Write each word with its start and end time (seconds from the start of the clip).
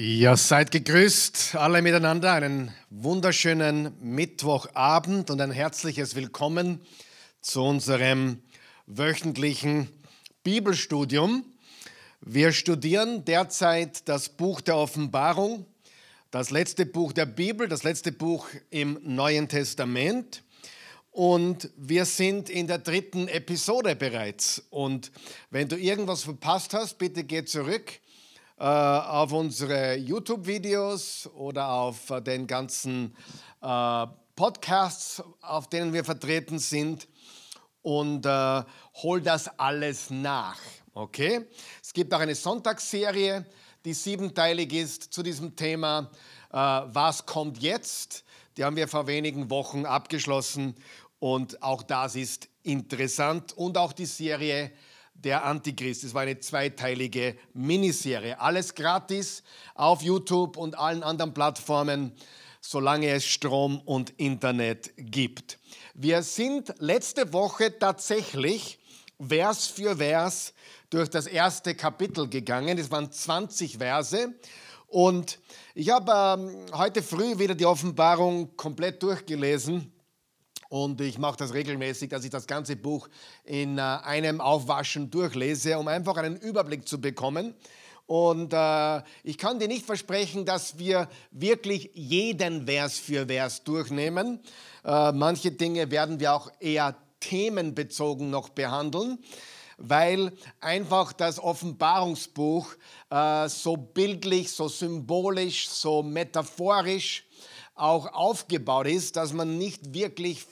Ja, 0.00 0.36
seid 0.36 0.70
gegrüßt 0.70 1.56
alle 1.56 1.82
miteinander. 1.82 2.32
Einen 2.32 2.72
wunderschönen 2.88 3.92
Mittwochabend 4.00 5.28
und 5.28 5.40
ein 5.40 5.50
herzliches 5.50 6.14
Willkommen 6.14 6.80
zu 7.40 7.64
unserem 7.64 8.40
wöchentlichen 8.86 9.88
Bibelstudium. 10.44 11.44
Wir 12.20 12.52
studieren 12.52 13.24
derzeit 13.24 14.08
das 14.08 14.28
Buch 14.28 14.60
der 14.60 14.76
Offenbarung, 14.76 15.66
das 16.30 16.50
letzte 16.50 16.86
Buch 16.86 17.12
der 17.12 17.26
Bibel, 17.26 17.66
das 17.66 17.82
letzte 17.82 18.12
Buch 18.12 18.46
im 18.70 19.00
Neuen 19.02 19.48
Testament. 19.48 20.44
Und 21.10 21.70
wir 21.76 22.04
sind 22.04 22.50
in 22.50 22.68
der 22.68 22.78
dritten 22.78 23.26
Episode 23.26 23.96
bereits. 23.96 24.62
Und 24.70 25.10
wenn 25.50 25.68
du 25.68 25.76
irgendwas 25.76 26.22
verpasst 26.22 26.72
hast, 26.72 26.98
bitte 26.98 27.24
geh 27.24 27.44
zurück 27.44 27.98
auf 28.64 29.32
unsere 29.32 29.96
YouTube-Videos 29.96 31.30
oder 31.34 31.68
auf 31.68 32.10
äh, 32.10 32.20
den 32.20 32.46
ganzen 32.46 33.14
äh, 33.62 34.06
Podcasts, 34.34 35.22
auf 35.42 35.68
denen 35.68 35.92
wir 35.92 36.04
vertreten 36.04 36.58
sind 36.58 37.08
und 37.82 38.26
äh, 38.26 38.62
hol 39.02 39.20
das 39.20 39.48
alles 39.58 40.10
nach. 40.10 40.58
Okay? 40.92 41.46
Es 41.82 41.92
gibt 41.92 42.12
auch 42.12 42.20
eine 42.20 42.34
Sonntagsserie, 42.34 43.46
die 43.84 43.94
siebenteilig 43.94 44.72
ist 44.72 45.12
zu 45.12 45.22
diesem 45.22 45.54
Thema. 45.54 46.10
Äh, 46.50 46.56
was 46.56 47.26
kommt 47.26 47.58
jetzt? 47.58 48.24
Die 48.56 48.64
haben 48.64 48.76
wir 48.76 48.88
vor 48.88 49.06
wenigen 49.06 49.50
Wochen 49.50 49.86
abgeschlossen 49.86 50.74
und 51.20 51.62
auch 51.62 51.82
das 51.82 52.16
ist 52.16 52.48
interessant 52.64 53.52
und 53.56 53.78
auch 53.78 53.92
die 53.92 54.06
Serie 54.06 54.72
der 55.24 55.44
Antichrist. 55.44 56.04
Es 56.04 56.14
war 56.14 56.22
eine 56.22 56.38
zweiteilige 56.38 57.36
Miniserie. 57.52 58.40
Alles 58.40 58.74
gratis 58.74 59.42
auf 59.74 60.02
YouTube 60.02 60.56
und 60.56 60.78
allen 60.78 61.02
anderen 61.02 61.34
Plattformen, 61.34 62.12
solange 62.60 63.08
es 63.10 63.26
Strom 63.26 63.80
und 63.80 64.10
Internet 64.16 64.92
gibt. 64.96 65.58
Wir 65.94 66.22
sind 66.22 66.72
letzte 66.78 67.32
Woche 67.32 67.78
tatsächlich 67.78 68.78
Vers 69.20 69.66
für 69.66 69.96
Vers 69.96 70.54
durch 70.90 71.10
das 71.10 71.26
erste 71.26 71.74
Kapitel 71.74 72.28
gegangen. 72.28 72.78
Es 72.78 72.90
waren 72.90 73.10
20 73.10 73.78
Verse. 73.78 74.32
Und 74.86 75.38
ich 75.74 75.90
habe 75.90 76.12
ähm, 76.40 76.66
heute 76.72 77.02
früh 77.02 77.38
wieder 77.38 77.54
die 77.54 77.66
Offenbarung 77.66 78.56
komplett 78.56 79.02
durchgelesen 79.02 79.92
und 80.68 81.00
ich 81.00 81.18
mache 81.18 81.38
das 81.38 81.54
regelmäßig, 81.54 82.10
dass 82.10 82.24
ich 82.24 82.30
das 82.30 82.46
ganze 82.46 82.76
Buch 82.76 83.08
in 83.44 83.78
äh, 83.78 83.80
einem 83.80 84.40
Aufwaschen 84.40 85.10
durchlese, 85.10 85.78
um 85.78 85.88
einfach 85.88 86.16
einen 86.16 86.36
Überblick 86.36 86.86
zu 86.86 87.00
bekommen. 87.00 87.54
Und 88.06 88.52
äh, 88.54 89.02
ich 89.22 89.36
kann 89.36 89.58
dir 89.58 89.68
nicht 89.68 89.84
versprechen, 89.84 90.44
dass 90.46 90.78
wir 90.78 91.08
wirklich 91.30 91.90
jeden 91.94 92.66
Vers 92.66 92.98
für 92.98 93.26
Vers 93.26 93.64
durchnehmen. 93.64 94.40
Äh, 94.84 95.12
manche 95.12 95.52
Dinge 95.52 95.90
werden 95.90 96.18
wir 96.20 96.34
auch 96.34 96.50
eher 96.60 96.96
themenbezogen 97.20 98.30
noch 98.30 98.48
behandeln, 98.48 99.18
weil 99.76 100.32
einfach 100.60 101.12
das 101.12 101.38
Offenbarungsbuch 101.38 102.74
äh, 103.10 103.48
so 103.48 103.76
bildlich, 103.76 104.52
so 104.52 104.68
symbolisch, 104.68 105.68
so 105.68 106.02
metaphorisch 106.02 107.27
auch 107.78 108.12
aufgebaut 108.12 108.86
ist, 108.86 109.16
dass 109.16 109.32
man 109.32 109.58
nicht 109.58 109.94
wirklich 109.94 110.46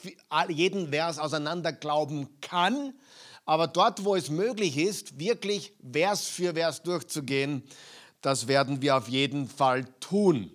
jeden 0.49 0.89
Vers 0.89 1.19
auseinander 1.19 1.71
glauben 1.73 2.29
kann, 2.41 2.93
aber 3.45 3.67
dort, 3.67 4.03
wo 4.03 4.15
es 4.15 4.29
möglich 4.29 4.77
ist, 4.77 5.19
wirklich 5.19 5.73
Vers 5.91 6.27
für 6.27 6.53
Vers 6.53 6.83
durchzugehen, 6.83 7.63
das 8.21 8.47
werden 8.47 8.81
wir 8.81 8.97
auf 8.97 9.07
jeden 9.07 9.47
Fall 9.47 9.85
tun. 9.99 10.51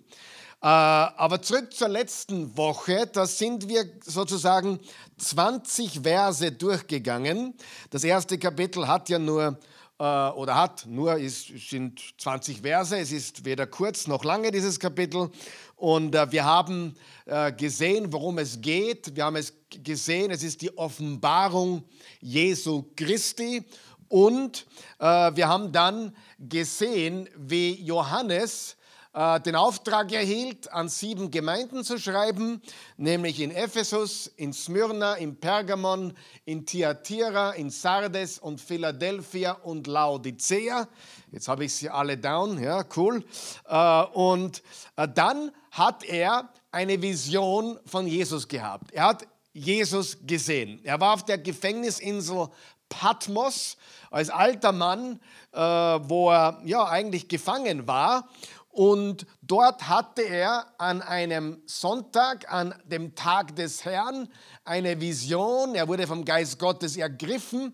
Äh, 0.61 0.67
aber 0.67 1.41
zurück 1.41 1.73
zur 1.73 1.89
letzten 1.89 2.55
Woche, 2.55 3.09
da 3.11 3.25
sind 3.25 3.67
wir 3.67 3.85
sozusagen 4.05 4.79
20 5.17 6.01
Verse 6.03 6.51
durchgegangen. 6.51 7.55
Das 7.89 8.03
erste 8.03 8.37
Kapitel 8.37 8.87
hat 8.87 9.09
ja 9.09 9.19
nur 9.19 9.57
oder 10.03 10.55
hat 10.55 10.85
nur, 10.85 11.17
es 11.17 11.45
sind 11.45 12.01
20 12.17 12.61
Verse, 12.61 12.97
es 12.97 13.11
ist 13.11 13.45
weder 13.45 13.65
kurz 13.67 14.07
noch 14.07 14.23
lange 14.23 14.51
dieses 14.51 14.79
Kapitel. 14.79 15.29
Und 15.77 16.15
äh, 16.15 16.31
wir 16.31 16.43
haben 16.43 16.95
äh, 17.25 17.51
gesehen, 17.53 18.11
worum 18.11 18.37
es 18.37 18.59
geht. 18.59 19.15
Wir 19.15 19.25
haben 19.25 19.37
es 19.37 19.53
gesehen, 19.69 20.31
es 20.31 20.43
ist 20.43 20.61
die 20.61 20.77
Offenbarung 20.77 21.83
Jesu 22.19 22.85
Christi. 22.95 23.63
Und 24.09 24.65
äh, 24.99 25.05
wir 25.05 25.47
haben 25.47 25.71
dann 25.71 26.15
gesehen, 26.37 27.29
wie 27.37 27.73
Johannes 27.81 28.75
äh, 29.13 29.39
den 29.41 29.55
Auftrag 29.55 30.11
erhielt, 30.11 30.73
an 30.73 30.89
sieben 30.89 31.29
Gemeinden 31.29 31.83
zu 31.83 31.99
schreiben, 31.99 32.63
nämlich 32.97 33.39
in 33.41 33.51
Ephesus, 33.51 34.25
in 34.25 34.53
Smyrna, 34.53 35.13
in 35.13 35.39
Pergamon, 35.39 36.13
in 36.45 36.65
Thyatira, 36.65 37.51
in 37.51 37.69
Sardes 37.69 38.39
und 38.39 38.59
Philadelphia 38.59 39.51
und 39.51 39.85
Laodicea. 39.85 40.87
Jetzt 41.31 41.47
habe 41.47 41.65
ich 41.65 41.75
sie 41.75 41.91
alle 41.91 42.17
down, 42.17 42.61
ja, 42.61 42.83
cool. 42.95 43.23
Äh, 43.67 44.03
und 44.13 44.63
äh, 44.95 45.07
dann 45.07 45.51
hat 45.69 46.03
er 46.03 46.49
eine 46.71 46.99
Vision 46.99 47.77
von 47.85 48.07
Jesus 48.07 48.47
gehabt. 48.47 48.91
Er 48.93 49.05
hat 49.09 49.27
Jesus 49.53 50.17
gesehen. 50.25 50.79
Er 50.83 50.99
war 50.99 51.13
auf 51.13 51.23
der 51.23 51.37
Gefängnisinsel 51.37 52.47
Patmos 52.89 53.77
als 54.09 54.29
alter 54.31 54.71
Mann, 54.71 55.19
wo 55.51 56.31
er 56.31 56.59
ja 56.63 56.85
eigentlich 56.85 57.27
gefangen 57.27 57.87
war. 57.87 58.27
Und 58.73 59.27
dort 59.43 59.87
hatte 59.87 60.23
er 60.23 60.65
an 60.79 61.03
einem 61.03 61.61
Sonntag, 61.67 62.51
an 62.51 62.73
dem 62.85 63.13
Tag 63.13 63.55
des 63.55 63.85
Herrn, 63.85 64.27
eine 64.65 64.99
Vision. 64.99 65.75
Er 65.75 65.87
wurde 65.87 66.07
vom 66.07 66.25
Geist 66.25 66.57
Gottes 66.57 66.97
ergriffen 66.97 67.71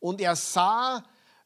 und 0.00 0.20
er 0.20 0.34
sah 0.34 1.04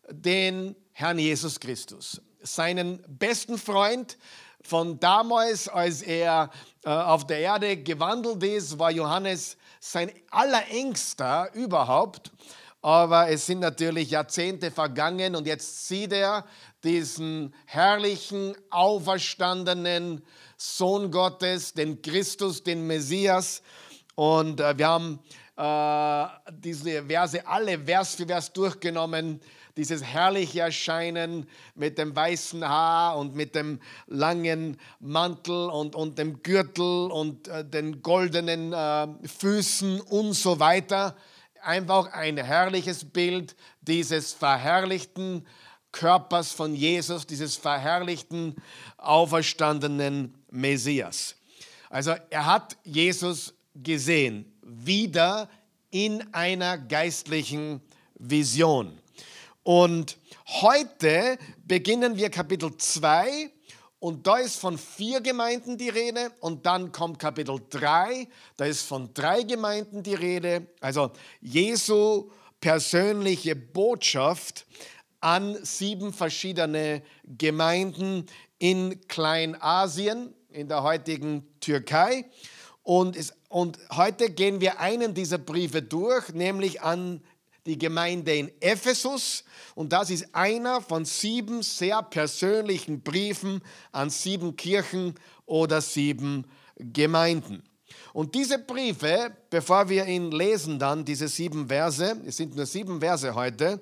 den 0.09 0.75
Herrn 0.93 1.19
Jesus 1.19 1.60
Christus, 1.60 2.22
seinen 2.41 3.04
besten 3.06 3.59
Freund 3.59 4.16
von 4.62 4.98
damals, 4.98 5.69
als 5.69 6.00
er 6.00 6.50
äh, 6.82 6.88
auf 6.88 7.26
der 7.26 7.41
Erde 7.41 7.76
gewandelt 7.76 8.43
ist, 8.43 8.78
war 8.78 8.91
Johannes 8.91 9.59
sein 9.81 10.10
allerengster 10.31 11.50
überhaupt. 11.53 12.32
Aber 12.81 13.28
es 13.28 13.44
sind 13.44 13.60
natürlich 13.60 14.10
Jahrzehnte 14.10 14.70
vergangen 14.70 15.37
und 15.37 15.47
jetzt 15.47 15.88
sieht 15.88 16.12
er 16.12 16.47
diesen 16.84 17.55
herrlichen, 17.67 18.55
auferstandenen 18.71 20.22
Sohn 20.56 21.11
Gottes, 21.11 21.72
den 21.72 22.03
Christus, 22.03 22.62
den 22.62 22.87
Messias. 22.87 23.62
Und 24.15 24.61
äh, 24.61 24.78
wir 24.78 24.89
haben 24.89 25.21
äh, 25.56 26.50
diese 26.53 27.05
Verse 27.05 27.47
alle 27.47 27.78
Vers 27.78 28.15
für 28.15 28.27
Vers 28.27 28.53
durchgenommen. 28.53 29.41
Dieses 29.77 30.05
herrliche 30.05 30.61
Erscheinen 30.61 31.49
mit 31.75 31.99
dem 31.99 32.15
weißen 32.15 32.67
Haar 32.67 33.19
und 33.19 33.34
mit 33.34 33.56
dem 33.56 33.81
langen 34.06 34.78
Mantel 35.00 35.69
und, 35.69 35.97
und 35.97 36.17
dem 36.17 36.43
Gürtel 36.43 37.11
und 37.11 37.49
äh, 37.49 37.65
den 37.65 38.00
goldenen 38.03 38.73
äh, 38.73 39.09
Füßen 39.27 40.00
und 40.00 40.34
so 40.34 40.61
weiter 40.61 41.17
einfach 41.65 42.12
ein 42.12 42.37
herrliches 42.37 43.05
Bild 43.05 43.56
dieses 43.81 44.33
verherrlichten 44.33 45.47
Körpers 45.94 46.50
von 46.50 46.75
Jesus, 46.75 47.25
dieses 47.27 47.55
verherrlichten, 47.56 48.56
auferstandenen 48.99 50.34
Messias. 50.50 51.37
Also 51.88 52.15
er 52.31 52.47
hat 52.47 52.77
Jesus 52.82 53.55
gesehen, 53.77 54.53
wieder 54.62 55.49
in 55.91 56.34
einer 56.34 56.78
geistlichen 56.78 57.81
Vision. 58.16 58.99
Und 59.62 60.19
heute 60.47 61.38
beginnen 61.65 62.16
wir 62.16 62.28
Kapitel 62.28 62.76
2 62.76 63.50
und 64.00 64.26
da 64.26 64.38
ist 64.38 64.56
von 64.56 64.76
vier 64.76 65.20
Gemeinden 65.20 65.79
die 65.79 65.91
Rede 65.91 66.32
und 66.41 66.67
dann 66.67 66.91
kommt 66.91 67.20
Kapitel 67.20 67.61
3, 67.70 68.26
da 68.56 68.64
ist 68.64 68.82
von 68.82 69.14
drei 69.14 69.44
Gemeinden 69.44 70.02
die 70.02 70.14
Rede. 70.14 70.67
Also 70.81 71.12
Jesu 71.41 72.31
persönliche 72.61 73.55
Botschaft 73.55 74.67
an 75.25 75.56
sieben 75.65 76.12
verschiedene 76.12 77.03
Gemeinden 77.25 78.26
in 78.59 79.09
Kleinasien, 79.09 80.35
in 80.50 80.69
der 80.69 80.82
heutigen 80.82 81.49
Türkei. 81.61 82.26
Und, 82.82 83.17
es, 83.17 83.32
und 83.49 83.79
heute 83.91 84.29
gehen 84.31 84.61
wir 84.61 84.81
einen 84.81 85.15
dieser 85.15 85.38
Briefe 85.38 85.81
durch, 85.81 86.29
nämlich 86.35 86.82
an 86.82 87.23
die 87.65 87.79
Gemeinde 87.79 88.37
in 88.37 88.53
Ephesus. 88.61 89.44
Und 89.75 89.94
das 89.94 90.11
ist 90.11 90.35
einer 90.35 90.82
von 90.82 91.06
sieben 91.06 91.62
sehr 91.62 92.03
persönlichen 92.03 93.00
Briefen 93.00 93.62
an 93.93 94.11
sieben 94.11 94.56
Kirchen 94.56 95.15
oder 95.47 95.81
sieben 95.81 96.47
Gemeinden. 96.77 97.62
Und 98.12 98.35
diese 98.35 98.59
Briefe, 98.59 99.35
bevor 99.49 99.88
wir 99.88 100.05
ihn 100.05 100.31
lesen 100.32 100.79
dann, 100.79 101.03
diese 101.03 101.29
sieben 101.29 101.69
Verse, 101.69 102.15
es 102.27 102.37
sind 102.37 102.55
nur 102.55 102.67
sieben 102.67 103.00
Verse 103.00 103.35
heute, 103.35 103.81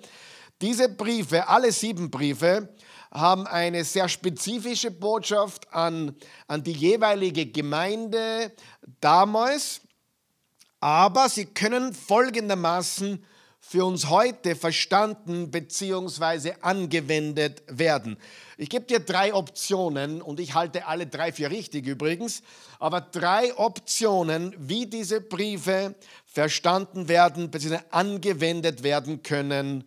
diese 0.62 0.88
Briefe, 0.88 1.48
alle 1.48 1.72
sieben 1.72 2.10
Briefe, 2.10 2.68
haben 3.12 3.46
eine 3.46 3.84
sehr 3.84 4.08
spezifische 4.08 4.90
Botschaft 4.90 5.72
an, 5.74 6.16
an 6.46 6.62
die 6.62 6.72
jeweilige 6.72 7.46
Gemeinde 7.46 8.52
damals, 9.00 9.82
aber 10.80 11.28
sie 11.28 11.44
können 11.44 11.92
folgendermaßen 11.92 13.22
für 13.60 13.84
uns 13.84 14.08
heute 14.08 14.56
verstanden 14.56 15.50
bzw. 15.50 16.54
angewendet 16.62 17.62
werden. 17.68 18.16
Ich 18.56 18.68
gebe 18.68 18.86
dir 18.86 19.00
drei 19.00 19.34
Optionen 19.34 20.20
und 20.22 20.40
ich 20.40 20.54
halte 20.54 20.86
alle 20.86 21.06
drei 21.06 21.32
für 21.32 21.50
richtig 21.50 21.86
übrigens, 21.86 22.42
aber 22.78 23.00
drei 23.00 23.56
Optionen, 23.56 24.54
wie 24.58 24.86
diese 24.86 25.20
Briefe 25.20 25.94
verstanden 26.24 27.08
werden 27.08 27.50
bzw. 27.50 27.78
angewendet 27.90 28.82
werden 28.82 29.22
können 29.22 29.84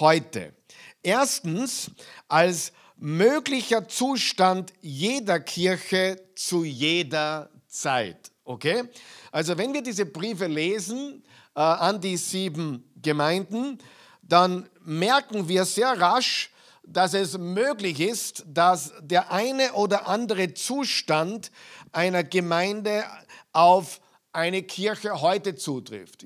heute. 0.00 0.54
Erstens 1.02 1.90
als 2.28 2.72
möglicher 2.96 3.88
Zustand 3.88 4.72
jeder 4.80 5.40
Kirche 5.40 6.20
zu 6.34 6.64
jeder 6.64 7.50
Zeit. 7.66 8.32
Okay? 8.44 8.84
Also 9.30 9.56
wenn 9.56 9.72
wir 9.72 9.82
diese 9.82 10.06
Briefe 10.06 10.46
lesen 10.46 11.22
äh, 11.54 11.60
an 11.60 12.00
die 12.00 12.16
sieben 12.16 12.90
Gemeinden, 13.00 13.78
dann 14.22 14.68
merken 14.84 15.48
wir 15.48 15.64
sehr 15.64 15.98
rasch, 16.00 16.50
dass 16.82 17.14
es 17.14 17.36
möglich 17.36 18.00
ist, 18.00 18.44
dass 18.46 18.92
der 19.00 19.30
eine 19.30 19.74
oder 19.74 20.08
andere 20.08 20.54
Zustand 20.54 21.50
einer 21.92 22.24
Gemeinde 22.24 23.04
auf 23.52 24.00
eine 24.32 24.62
Kirche 24.62 25.20
heute 25.20 25.54
zutrifft. 25.54 26.24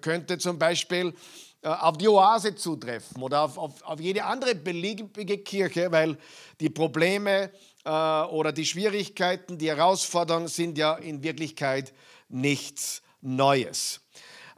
Könnte 0.00 0.38
zum 0.38 0.58
Beispiel 0.58 1.14
auf 1.68 1.96
die 1.96 2.08
Oase 2.08 2.54
zutreffen 2.54 3.22
oder 3.22 3.42
auf, 3.42 3.56
auf, 3.56 3.82
auf 3.82 4.00
jede 4.00 4.24
andere 4.24 4.54
beliebige 4.54 5.38
Kirche, 5.38 5.90
weil 5.92 6.18
die 6.60 6.70
Probleme 6.70 7.50
äh, 7.84 7.90
oder 7.90 8.52
die 8.52 8.66
Schwierigkeiten, 8.66 9.58
die 9.58 9.68
Herausforderungen 9.68 10.48
sind 10.48 10.76
ja 10.76 10.94
in 10.94 11.22
Wirklichkeit 11.22 11.92
nichts 12.28 13.02
Neues. 13.20 14.01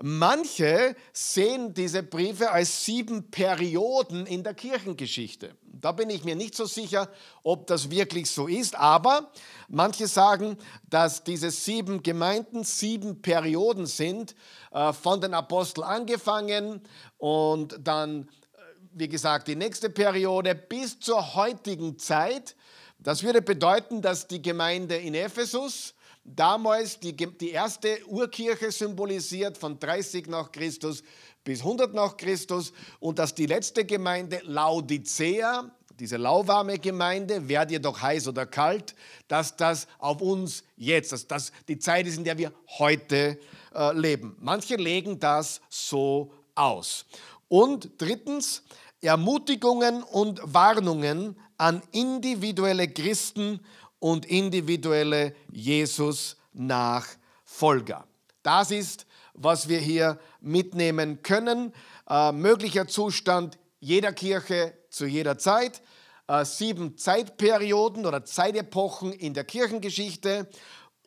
Manche 0.06 0.96
sehen 1.14 1.72
diese 1.72 2.02
Briefe 2.02 2.50
als 2.50 2.84
sieben 2.84 3.30
Perioden 3.30 4.26
in 4.26 4.42
der 4.42 4.52
Kirchengeschichte. 4.52 5.56
Da 5.62 5.92
bin 5.92 6.10
ich 6.10 6.24
mir 6.24 6.36
nicht 6.36 6.54
so 6.54 6.66
sicher, 6.66 7.08
ob 7.42 7.66
das 7.68 7.88
wirklich 7.88 8.30
so 8.30 8.46
ist, 8.46 8.74
aber 8.74 9.32
manche 9.66 10.06
sagen, 10.06 10.58
dass 10.90 11.24
diese 11.24 11.50
sieben 11.50 12.02
Gemeinden 12.02 12.64
sieben 12.64 13.22
Perioden 13.22 13.86
sind, 13.86 14.34
äh, 14.72 14.92
von 14.92 15.22
den 15.22 15.32
Aposteln 15.32 15.86
angefangen 15.86 16.82
und 17.16 17.78
dann, 17.82 18.24
äh, 18.24 18.58
wie 18.92 19.08
gesagt, 19.08 19.48
die 19.48 19.56
nächste 19.56 19.88
Periode 19.88 20.54
bis 20.54 21.00
zur 21.00 21.34
heutigen 21.34 21.98
Zeit. 21.98 22.56
Das 22.98 23.22
würde 23.22 23.40
bedeuten, 23.40 24.02
dass 24.02 24.28
die 24.28 24.42
Gemeinde 24.42 24.96
in 24.96 25.14
Ephesus, 25.14 25.93
damals 26.24 26.98
die, 26.98 27.14
die 27.14 27.50
erste 27.50 27.98
Urkirche 28.06 28.72
symbolisiert 28.72 29.58
von 29.58 29.78
30 29.78 30.26
nach 30.26 30.50
Christus 30.50 31.02
bis 31.44 31.60
100 31.60 31.92
nach 31.92 32.16
Christus 32.16 32.72
und 32.98 33.18
dass 33.18 33.34
die 33.34 33.46
letzte 33.46 33.84
Gemeinde 33.84 34.40
Laodicea, 34.44 35.70
diese 36.00 36.16
lauwarme 36.16 36.78
Gemeinde, 36.78 37.46
werd 37.46 37.70
ihr 37.70 37.78
doch 37.78 38.00
heiß 38.00 38.26
oder 38.28 38.46
kalt, 38.46 38.94
dass 39.28 39.54
das 39.54 39.86
auf 39.98 40.22
uns 40.22 40.64
jetzt, 40.76 41.12
dass 41.12 41.26
das 41.26 41.52
die 41.68 41.78
Zeit 41.78 42.06
ist, 42.06 42.16
in 42.16 42.24
der 42.24 42.38
wir 42.38 42.52
heute 42.78 43.38
äh, 43.74 43.92
leben. 43.92 44.36
Manche 44.40 44.76
legen 44.76 45.20
das 45.20 45.60
so 45.68 46.32
aus. 46.54 47.04
Und 47.48 47.90
drittens, 47.98 48.62
Ermutigungen 49.02 50.02
und 50.02 50.40
Warnungen 50.42 51.36
an 51.58 51.82
individuelle 51.92 52.88
Christen 52.88 53.60
und 54.04 54.26
individuelle 54.26 55.34
Jesus-Nachfolger. 55.50 58.04
Das 58.42 58.70
ist, 58.70 59.06
was 59.32 59.70
wir 59.70 59.78
hier 59.78 60.18
mitnehmen 60.42 61.22
können. 61.22 61.72
Äh, 62.10 62.32
möglicher 62.32 62.86
Zustand 62.86 63.56
jeder 63.80 64.12
Kirche 64.12 64.74
zu 64.90 65.06
jeder 65.06 65.38
Zeit. 65.38 65.80
Äh, 66.28 66.44
sieben 66.44 66.98
Zeitperioden 66.98 68.04
oder 68.04 68.26
Zeitepochen 68.26 69.10
in 69.10 69.32
der 69.32 69.44
Kirchengeschichte 69.44 70.50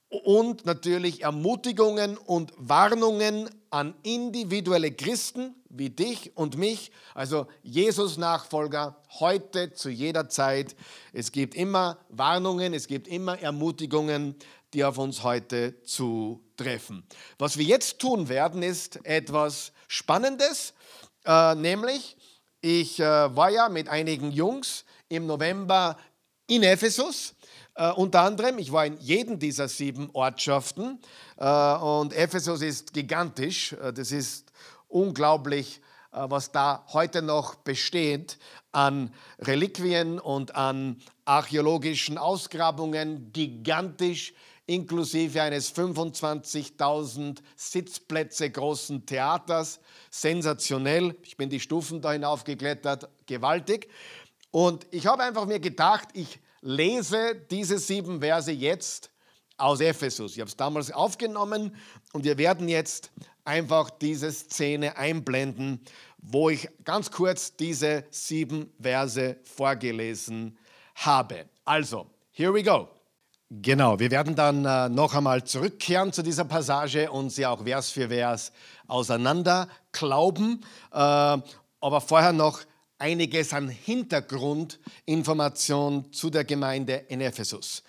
und 0.10 0.66
natürlich 0.66 1.24
Ermutigungen 1.24 2.18
und 2.18 2.54
Warnungen 2.58 3.50
an 3.70 3.94
individuelle 4.04 4.92
Christen 4.92 5.56
wie 5.70 5.90
dich 5.90 6.36
und 6.36 6.58
mich, 6.58 6.92
also 7.14 7.48
Jesus-Nachfolger, 7.62 9.02
heute 9.20 9.74
zu 9.74 9.90
jeder 9.90 10.30
Zeit. 10.30 10.76
Es 11.12 11.32
gibt 11.32 11.56
immer 11.56 12.00
Warnungen, 12.10 12.74
es 12.74 12.88
gibt 12.88 13.08
immer 13.08 13.40
Ermutigungen, 13.40 14.36
die 14.74 14.84
auf 14.84 14.98
uns 14.98 15.24
heute 15.24 15.82
zutreffen. 15.84 17.04
Was 17.38 17.58
wir 17.58 17.66
jetzt 17.66 18.00
tun 18.00 18.30
werden, 18.30 18.64
ist 18.64 19.06
etwas 19.06 19.74
Spannendes, 19.88 20.74
äh, 21.26 21.56
nämlich 21.56 22.18
ich 22.62 23.00
äh, 23.00 23.04
war 23.04 23.50
ja 23.50 23.70
mit 23.70 23.88
einigen 23.88 24.32
Jungs 24.32 24.84
im 25.10 25.26
November 25.26 25.98
in 26.48 26.64
Ephesus 26.64 27.36
Uh, 27.80 27.94
unter 27.96 28.22
anderem, 28.22 28.58
ich 28.58 28.72
war 28.72 28.88
in 28.88 28.98
jedem 28.98 29.38
dieser 29.38 29.68
sieben 29.68 30.10
Ortschaften 30.14 31.00
uh, 31.40 32.00
und 32.00 32.12
Ephesus 32.12 32.64
ist 32.64 32.92
gigantisch. 32.92 33.74
Uh, 33.74 33.92
das 33.92 34.12
ist 34.12 34.52
unglaublich, 34.88 35.80
was 36.12 36.52
da 36.52 36.84
heute 36.94 37.22
noch 37.22 37.54
besteht 37.54 38.40
an 38.72 39.14
Reliquien 39.38 40.20
und 40.20 40.56
an 40.56 41.00
archäologischen 41.26 42.18
Ausgrabungen. 42.18 43.32
Gigantisch, 43.32 44.34
inklusive 44.66 45.40
eines 45.44 45.76
25.000 45.76 47.44
Sitzplätze 47.56 48.50
großen 48.50 49.06
Theaters. 49.06 49.80
Sensationell. 50.10 51.16
Ich 51.22 51.38
bin 51.38 51.52
die 51.52 51.60
Stufen 51.60 52.02
da 52.02 52.14
hinaufgeklettert. 52.14 53.08
Gewaltig. 53.28 53.88
Und 54.50 54.88
ich 54.90 55.06
habe 55.06 55.22
einfach 55.22 55.46
mir 55.46 55.60
gedacht, 55.60 56.08
ich 56.14 56.40
lese 56.62 57.36
diese 57.50 57.78
sieben 57.78 58.20
Verse 58.20 58.52
jetzt 58.52 59.12
aus 59.58 59.82
Ephesus. 59.82 60.34
Ich 60.34 60.40
habe 60.40 60.50
es 60.50 60.56
damals 60.56 60.92
aufgenommen 60.92 61.76
und 62.14 62.24
wir 62.24 62.38
werden 62.38 62.68
jetzt 62.68 63.12
einfach 63.44 63.90
diese 63.90 64.32
Szene 64.32 64.98
einblenden, 64.98 65.82
wo 66.18 66.50
ich 66.50 66.70
ganz 66.84 67.12
kurz 67.12 67.56
diese 67.56 68.06
sieben 68.10 68.72
Verse 68.80 69.38
vorgelesen 69.44 70.58
habe. 70.96 71.46
Also, 71.66 72.08
here 72.32 72.54
we 72.54 72.64
go. 72.64 72.90
Genau, 73.50 73.98
wir 73.98 74.12
werden 74.12 74.36
dann 74.36 74.66
äh, 74.66 74.90
noch 74.90 75.16
einmal 75.16 75.46
zurückkehren 75.46 76.12
zu 76.12 76.22
dieser 76.22 76.44
Passage 76.44 77.10
und 77.10 77.30
sie 77.30 77.46
auch 77.46 77.64
Vers 77.64 77.92
für 77.92 78.10
Vers 78.10 78.52
auseinander 78.88 79.70
glauben. 79.94 80.60
Äh, 80.92 80.98
aber 80.98 82.02
vorher 82.02 82.34
noch 82.34 82.60
einiges 83.00 83.54
an 83.54 83.70
Hintergrundinformation 83.70 86.12
zu 86.12 86.30
der 86.30 86.44
Gemeinde 86.44 87.06
in 87.08 87.22
Ephesus. 87.22 87.84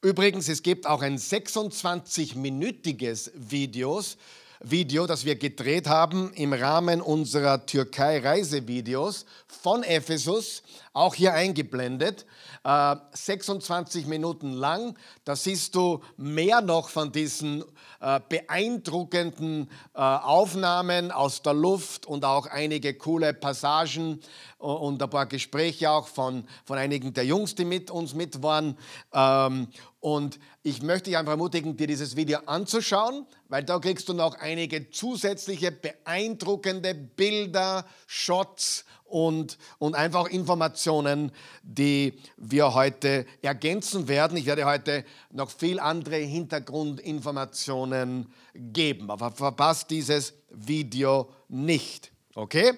Übrigens, 0.00 0.48
es 0.48 0.62
gibt 0.62 0.86
auch 0.86 1.02
ein 1.02 1.16
26-minütiges 1.16 3.32
Videos, 3.34 4.16
Video, 4.64 5.08
das 5.08 5.24
wir 5.24 5.34
gedreht 5.34 5.88
haben 5.88 6.32
im 6.34 6.52
Rahmen 6.52 7.00
unserer 7.00 7.66
Türkei-Reisevideos 7.66 9.26
von 9.48 9.82
Ephesus, 9.82 10.62
auch 10.92 11.14
hier 11.14 11.32
eingeblendet. 11.34 12.26
26 12.64 14.04
äh, 14.04 14.08
Minuten 14.08 14.52
lang. 14.52 14.96
Da 15.24 15.36
siehst 15.36 15.74
du 15.74 16.00
mehr 16.16 16.60
noch 16.60 16.88
von 16.88 17.10
diesen 17.12 17.64
äh, 18.00 18.20
beeindruckenden 18.28 19.70
äh, 19.94 20.00
Aufnahmen 20.00 21.10
aus 21.10 21.42
der 21.42 21.54
Luft 21.54 22.06
und 22.06 22.24
auch 22.24 22.46
einige 22.46 22.94
coole 22.94 23.34
Passagen 23.34 24.20
und 24.58 25.02
ein 25.02 25.10
paar 25.10 25.26
Gespräche 25.26 25.90
auch 25.90 26.06
von, 26.06 26.44
von 26.64 26.78
einigen 26.78 27.14
der 27.14 27.24
Jungs, 27.24 27.54
die 27.54 27.64
mit 27.64 27.90
uns 27.90 28.14
mit 28.14 28.42
waren. 28.42 28.76
Ähm, 29.12 29.68
und 30.00 30.38
ich 30.62 30.82
möchte 30.82 31.10
dich 31.10 31.16
einfach 31.16 31.32
ermutigen, 31.32 31.76
dir 31.76 31.86
dieses 31.86 32.16
Video 32.16 32.40
anzuschauen, 32.46 33.24
weil 33.48 33.64
da 33.64 33.78
kriegst 33.78 34.08
du 34.08 34.14
noch 34.14 34.34
einige 34.38 34.90
zusätzliche 34.90 35.72
beeindruckende 35.72 36.94
Bilder, 36.94 37.84
Shots 38.06 38.84
und, 39.12 39.58
und 39.78 39.94
einfach 39.94 40.26
Informationen, 40.28 41.30
die 41.62 42.14
wir 42.38 42.72
heute 42.72 43.26
ergänzen 43.42 44.08
werden. 44.08 44.38
Ich 44.38 44.46
werde 44.46 44.64
heute 44.64 45.04
noch 45.30 45.50
viel 45.50 45.78
andere 45.78 46.16
Hintergrundinformationen 46.16 48.32
geben, 48.54 49.10
aber 49.10 49.30
verpasst 49.30 49.90
dieses 49.90 50.32
Video 50.50 51.28
nicht. 51.48 52.10
Okay? 52.34 52.72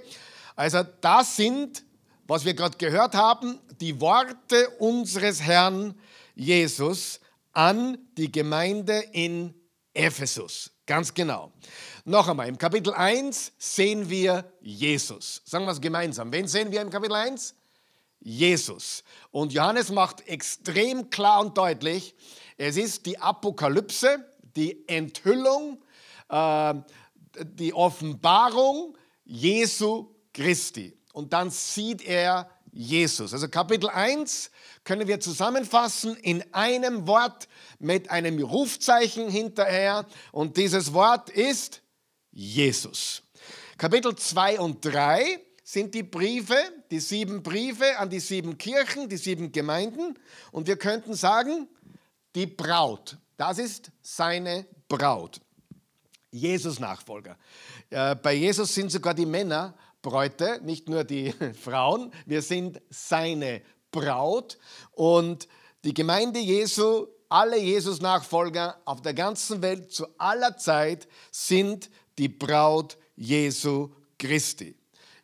Also 0.57 0.83
das 1.01 1.37
sind, 1.37 1.85
was 2.27 2.45
wir 2.45 2.55
gerade 2.55 2.79
gehört 2.79 3.15
haben, 3.15 3.61
die 3.81 4.01
Worte 4.01 4.71
unseres 4.81 5.41
Herrn 5.41 5.95
Jesus 6.35 7.21
an 7.53 7.97
die 8.17 8.33
Gemeinde 8.33 9.05
in 9.13 9.55
Ephesus. 9.93 10.73
Ganz 10.87 11.15
genau. 11.15 11.51
Noch 12.05 12.29
einmal, 12.29 12.49
im 12.49 12.59
Kapitel 12.59 12.93
1 12.93 13.53
sehen 13.57 14.11
wir 14.11 14.53
Jesus. 14.61 15.41
Sagen 15.47 15.65
wir 15.65 15.73
es 15.73 15.81
gemeinsam. 15.81 16.31
Wen 16.31 16.47
sehen 16.47 16.71
wir 16.71 16.83
im 16.83 16.91
Kapitel 16.91 17.15
1? 17.15 17.55
Jesus. 18.21 19.03
Und 19.31 19.53
Johannes 19.53 19.91
macht 19.91 20.27
extrem 20.29 21.09
klar 21.09 21.41
und 21.41 21.57
deutlich, 21.57 22.15
es 22.59 22.77
ist 22.77 23.07
die 23.07 23.19
Apokalypse, 23.19 24.25
die 24.57 24.87
Enthüllung, 24.87 25.83
äh, 26.29 26.75
die 27.43 27.73
Offenbarung 27.73 28.97
Jesu 29.25 30.15
Christi. 30.33 30.97
Und 31.15 31.33
dann 31.33 31.51
sieht 31.51 32.03
er 32.03 32.51
Jesus. 32.75 33.33
Also 33.33 33.49
Kapitel 33.49 33.89
1 33.89 34.51
können 34.83 35.07
wir 35.07 35.21
zusammenfassen 35.21 36.17
in 36.17 36.45
einem 36.53 37.07
Wort 37.07 37.49
mit 37.79 38.11
einem 38.11 38.43
Rufzeichen 38.43 39.29
hinterher. 39.29 40.05
Und 40.33 40.57
dieses 40.57 40.93
Wort 40.93 41.31
ist 41.31 41.83
Jesus. 42.33 43.23
Kapitel 43.79 44.17
2 44.17 44.59
und 44.59 44.85
3 44.85 45.41
sind 45.63 45.95
die 45.95 46.03
Briefe, 46.03 46.57
die 46.91 46.99
sieben 46.99 47.45
Briefe 47.45 47.97
an 47.99 48.11
die 48.11 48.21
sieben 48.21 48.59
Kirchen, 48.59 49.09
die 49.09 49.19
sieben 49.19 49.53
Gemeinden. 49.53 50.19
Und 50.51 50.67
wir 50.67 50.77
könnten 50.77 51.15
sagen, 51.15 51.69
die 52.35 52.47
Braut. 52.47 53.17
Das 53.37 53.59
ist 53.59 53.93
seine 54.03 54.67
Braut. 54.89 55.41
Jesus-Nachfolger. 56.33 57.37
Äh, 57.91 58.17
bei 58.17 58.35
Jesus 58.35 58.75
sind 58.75 58.91
sogar 58.91 59.15
die 59.15 59.27
Männer 59.27 59.75
Bräute, 60.05 60.61
nicht 60.63 60.89
nur 60.89 61.03
die 61.03 61.33
Frauen. 61.61 62.13
Wir 62.27 62.43
sind 62.43 62.81
seine 62.91 63.63
Braut. 63.91 64.59
Und 64.93 65.49
die 65.83 65.95
Gemeinde 65.95 66.39
Jesu, 66.39 67.09
alle 67.29 67.59
Jesus-Nachfolger 67.59 68.77
auf 68.85 69.03
der 69.03 69.15
ganzen 69.15 69.63
Welt 69.63 69.91
zu 69.91 70.07
aller 70.19 70.57
Zeit 70.57 71.09
sind 71.33 71.91
die 72.19 72.29
Braut 72.29 72.97
Jesu 73.17 73.91
Christi. 74.19 74.77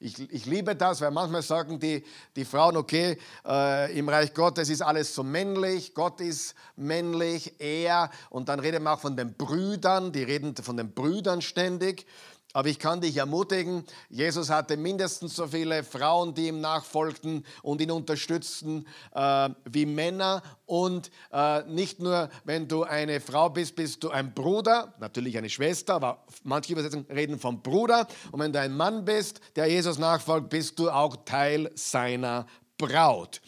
Ich, 0.02 0.18
ich 0.32 0.46
liebe 0.46 0.74
das, 0.74 1.02
weil 1.02 1.10
manchmal 1.10 1.42
sagen 1.42 1.78
die, 1.78 2.02
die 2.34 2.46
Frauen, 2.46 2.78
okay, 2.78 3.18
äh, 3.46 3.98
im 3.98 4.08
Reich 4.08 4.32
Gottes 4.32 4.70
ist 4.70 4.80
alles 4.80 5.14
so 5.14 5.22
männlich, 5.22 5.92
Gott 5.92 6.22
ist 6.22 6.54
männlich, 6.74 7.52
er, 7.58 8.10
und 8.30 8.48
dann 8.48 8.60
reden 8.60 8.82
wir 8.82 8.94
auch 8.94 9.00
von 9.00 9.14
den 9.14 9.34
Brüdern, 9.34 10.10
die 10.10 10.22
reden 10.22 10.56
von 10.56 10.78
den 10.78 10.94
Brüdern 10.94 11.42
ständig. 11.42 12.06
Aber 12.52 12.68
ich 12.68 12.80
kann 12.80 13.00
dich 13.00 13.16
ermutigen, 13.16 13.84
Jesus 14.08 14.50
hatte 14.50 14.76
mindestens 14.76 15.36
so 15.36 15.46
viele 15.46 15.84
Frauen, 15.84 16.34
die 16.34 16.48
ihm 16.48 16.60
nachfolgten 16.60 17.46
und 17.62 17.80
ihn 17.80 17.92
unterstützten, 17.92 18.86
äh, 19.14 19.50
wie 19.64 19.86
Männer. 19.86 20.42
Und 20.66 21.12
äh, 21.32 21.62
nicht 21.64 22.00
nur, 22.00 22.28
wenn 22.44 22.66
du 22.66 22.82
eine 22.82 23.20
Frau 23.20 23.50
bist, 23.50 23.76
bist 23.76 24.02
du 24.02 24.10
ein 24.10 24.34
Bruder, 24.34 24.94
natürlich 24.98 25.38
eine 25.38 25.48
Schwester, 25.48 25.94
aber 25.94 26.24
manche 26.42 26.72
Übersetzungen 26.72 27.06
reden 27.06 27.38
vom 27.38 27.62
Bruder. 27.62 28.08
Und 28.32 28.40
wenn 28.40 28.52
du 28.52 28.60
ein 28.60 28.76
Mann 28.76 29.04
bist, 29.04 29.40
der 29.54 29.66
Jesus 29.66 29.98
nachfolgt, 29.98 30.50
bist 30.50 30.78
du 30.80 30.90
auch 30.90 31.16
Teil 31.24 31.70
seiner 31.76 32.46
Braut. 32.78 33.40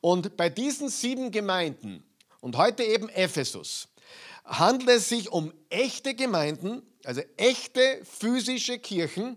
Und 0.00 0.36
bei 0.36 0.48
diesen 0.48 0.88
sieben 0.88 1.30
Gemeinden, 1.30 2.02
und 2.40 2.56
heute 2.56 2.82
eben 2.82 3.08
Ephesus, 3.08 3.88
handelt 4.48 4.88
es 4.88 5.08
sich 5.08 5.30
um 5.30 5.52
echte 5.68 6.14
Gemeinden, 6.14 6.82
also 7.04 7.20
echte 7.36 8.00
physische 8.04 8.78
Kirchen. 8.78 9.36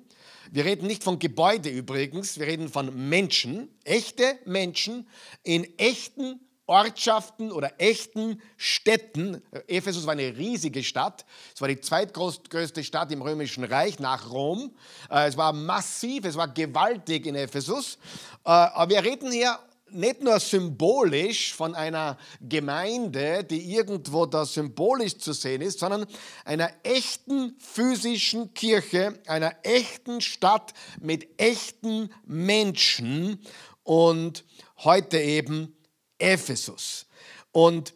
Wir 0.52 0.66
reden 0.66 0.88
nicht 0.88 1.04
von 1.04 1.20
Gebäude 1.20 1.70
übrigens, 1.70 2.40
wir 2.40 2.48
reden 2.48 2.70
von 2.70 3.10
Menschen, 3.10 3.70
echte 3.84 4.40
Menschen 4.46 5.08
in 5.44 5.78
echten 5.78 6.40
Ortschaften 6.68 7.52
oder 7.52 7.74
echten 7.80 8.42
Städten. 8.56 9.42
Ephesus 9.68 10.06
war 10.06 10.14
eine 10.14 10.38
riesige 10.38 10.84
Stadt. 10.84 11.26
Es 11.54 11.60
war 11.60 11.68
die 11.68 11.82
zweitgrößte 11.82 12.84
Stadt 12.84 13.12
im 13.12 13.22
Römischen 13.22 13.66
Reich 13.66 14.00
nach 14.00 14.32
Rom. 14.32 14.74
Äh, 15.10 15.28
es 15.28 15.36
war 15.36 15.52
massiv, 15.52 16.24
es 16.24 16.36
war 16.36 16.48
gewaltig 16.48 17.26
in 17.26 17.36
Ephesus. 17.36 17.98
Äh, 18.46 18.52
aber 18.52 18.90
wir 18.90 19.04
reden 19.04 19.32
hier 19.32 19.60
nicht 19.94 20.22
nur 20.22 20.40
symbolisch 20.40 21.54
von 21.54 21.76
einer 21.76 22.18
Gemeinde, 22.42 23.44
die 23.44 23.74
irgendwo 23.74 24.26
da 24.26 24.46
symbolisch 24.46 25.18
zu 25.18 25.34
sehen 25.34 25.62
ist, 25.62 25.80
sondern 25.80 26.06
einer 26.46 26.72
echten 26.84 27.56
physischen 27.60 28.54
Kirche, 28.54 29.20
einer 29.28 29.56
echten 29.64 30.22
Stadt 30.22 30.74
mit 31.00 31.28
echten 31.40 32.10
Menschen 32.26 33.40
und 33.84 34.46
heute 34.78 35.20
eben 35.20 35.76
Ephesus. 36.18 37.06
Und 37.52 37.94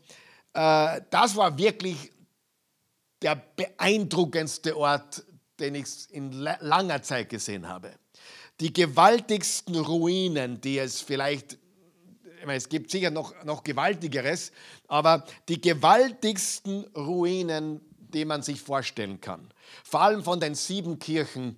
äh, 0.54 1.02
das 1.10 1.36
war 1.36 1.58
wirklich 1.58 2.12
der 3.22 3.42
beeindruckendste 3.56 4.78
Ort, 4.78 5.24
den 5.60 5.76
ich 5.76 6.12
in 6.12 6.32
langer 6.32 7.02
Zeit 7.02 7.30
gesehen 7.30 7.68
habe. 7.68 7.94
Die 8.60 8.74
gewaltigsten 8.74 9.76
Ruinen, 9.76 10.62
die 10.62 10.78
es 10.78 11.02
vielleicht 11.02 11.58
es 12.54 12.70
gibt 12.70 12.92
sicher 12.92 13.12
noch, 13.12 13.34
noch 13.44 13.64
gewaltigeres, 13.64 14.52
aber 14.88 15.26
die 15.50 15.60
gewaltigsten 15.60 16.86
Ruinen, 16.96 17.82
die 18.14 18.26
man 18.26 18.42
sich 18.42 18.62
vorstellen 18.62 19.20
kann. 19.20 19.50
Vor 19.84 20.02
allem 20.02 20.24
von 20.24 20.40
den 20.40 20.56
sieben 20.56 21.00
Kirchen 21.00 21.58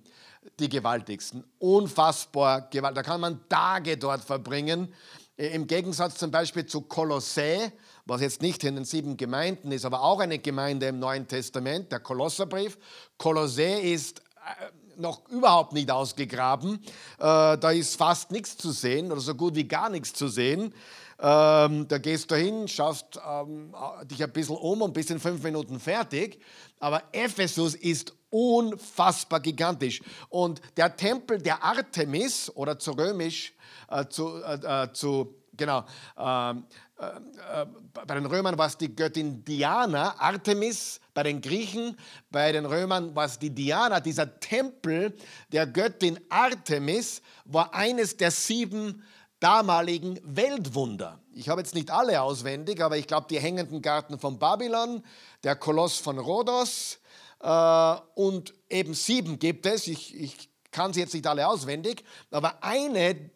die 0.58 0.68
gewaltigsten. 0.68 1.44
Unfassbar 1.58 2.68
gewaltig. 2.70 2.96
Da 2.96 3.02
kann 3.02 3.20
man 3.20 3.48
Tage 3.48 3.96
dort 3.96 4.24
verbringen. 4.24 4.92
Äh, 5.36 5.48
Im 5.48 5.66
Gegensatz 5.66 6.16
zum 6.16 6.30
Beispiel 6.30 6.66
zu 6.66 6.82
Kolossä, 6.82 7.72
was 8.06 8.20
jetzt 8.20 8.42
nicht 8.42 8.64
in 8.64 8.74
den 8.74 8.84
sieben 8.84 9.16
Gemeinden 9.16 9.70
ist, 9.72 9.84
aber 9.84 10.02
auch 10.02 10.20
eine 10.20 10.38
Gemeinde 10.38 10.86
im 10.86 10.98
Neuen 10.98 11.28
Testament, 11.28 11.92
der 11.92 12.00
Kolosserbrief. 12.00 12.78
Kolossä 13.18 13.80
ist 13.80 14.20
äh, 14.20 14.87
noch 14.98 15.28
überhaupt 15.28 15.72
nicht 15.72 15.90
ausgegraben. 15.90 16.80
Äh, 17.18 17.58
da 17.58 17.70
ist 17.70 17.96
fast 17.96 18.30
nichts 18.30 18.56
zu 18.56 18.70
sehen 18.70 19.12
oder 19.12 19.20
so 19.20 19.34
gut 19.34 19.54
wie 19.54 19.66
gar 19.66 19.88
nichts 19.88 20.12
zu 20.12 20.28
sehen. 20.28 20.74
Ähm, 21.20 21.88
da 21.88 21.98
gehst 21.98 22.30
du 22.30 22.36
hin, 22.36 22.68
schaust 22.68 23.20
ähm, 23.28 23.74
dich 24.04 24.22
ein 24.22 24.32
bisschen 24.32 24.56
um 24.56 24.82
und 24.82 24.92
bist 24.92 25.10
in 25.10 25.18
fünf 25.18 25.42
Minuten 25.42 25.80
fertig. 25.80 26.40
Aber 26.78 27.02
Ephesus 27.12 27.74
ist 27.74 28.14
unfassbar 28.30 29.40
gigantisch. 29.40 30.00
Und 30.28 30.60
der 30.76 30.96
Tempel 30.96 31.38
der 31.40 31.62
Artemis 31.64 32.50
oder 32.54 32.78
zu 32.78 32.92
römisch, 32.92 33.54
äh, 33.88 34.06
zu, 34.06 34.42
äh, 34.42 34.84
äh 34.84 34.92
zu 34.92 35.34
genau, 35.56 35.84
äh, 36.16 36.54
äh, 36.98 37.66
bei 37.92 38.14
den 38.14 38.26
Römern 38.26 38.58
war 38.58 38.66
es 38.66 38.76
die 38.76 38.94
Göttin 38.94 39.44
Diana, 39.44 40.18
Artemis, 40.18 41.00
bei 41.14 41.22
den 41.22 41.40
Griechen, 41.40 41.96
bei 42.30 42.50
den 42.50 42.66
Römern 42.66 43.14
war 43.14 43.26
es 43.26 43.38
die 43.38 43.50
Diana. 43.50 44.00
Dieser 44.00 44.40
Tempel 44.40 45.16
der 45.52 45.66
Göttin 45.66 46.18
Artemis 46.28 47.22
war 47.44 47.72
eines 47.72 48.16
der 48.16 48.32
sieben 48.32 49.04
damaligen 49.38 50.18
Weltwunder. 50.24 51.20
Ich 51.32 51.48
habe 51.48 51.60
jetzt 51.60 51.74
nicht 51.74 51.92
alle 51.92 52.20
auswendig, 52.20 52.82
aber 52.82 52.96
ich 52.96 53.06
glaube, 53.06 53.28
die 53.30 53.38
hängenden 53.38 53.80
Garten 53.80 54.18
von 54.18 54.40
Babylon, 54.40 55.04
der 55.44 55.54
Koloss 55.54 55.98
von 55.98 56.18
Rhodos 56.18 56.98
äh, 57.40 57.94
und 58.16 58.54
eben 58.68 58.94
sieben 58.94 59.38
gibt 59.38 59.66
es. 59.66 59.86
Ich, 59.86 60.16
ich 60.20 60.50
kann 60.72 60.92
sie 60.92 61.00
jetzt 61.00 61.14
nicht 61.14 61.28
alle 61.28 61.46
auswendig, 61.46 62.04
aber 62.32 62.62
eine 62.62 63.30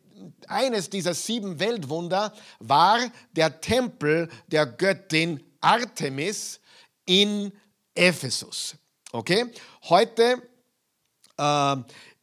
eines 0.48 0.90
dieser 0.90 1.14
sieben 1.14 1.58
Weltwunder 1.58 2.32
war 2.58 2.98
der 3.32 3.60
Tempel 3.60 4.28
der 4.46 4.66
Göttin 4.66 5.42
Artemis 5.60 6.60
in 7.06 7.52
Ephesus. 7.94 8.76
Okay? 9.12 9.46
Heute 9.88 10.42
äh, 11.38 11.76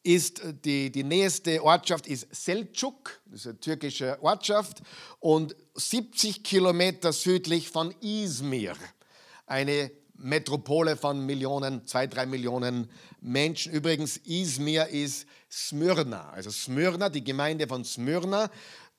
ist 0.03 0.41
die, 0.65 0.91
die 0.91 1.03
nächste 1.03 1.63
Ortschaft 1.63 2.07
ist 2.07 2.31
Selçuk, 2.33 3.19
das 3.25 3.41
ist 3.41 3.47
eine 3.47 3.59
türkische 3.59 4.17
Ortschaft, 4.21 4.81
und 5.19 5.55
70 5.75 6.43
Kilometer 6.43 7.13
südlich 7.13 7.69
von 7.69 7.93
Izmir, 8.01 8.75
eine 9.45 9.91
Metropole 10.21 10.97
von 10.97 11.25
Millionen, 11.25 11.85
zwei, 11.87 12.07
drei 12.07 12.25
Millionen 12.25 12.89
Menschen. 13.21 13.71
Übrigens, 13.71 14.17
Izmir 14.17 14.87
ist 14.87 15.25
Smyrna. 15.51 16.29
Also 16.29 16.51
Smyrna, 16.51 17.09
die 17.09 17.23
Gemeinde 17.23 17.67
von 17.67 17.85
Smyrna, 17.85 18.49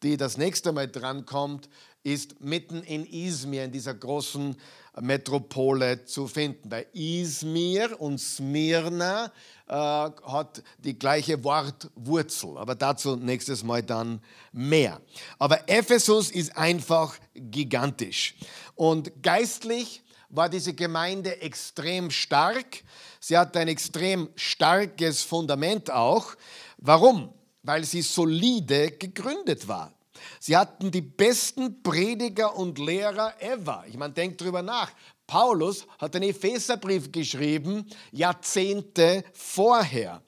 die 0.02 0.16
das 0.16 0.38
nächste 0.38 0.72
Mal 0.72 0.88
drankommt, 0.88 1.68
ist 2.02 2.40
mitten 2.40 2.82
in 2.82 3.04
Izmir, 3.04 3.64
in 3.64 3.72
dieser 3.72 3.92
großen 3.92 4.56
Metropole 5.00 6.04
zu 6.04 6.26
finden. 6.26 6.68
Bei 6.68 6.86
Izmir 6.92 8.00
und 8.00 8.18
Smyrna 8.18 9.26
äh, 9.66 9.72
hat 9.72 10.62
die 10.78 10.98
gleiche 10.98 11.44
Wortwurzel, 11.44 12.56
aber 12.56 12.74
dazu 12.74 13.16
nächstes 13.16 13.62
Mal 13.62 13.82
dann 13.82 14.20
mehr. 14.52 15.00
Aber 15.38 15.68
Ephesus 15.68 16.30
ist 16.30 16.56
einfach 16.56 17.16
gigantisch 17.34 18.34
und 18.74 19.22
geistlich 19.22 20.02
war 20.30 20.48
diese 20.48 20.74
Gemeinde 20.74 21.40
extrem 21.42 22.10
stark. 22.10 22.82
Sie 23.20 23.36
hat 23.36 23.56
ein 23.56 23.68
extrem 23.68 24.28
starkes 24.36 25.22
Fundament 25.22 25.90
auch. 25.90 26.34
Warum? 26.78 27.32
Weil 27.62 27.84
sie 27.84 28.02
solide 28.02 28.92
gegründet 28.92 29.68
war. 29.68 29.92
Sie 30.38 30.56
hatten 30.56 30.90
die 30.90 31.00
besten 31.00 31.82
Prediger 31.82 32.56
und 32.56 32.78
Lehrer 32.78 33.34
ever. 33.40 33.84
Ich 33.88 33.96
meine, 33.96 34.14
denkt 34.14 34.40
drüber 34.40 34.62
nach. 34.62 34.90
Paulus 35.26 35.86
hat 35.98 36.14
den 36.14 36.24
Epheserbrief 36.24 37.12
geschrieben, 37.12 37.86
Jahrzehnte 38.10 39.24
vorher. 39.32 40.22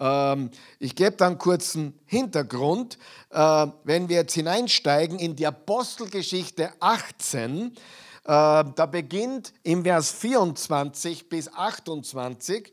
Ähm, 0.00 0.50
ich 0.78 0.96
gebe 0.96 1.12
da 1.12 1.28
einen 1.28 1.38
kurzen 1.38 1.98
Hintergrund. 2.06 2.98
Äh, 3.30 3.66
wenn 3.84 4.08
wir 4.08 4.16
jetzt 4.16 4.34
hineinsteigen 4.34 5.18
in 5.18 5.36
die 5.36 5.46
Apostelgeschichte 5.46 6.72
18, 6.80 7.66
äh, 7.68 7.80
da 8.28 8.86
beginnt 8.86 9.54
im 9.62 9.84
Vers 9.84 10.12
24 10.12 11.30
bis 11.30 11.50
28, 11.50 12.70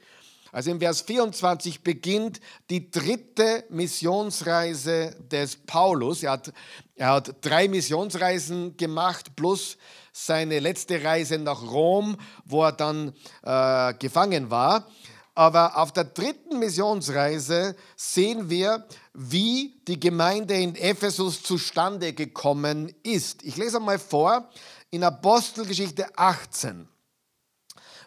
also 0.51 0.71
im 0.71 0.79
Vers 0.79 1.01
24 1.01 1.81
beginnt 1.81 2.41
die 2.69 2.91
dritte 2.91 3.63
Missionsreise 3.69 5.15
des 5.31 5.55
Paulus. 5.55 6.24
Er 6.24 6.31
hat, 6.31 6.53
er 6.95 7.07
hat 7.07 7.35
drei 7.39 7.69
Missionsreisen 7.69 8.75
gemacht 8.75 9.38
plus 9.38 9.77
seine 10.12 10.59
letzte 10.59 11.01
Reise 11.01 11.38
nach 11.38 11.62
Rom, 11.62 12.17
wo 12.43 12.63
er 12.63 12.74
dann 12.74 13.13
äh, 13.43 13.93
gefangen 13.93 14.50
war. 14.50 14.88
Aber 15.35 15.77
auf 15.77 15.91
der 15.91 16.05
dritten 16.05 16.59
Missionsreise 16.59 17.75
sehen 17.97 18.50
wir, 18.50 18.85
wie 19.13 19.74
die 19.88 20.00
Gemeinde 20.00 20.53
in 20.55 20.75
Ephesus 20.75 21.43
zustande 21.43 22.13
gekommen 22.13 22.93
ist. 23.03 23.43
Ich 23.43 23.57
lese 23.57 23.81
mal 23.81 24.00
vor 24.00 24.50
in 24.92 25.04
Apostelgeschichte 25.04 26.18
18. 26.18 26.88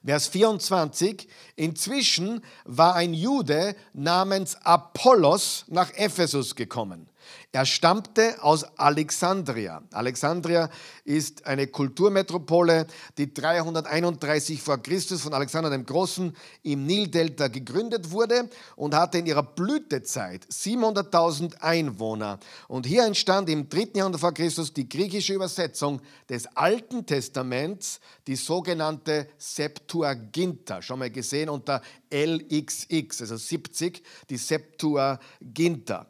Vers 0.05 0.29
24, 0.29 1.29
inzwischen 1.57 2.43
war 2.65 2.95
ein 2.95 3.13
Jude 3.13 3.77
namens 3.93 4.55
Apollos 4.65 5.65
nach 5.69 5.93
Ephesus 5.95 6.55
gekommen. 6.55 7.11
Er 7.51 7.65
stammte 7.65 8.43
aus 8.43 8.63
Alexandria. 8.77 9.83
Alexandria 9.93 10.69
ist 11.05 11.47
eine 11.47 11.67
Kulturmetropole, 11.67 12.87
die 13.17 13.33
331 13.33 14.61
vor 14.61 14.77
Christus 14.83 15.23
von 15.23 15.33
Alexander 15.33 15.71
dem 15.71 15.87
Großen 15.87 16.37
im 16.63 16.85
Nildelta 16.85 17.49
gegründet 17.49 18.11
wurde 18.11 18.51
und 18.77 18.95
hatte 18.95 19.17
in 19.17 19.25
ihrer 19.25 19.43
Blütezeit 19.43 20.45
700.000 20.45 21.63
Einwohner. 21.63 22.39
Und 22.69 22.85
hier 22.85 23.07
entstand 23.07 23.49
im 23.49 23.71
3. 23.71 23.93
Jahrhundert 23.95 24.21
vor 24.21 24.35
Christus 24.35 24.75
die 24.75 24.87
griechische 24.87 25.33
Übersetzung 25.33 26.03
des 26.29 26.55
Alten 26.55 27.07
Testaments, 27.07 28.01
die 28.27 28.37
sogenannte 28.37 29.27
Septuaginta. 29.39 30.83
Schon 30.83 30.99
mal 30.99 31.11
gesehen 31.11 31.49
unter 31.49 31.81
LXX, 32.11 33.23
also 33.23 33.39
70, 33.39 34.03
die 34.29 34.37
Septuaginta. 34.37 36.07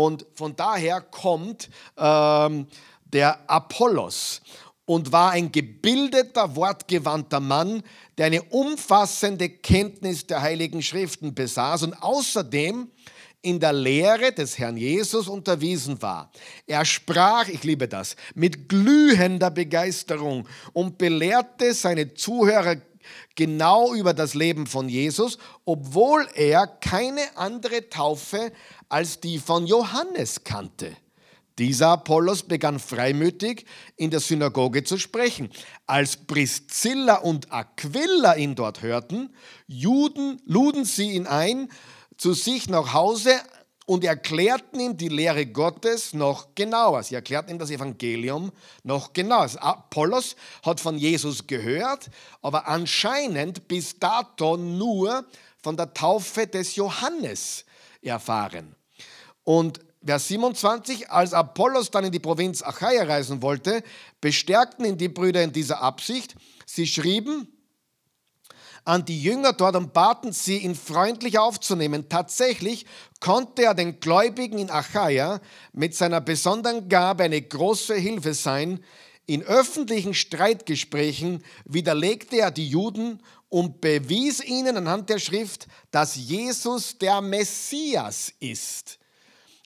Und 0.00 0.24
von 0.34 0.56
daher 0.56 1.02
kommt 1.02 1.68
ähm, 1.98 2.66
der 3.04 3.38
Apollos 3.50 4.40
und 4.86 5.12
war 5.12 5.32
ein 5.32 5.52
gebildeter, 5.52 6.56
wortgewandter 6.56 7.38
Mann, 7.38 7.82
der 8.16 8.26
eine 8.26 8.42
umfassende 8.44 9.50
Kenntnis 9.50 10.26
der 10.26 10.40
Heiligen 10.40 10.80
Schriften 10.80 11.34
besaß 11.34 11.82
und 11.82 12.02
außerdem 12.02 12.90
in 13.42 13.60
der 13.60 13.74
Lehre 13.74 14.32
des 14.32 14.58
Herrn 14.58 14.78
Jesus 14.78 15.28
unterwiesen 15.28 16.00
war. 16.00 16.30
Er 16.66 16.86
sprach, 16.86 17.48
ich 17.48 17.62
liebe 17.62 17.86
das, 17.86 18.16
mit 18.34 18.70
glühender 18.70 19.50
Begeisterung 19.50 20.48
und 20.72 20.96
belehrte 20.96 21.74
seine 21.74 22.14
Zuhörer 22.14 22.76
genau 23.34 23.94
über 23.94 24.14
das 24.14 24.34
Leben 24.34 24.66
von 24.66 24.88
Jesus, 24.88 25.38
obwohl 25.64 26.28
er 26.34 26.66
keine 26.66 27.22
andere 27.36 27.88
Taufe 27.88 28.52
als 28.88 29.20
die 29.20 29.38
von 29.38 29.66
Johannes 29.66 30.44
kannte. 30.44 30.96
Dieser 31.58 31.88
Apollos 31.88 32.42
begann 32.42 32.78
freimütig 32.78 33.66
in 33.96 34.10
der 34.10 34.20
Synagoge 34.20 34.82
zu 34.82 34.96
sprechen. 34.96 35.50
Als 35.86 36.16
Priscilla 36.16 37.16
und 37.16 37.52
Aquila 37.52 38.36
ihn 38.36 38.54
dort 38.54 38.80
hörten, 38.80 39.34
Juden 39.66 40.40
luden 40.46 40.86
sie 40.86 41.10
ihn 41.10 41.26
ein 41.26 41.68
zu 42.16 42.32
sich 42.32 42.68
nach 42.68 42.94
Hause 42.94 43.32
und 43.90 44.04
erklärten 44.04 44.78
ihm 44.78 44.96
die 44.96 45.08
Lehre 45.08 45.46
Gottes 45.46 46.14
noch 46.14 46.54
genauer. 46.54 47.02
Sie 47.02 47.16
erklärten 47.16 47.50
ihm 47.50 47.58
das 47.58 47.72
Evangelium 47.72 48.52
noch 48.84 49.12
genauer. 49.12 49.50
Apollos 49.60 50.36
hat 50.62 50.78
von 50.78 50.96
Jesus 50.96 51.44
gehört, 51.48 52.08
aber 52.40 52.68
anscheinend 52.68 53.66
bis 53.66 53.98
dato 53.98 54.56
nur 54.56 55.24
von 55.60 55.76
der 55.76 55.92
Taufe 55.92 56.46
des 56.46 56.76
Johannes 56.76 57.64
erfahren. 58.00 58.76
Und 59.42 59.80
Vers 60.06 60.28
27, 60.28 61.10
als 61.10 61.34
Apollos 61.34 61.90
dann 61.90 62.04
in 62.04 62.12
die 62.12 62.20
Provinz 62.20 62.62
Achaia 62.62 63.02
reisen 63.02 63.42
wollte, 63.42 63.82
bestärkten 64.20 64.84
ihn 64.84 64.98
die 64.98 65.08
Brüder 65.08 65.42
in 65.42 65.52
dieser 65.52 65.82
Absicht. 65.82 66.36
Sie 66.64 66.86
schrieben, 66.86 67.48
an 68.90 69.04
die 69.04 69.22
Jünger 69.22 69.52
dort 69.52 69.76
und 69.76 69.92
baten 69.92 70.32
sie, 70.32 70.58
ihn 70.58 70.74
freundlich 70.74 71.38
aufzunehmen. 71.38 72.08
Tatsächlich 72.08 72.86
konnte 73.20 73.62
er 73.62 73.74
den 73.74 74.00
Gläubigen 74.00 74.58
in 74.58 74.68
Achaia 74.68 75.40
mit 75.72 75.94
seiner 75.94 76.20
besonderen 76.20 76.88
Gabe 76.88 77.22
eine 77.22 77.40
große 77.40 77.94
Hilfe 77.94 78.34
sein. 78.34 78.82
In 79.26 79.44
öffentlichen 79.44 80.12
Streitgesprächen 80.12 81.44
widerlegte 81.64 82.38
er 82.38 82.50
die 82.50 82.66
Juden 82.66 83.22
und 83.48 83.80
bewies 83.80 84.42
ihnen 84.42 84.76
anhand 84.76 85.08
der 85.08 85.20
Schrift, 85.20 85.68
dass 85.92 86.16
Jesus 86.16 86.98
der 86.98 87.20
Messias 87.20 88.32
ist. 88.40 88.98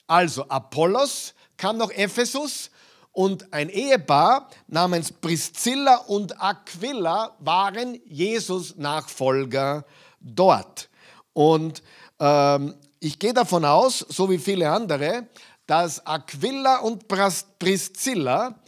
Also 0.07 0.47
Apollos 0.51 1.33
kam 1.57 1.79
nach 1.79 1.91
Ephesus 1.93 2.69
und 3.15 3.53
ein 3.53 3.71
Ehepaar 3.71 4.51
namens 4.67 5.13
Priscilla 5.13 5.97
und 6.09 6.43
Aquila 6.43 7.37
waren 7.39 7.99
Jesus-Nachfolger 8.05 9.87
dort. 10.21 10.91
Und 11.33 11.83
ähm, 12.19 12.75
ich 12.99 13.19
gehe 13.19 13.33
davon 13.33 13.65
aus, 13.65 14.01
so 14.01 14.29
wie 14.31 14.39
viele 14.39 14.69
andere, 14.69 15.29
dass 15.67 16.05
Aquila 16.05 16.79
und 16.81 17.07
Priscilla, 17.07 18.59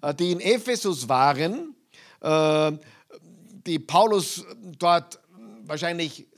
äh, 0.00 0.14
die 0.14 0.32
in 0.32 0.40
Ephesus 0.40 1.08
waren, 1.08 1.74
äh, 2.20 2.72
die 3.66 3.80
Paulus 3.80 4.44
dort 4.78 5.18
wahrscheinlich 5.64 6.28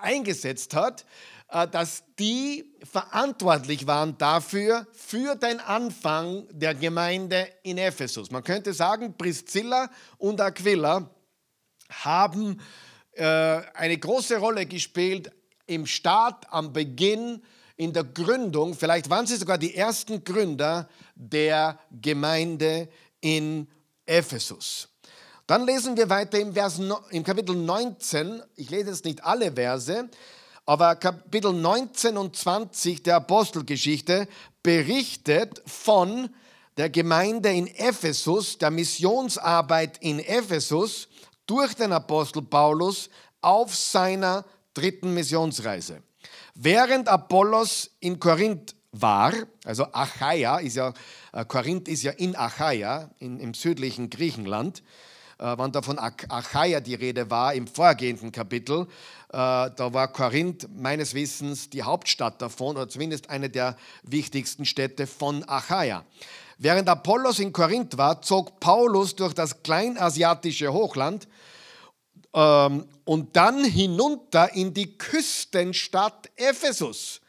eingesetzt 0.00 0.74
hat, 0.74 1.04
dass 1.52 2.02
die 2.18 2.72
verantwortlich 2.82 3.86
waren 3.86 4.16
dafür, 4.16 4.86
für 4.92 5.34
den 5.36 5.60
Anfang 5.60 6.46
der 6.50 6.74
Gemeinde 6.74 7.46
in 7.62 7.76
Ephesus. 7.76 8.30
Man 8.30 8.42
könnte 8.42 8.72
sagen, 8.72 9.16
Priscilla 9.18 9.90
und 10.16 10.40
Aquila 10.40 11.10
haben 11.90 12.58
äh, 13.12 13.24
eine 13.74 13.98
große 13.98 14.38
Rolle 14.38 14.64
gespielt 14.64 15.30
im 15.66 15.84
Start, 15.84 16.46
am 16.50 16.72
Beginn, 16.72 17.42
in 17.76 17.92
der 17.92 18.04
Gründung. 18.04 18.74
Vielleicht 18.74 19.10
waren 19.10 19.26
sie 19.26 19.36
sogar 19.36 19.58
die 19.58 19.74
ersten 19.74 20.24
Gründer 20.24 20.88
der 21.14 21.78
Gemeinde 21.90 22.88
in 23.20 23.68
Ephesus. 24.06 24.88
Dann 25.46 25.66
lesen 25.66 25.96
wir 25.96 26.08
weiter 26.08 26.38
im, 26.38 26.54
Vers, 26.54 26.80
im 27.10 27.24
Kapitel 27.24 27.54
19, 27.54 28.42
ich 28.56 28.70
lese 28.70 28.90
jetzt 28.90 29.04
nicht 29.04 29.22
alle 29.22 29.52
Verse, 29.52 30.08
aber 30.66 30.96
Kapitel 30.96 31.52
19 31.52 32.16
und 32.16 32.36
20 32.36 33.02
der 33.02 33.16
Apostelgeschichte 33.16 34.28
berichtet 34.62 35.62
von 35.66 36.30
der 36.76 36.88
Gemeinde 36.88 37.52
in 37.52 37.66
Ephesus, 37.66 38.58
der 38.58 38.70
Missionsarbeit 38.70 39.98
in 39.98 40.20
Ephesus 40.20 41.08
durch 41.46 41.74
den 41.74 41.92
Apostel 41.92 42.42
Paulus 42.42 43.10
auf 43.40 43.74
seiner 43.74 44.44
dritten 44.72 45.12
Missionsreise. 45.12 46.02
Während 46.54 47.08
Apollos 47.08 47.90
in 48.00 48.18
Korinth 48.18 48.74
war, 48.92 49.32
also 49.64 49.86
Achaia 49.92 50.58
ist 50.58 50.76
ja, 50.76 50.92
äh, 51.32 51.44
Korinth 51.44 51.88
ist 51.88 52.02
ja 52.02 52.12
in 52.12 52.36
Achaia, 52.36 53.10
in, 53.18 53.40
im 53.40 53.54
südlichen 53.54 54.10
Griechenland, 54.10 54.82
wann 55.44 55.72
da 55.72 55.82
von 55.82 55.98
Achaia 55.98 56.80
die 56.80 56.94
Rede 56.94 57.30
war 57.30 57.54
im 57.54 57.66
vorgehenden 57.66 58.30
Kapitel, 58.30 58.82
äh, 58.82 58.86
da 59.32 59.92
war 59.92 60.12
Korinth 60.12 60.68
meines 60.74 61.14
Wissens 61.14 61.68
die 61.70 61.82
Hauptstadt 61.82 62.40
davon 62.40 62.76
oder 62.76 62.88
zumindest 62.88 63.30
eine 63.30 63.50
der 63.50 63.76
wichtigsten 64.02 64.64
Städte 64.64 65.06
von 65.06 65.42
Achaia. 65.48 66.04
Während 66.58 66.88
Apollos 66.88 67.40
in 67.40 67.52
Korinth 67.52 67.98
war, 67.98 68.22
zog 68.22 68.60
Paulus 68.60 69.16
durch 69.16 69.34
das 69.34 69.62
kleinasiatische 69.62 70.72
Hochland 70.72 71.26
ähm, 72.34 72.86
und 73.04 73.34
dann 73.34 73.64
hinunter 73.64 74.54
in 74.54 74.72
die 74.72 74.96
Küstenstadt 74.96 76.30
Ephesus. 76.36 77.20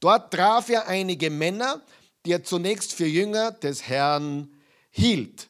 Dort 0.00 0.32
traf 0.32 0.70
er 0.70 0.88
einige 0.88 1.30
Männer, 1.30 1.82
die 2.26 2.32
er 2.32 2.42
zunächst 2.42 2.94
für 2.94 3.06
Jünger 3.06 3.52
des 3.52 3.86
Herrn 3.86 4.48
hielt. 4.90 5.48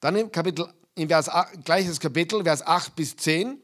Dann 0.00 0.16
im 0.16 0.30
Kapitel 0.30 0.68
im 0.94 1.08
Vers, 1.08 1.30
gleiches 1.64 2.00
Kapitel, 2.00 2.42
Vers 2.44 2.66
8 2.66 2.94
bis 2.94 3.16
10. 3.16 3.60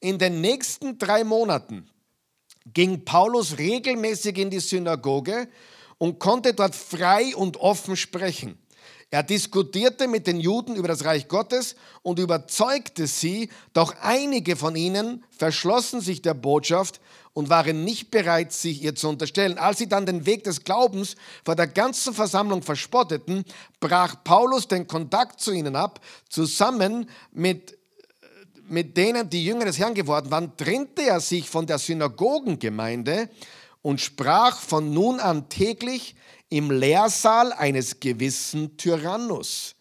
In 0.00 0.18
den 0.18 0.40
nächsten 0.40 0.98
drei 0.98 1.24
Monaten 1.24 1.88
ging 2.66 3.04
Paulus 3.04 3.58
regelmäßig 3.58 4.38
in 4.38 4.50
die 4.50 4.60
Synagoge 4.60 5.48
und 5.98 6.18
konnte 6.18 6.54
dort 6.54 6.74
frei 6.74 7.34
und 7.36 7.56
offen 7.58 7.96
sprechen. 7.96 8.58
Er 9.14 9.22
diskutierte 9.22 10.08
mit 10.08 10.26
den 10.26 10.40
Juden 10.40 10.74
über 10.74 10.88
das 10.88 11.04
Reich 11.04 11.28
Gottes 11.28 11.76
und 12.02 12.18
überzeugte 12.18 13.06
sie, 13.06 13.48
doch 13.72 13.94
einige 14.02 14.56
von 14.56 14.74
ihnen 14.74 15.22
verschlossen 15.30 16.00
sich 16.00 16.20
der 16.20 16.34
Botschaft 16.34 17.00
und 17.32 17.48
waren 17.48 17.84
nicht 17.84 18.10
bereit, 18.10 18.52
sich 18.52 18.82
ihr 18.82 18.96
zu 18.96 19.08
unterstellen. 19.08 19.56
Als 19.56 19.78
sie 19.78 19.88
dann 19.88 20.04
den 20.04 20.26
Weg 20.26 20.42
des 20.42 20.64
Glaubens 20.64 21.14
vor 21.44 21.54
der 21.54 21.68
ganzen 21.68 22.12
Versammlung 22.12 22.62
verspotteten, 22.62 23.44
brach 23.78 24.16
Paulus 24.24 24.66
den 24.66 24.88
Kontakt 24.88 25.40
zu 25.40 25.52
ihnen 25.52 25.76
ab, 25.76 26.00
zusammen 26.28 27.08
mit 27.30 27.78
mit 28.66 28.96
denen, 28.96 29.30
die 29.30 29.44
Jünger 29.44 29.66
des 29.66 29.78
Herrn 29.78 29.94
geworden 29.94 30.32
waren, 30.32 30.56
trennte 30.56 31.02
er 31.02 31.20
sich 31.20 31.48
von 31.48 31.66
der 31.66 31.78
Synagogengemeinde 31.78 33.28
und 33.80 34.00
sprach 34.00 34.58
von 34.58 34.92
nun 34.92 35.20
an 35.20 35.48
täglich 35.48 36.16
im 36.54 36.70
Lehrsaal 36.70 37.52
eines 37.52 37.98
gewissen 37.98 38.76
Tyrannus. 38.76 39.74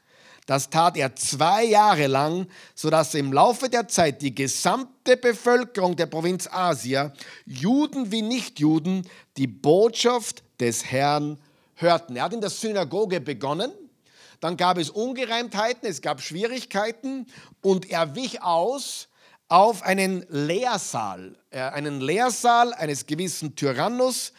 Das 0.47 0.71
tat 0.71 0.97
er 0.97 1.15
zwei 1.15 1.65
Jahre 1.65 2.07
lang, 2.07 2.47
sodass 2.73 3.13
im 3.13 3.31
Laufe 3.31 3.69
der 3.69 3.87
Zeit 3.87 4.23
die 4.23 4.33
gesamte 4.33 5.15
Bevölkerung 5.15 5.95
der 5.95 6.07
Provinz 6.07 6.49
Asia, 6.51 7.13
Juden 7.45 8.11
wie 8.11 8.23
Nichtjuden, 8.23 9.07
die 9.37 9.45
Botschaft 9.45 10.41
des 10.59 10.83
Herrn 10.85 11.37
hörten. 11.75 12.15
Er 12.15 12.23
hat 12.23 12.33
in 12.33 12.41
der 12.41 12.49
Synagoge 12.49 13.21
begonnen, 13.21 13.71
dann 14.39 14.57
gab 14.57 14.79
es 14.79 14.89
Ungereimtheiten, 14.89 15.87
es 15.87 16.01
gab 16.01 16.21
Schwierigkeiten 16.21 17.27
und 17.61 17.91
er 17.91 18.15
wich 18.15 18.41
aus 18.41 19.09
auf 19.47 19.83
einen 19.83 20.25
Lehrsaal, 20.29 21.35
äh, 21.51 21.59
einen 21.59 22.01
Lehrsaal 22.01 22.73
eines 22.73 23.05
gewissen 23.05 23.55
Tyrannus. 23.55 24.33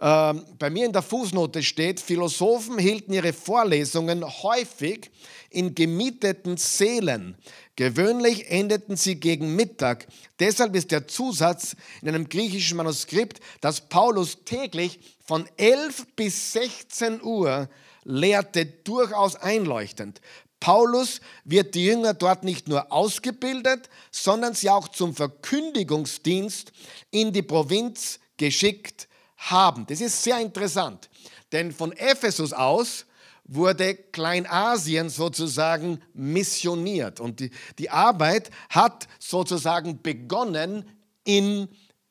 Ähm, 0.00 0.44
bei 0.58 0.70
mir 0.70 0.86
in 0.86 0.92
der 0.92 1.02
Fußnote 1.02 1.62
steht, 1.62 2.00
Philosophen 2.00 2.78
hielten 2.78 3.12
ihre 3.12 3.32
Vorlesungen 3.32 4.24
häufig 4.24 5.10
in 5.50 5.74
gemieteten 5.74 6.56
Sälen. 6.56 7.36
Gewöhnlich 7.76 8.50
endeten 8.50 8.96
sie 8.96 9.16
gegen 9.16 9.54
Mittag. 9.56 10.06
Deshalb 10.40 10.74
ist 10.74 10.90
der 10.90 11.06
Zusatz 11.06 11.76
in 12.02 12.08
einem 12.08 12.28
griechischen 12.28 12.76
Manuskript, 12.76 13.40
dass 13.60 13.88
Paulus 13.88 14.44
täglich 14.44 14.98
von 15.24 15.48
11 15.56 16.06
bis 16.16 16.52
16 16.52 17.22
Uhr 17.22 17.68
lehrte, 18.04 18.66
durchaus 18.66 19.36
einleuchtend. 19.36 20.20
Paulus 20.60 21.20
wird 21.44 21.74
die 21.74 21.84
Jünger 21.84 22.14
dort 22.14 22.42
nicht 22.42 22.68
nur 22.68 22.90
ausgebildet, 22.92 23.88
sondern 24.10 24.54
sie 24.54 24.70
auch 24.70 24.88
zum 24.88 25.14
Verkündigungsdienst 25.14 26.72
in 27.10 27.32
die 27.32 27.42
Provinz 27.42 28.18
geschickt 28.36 29.08
haben. 29.50 29.86
Das 29.86 30.00
ist 30.00 30.22
sehr 30.22 30.38
interessant, 30.40 31.08
denn 31.52 31.72
von 31.72 31.92
Ephesus 31.92 32.52
aus 32.52 33.06
wurde 33.44 33.94
Kleinasien 33.94 35.10
sozusagen 35.10 36.00
missioniert 36.14 37.20
und 37.20 37.40
die, 37.40 37.50
die 37.78 37.90
Arbeit 37.90 38.50
hat 38.70 39.06
sozusagen 39.18 40.00
begonnen 40.00 40.88
in 41.24 41.68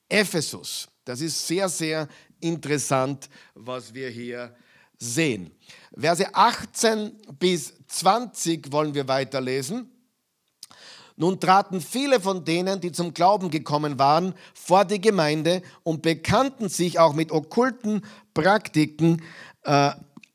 Ephesus. 0.10 0.88
Das 1.06 1.22
ist 1.22 1.48
sehr, 1.48 1.70
sehr 1.70 2.08
interessant, 2.40 3.30
was 3.56 3.94
wir 3.94 4.10
hier 4.10 4.56
sehen. 4.98 5.52
Verse 5.96 6.34
18 6.34 7.18
bis 7.40 7.74
20 7.88 8.72
wollen 8.72 8.94
wir 8.94 9.08
weiterlesen. 9.08 9.90
Nun 11.16 11.40
traten 11.40 11.80
viele 11.80 12.20
von 12.20 12.44
denen, 12.44 12.82
die 12.82 12.92
zum 12.92 13.14
Glauben 13.14 13.50
gekommen 13.50 14.00
waren, 14.00 14.34
vor 14.54 14.86
die 14.86 15.00
Gemeinde 15.00 15.62
und 15.84 16.02
bekannten 16.02 16.70
sich 16.70 17.00
auch 17.00 17.14
mit 17.14 17.32
okkulten 17.32 18.04
Praktiken 18.34 19.22
äh, 19.64 19.92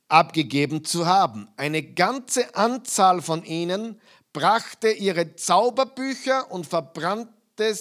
abgegeben 0.08 0.84
zu 0.84 1.06
haben. 1.06 1.48
Eine 1.56 1.82
ganze 1.82 2.54
Anzahl 2.54 3.22
von 3.22 3.44
ihnen 3.44 4.00
brachte 4.32 4.90
ihre 4.90 5.34
Zauberbücher 5.34 6.50
und 6.50 6.66
verbrannte, 6.66 7.32
äh, 7.58 7.74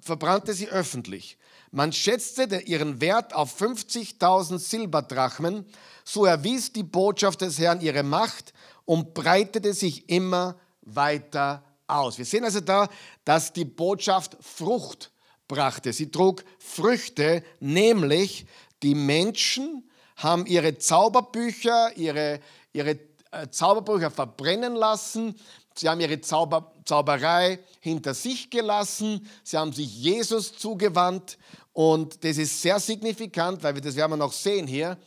verbrannte 0.00 0.54
sie 0.54 0.68
öffentlich. 0.68 1.36
Man 1.70 1.92
schätzte 1.92 2.44
ihren 2.60 3.00
Wert 3.00 3.34
auf 3.34 3.60
50.000 3.60 4.58
Silberdrachmen. 4.58 5.64
So 6.04 6.26
erwies 6.26 6.72
die 6.72 6.82
Botschaft 6.82 7.40
des 7.40 7.58
Herrn 7.58 7.80
ihre 7.80 8.02
Macht 8.02 8.52
und 8.84 9.14
breitete 9.14 9.72
sich 9.72 10.08
immer 10.10 10.56
weiter 10.82 11.62
aus. 11.86 12.18
Wir 12.18 12.24
sehen 12.24 12.44
also 12.44 12.60
da, 12.60 12.88
dass 13.24 13.52
die 13.52 13.64
Botschaft 13.64 14.36
Frucht 14.40 15.10
brachte. 15.48 15.92
Sie 15.92 16.10
trug 16.10 16.44
Früchte, 16.58 17.42
nämlich 17.60 18.46
die 18.82 18.94
Menschen 18.94 19.88
haben 20.16 20.46
ihre 20.46 20.78
Zauberbücher, 20.78 21.96
ihre, 21.96 22.40
ihre 22.72 22.98
äh, 23.30 23.48
Zauberbücher 23.50 24.10
verbrennen 24.10 24.74
lassen. 24.74 25.34
Sie 25.74 25.88
haben 25.88 26.00
ihre 26.00 26.20
Zauber, 26.20 26.72
Zauberei 26.84 27.58
hinter 27.80 28.14
sich 28.14 28.50
gelassen. 28.50 29.28
Sie 29.42 29.56
haben 29.56 29.72
sich 29.72 29.94
Jesus 29.94 30.56
zugewandt. 30.56 31.38
Und 31.72 32.22
das 32.24 32.36
ist 32.36 32.60
sehr 32.60 32.78
signifikant, 32.78 33.62
weil 33.62 33.74
wir 33.74 33.82
das 33.82 33.96
werden 33.96 34.12
wir 34.12 34.16
noch 34.16 34.32
sehen 34.32 34.66
hier. 34.66 34.98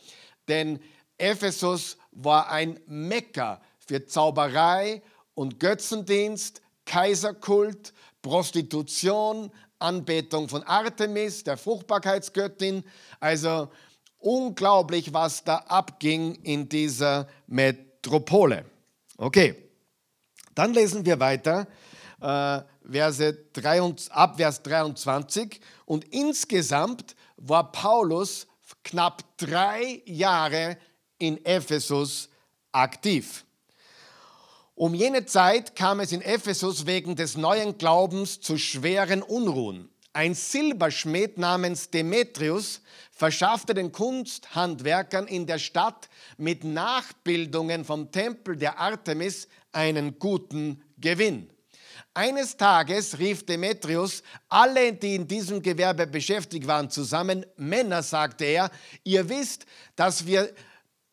Denn 0.48 0.80
Ephesus 1.18 1.96
war 2.10 2.50
ein 2.50 2.80
Mekka 2.86 3.60
für 3.78 4.04
Zauberei 4.06 5.02
und 5.34 5.60
Götzendienst, 5.60 6.60
Kaiserkult, 6.86 7.92
Prostitution, 8.22 9.50
Anbetung 9.78 10.48
von 10.48 10.62
Artemis, 10.62 11.44
der 11.44 11.58
Fruchtbarkeitsgöttin. 11.58 12.82
Also 13.20 13.68
unglaublich, 14.18 15.12
was 15.12 15.44
da 15.44 15.56
abging 15.68 16.36
in 16.36 16.68
dieser 16.68 17.28
Metropole. 17.46 18.64
Okay, 19.18 19.54
dann 20.54 20.72
lesen 20.72 21.04
wir 21.04 21.20
weiter, 21.20 21.66
äh, 22.20 22.60
Verse 22.90 23.38
3, 23.52 23.94
ab 24.10 24.36
Vers 24.36 24.62
23. 24.62 25.60
Und 25.84 26.04
insgesamt 26.12 27.14
war 27.36 27.72
Paulus 27.72 28.46
knapp 28.82 29.22
drei 29.36 30.02
Jahre 30.06 30.78
in 31.18 31.44
Ephesus 31.44 32.28
aktiv. 32.72 33.44
Um 34.78 34.92
jene 34.92 35.24
Zeit 35.24 35.74
kam 35.74 36.00
es 36.00 36.12
in 36.12 36.20
Ephesus 36.20 36.84
wegen 36.84 37.16
des 37.16 37.38
neuen 37.38 37.78
Glaubens 37.78 38.42
zu 38.42 38.58
schweren 38.58 39.22
Unruhen. 39.22 39.88
Ein 40.12 40.34
Silberschmied 40.34 41.38
namens 41.38 41.88
Demetrius 41.88 42.82
verschaffte 43.10 43.72
den 43.72 43.90
Kunsthandwerkern 43.90 45.28
in 45.28 45.46
der 45.46 45.58
Stadt 45.58 46.10
mit 46.36 46.62
Nachbildungen 46.62 47.86
vom 47.86 48.12
Tempel 48.12 48.56
der 48.56 48.78
Artemis 48.78 49.48
einen 49.72 50.18
guten 50.18 50.82
Gewinn. 50.98 51.48
Eines 52.12 52.58
Tages 52.58 53.18
rief 53.18 53.46
Demetrius 53.46 54.22
alle, 54.50 54.92
die 54.92 55.14
in 55.14 55.26
diesem 55.26 55.62
Gewerbe 55.62 56.06
beschäftigt 56.06 56.66
waren, 56.66 56.90
zusammen. 56.90 57.46
Männer, 57.56 58.02
sagte 58.02 58.44
er, 58.44 58.70
ihr 59.04 59.26
wisst, 59.30 59.64
dass 59.96 60.26
wir 60.26 60.52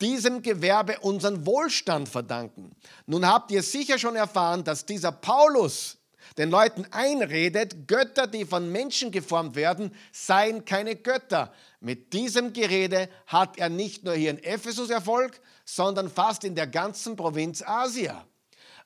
diesem 0.03 0.41
Gewerbe 0.41 0.99
unseren 0.99 1.45
Wohlstand 1.45 2.09
verdanken. 2.09 2.75
Nun 3.05 3.25
habt 3.25 3.51
ihr 3.51 3.63
sicher 3.63 3.97
schon 3.97 4.17
erfahren, 4.17 4.65
dass 4.65 4.85
dieser 4.85 5.13
Paulus 5.13 5.97
den 6.37 6.49
Leuten 6.49 6.85
einredet, 6.91 7.87
Götter, 7.87 8.27
die 8.27 8.43
von 8.43 8.69
Menschen 8.69 9.11
geformt 9.11 9.55
werden, 9.55 9.95
seien 10.11 10.65
keine 10.65 10.97
Götter. 10.97 11.53
Mit 11.79 12.11
diesem 12.11 12.51
Gerede 12.51 13.07
hat 13.27 13.57
er 13.57 13.69
nicht 13.69 14.03
nur 14.03 14.15
hier 14.15 14.31
in 14.31 14.43
Ephesus 14.43 14.89
Erfolg, 14.89 15.39
sondern 15.63 16.09
fast 16.09 16.43
in 16.43 16.55
der 16.55 16.67
ganzen 16.67 17.15
Provinz 17.15 17.61
Asia. 17.65 18.25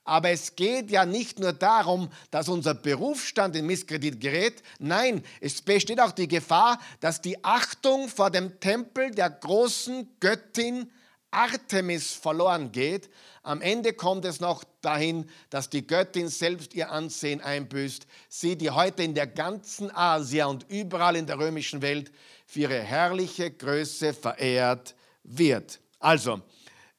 Aber 0.03 0.29
es 0.29 0.55
geht 0.55 0.91
ja 0.91 1.05
nicht 1.05 1.39
nur 1.39 1.51
darum, 1.51 2.09
dass 2.31 2.47
unser 2.47 2.75
Berufsstand 2.75 3.55
in 3.55 3.65
Misskredit 3.65 4.21
gerät. 4.21 4.61
Nein, 4.79 5.23
es 5.41 5.61
besteht 5.61 5.99
auch 5.99 6.11
die 6.11 6.27
Gefahr, 6.27 6.79
dass 6.99 7.21
die 7.21 7.43
Achtung 7.43 8.07
vor 8.07 8.29
dem 8.29 8.59
Tempel 8.59 9.11
der 9.11 9.29
großen 9.29 10.07
Göttin 10.19 10.91
Artemis 11.31 12.13
verloren 12.13 12.71
geht. 12.71 13.09
Am 13.43 13.61
Ende 13.61 13.93
kommt 13.93 14.25
es 14.25 14.39
noch 14.39 14.63
dahin, 14.81 15.29
dass 15.49 15.69
die 15.69 15.85
Göttin 15.85 16.29
selbst 16.29 16.73
ihr 16.73 16.91
Ansehen 16.91 17.41
einbüßt. 17.41 18.07
Sie, 18.29 18.57
die 18.57 18.71
heute 18.71 19.03
in 19.03 19.13
der 19.13 19.27
ganzen 19.27 19.93
Asia 19.95 20.45
und 20.45 20.65
überall 20.69 21.15
in 21.15 21.27
der 21.27 21.39
römischen 21.39 21.81
Welt 21.81 22.11
für 22.45 22.61
ihre 22.61 22.79
herrliche 22.79 23.51
Größe 23.51 24.13
verehrt 24.13 24.95
wird. 25.23 25.79
Also, 25.99 26.41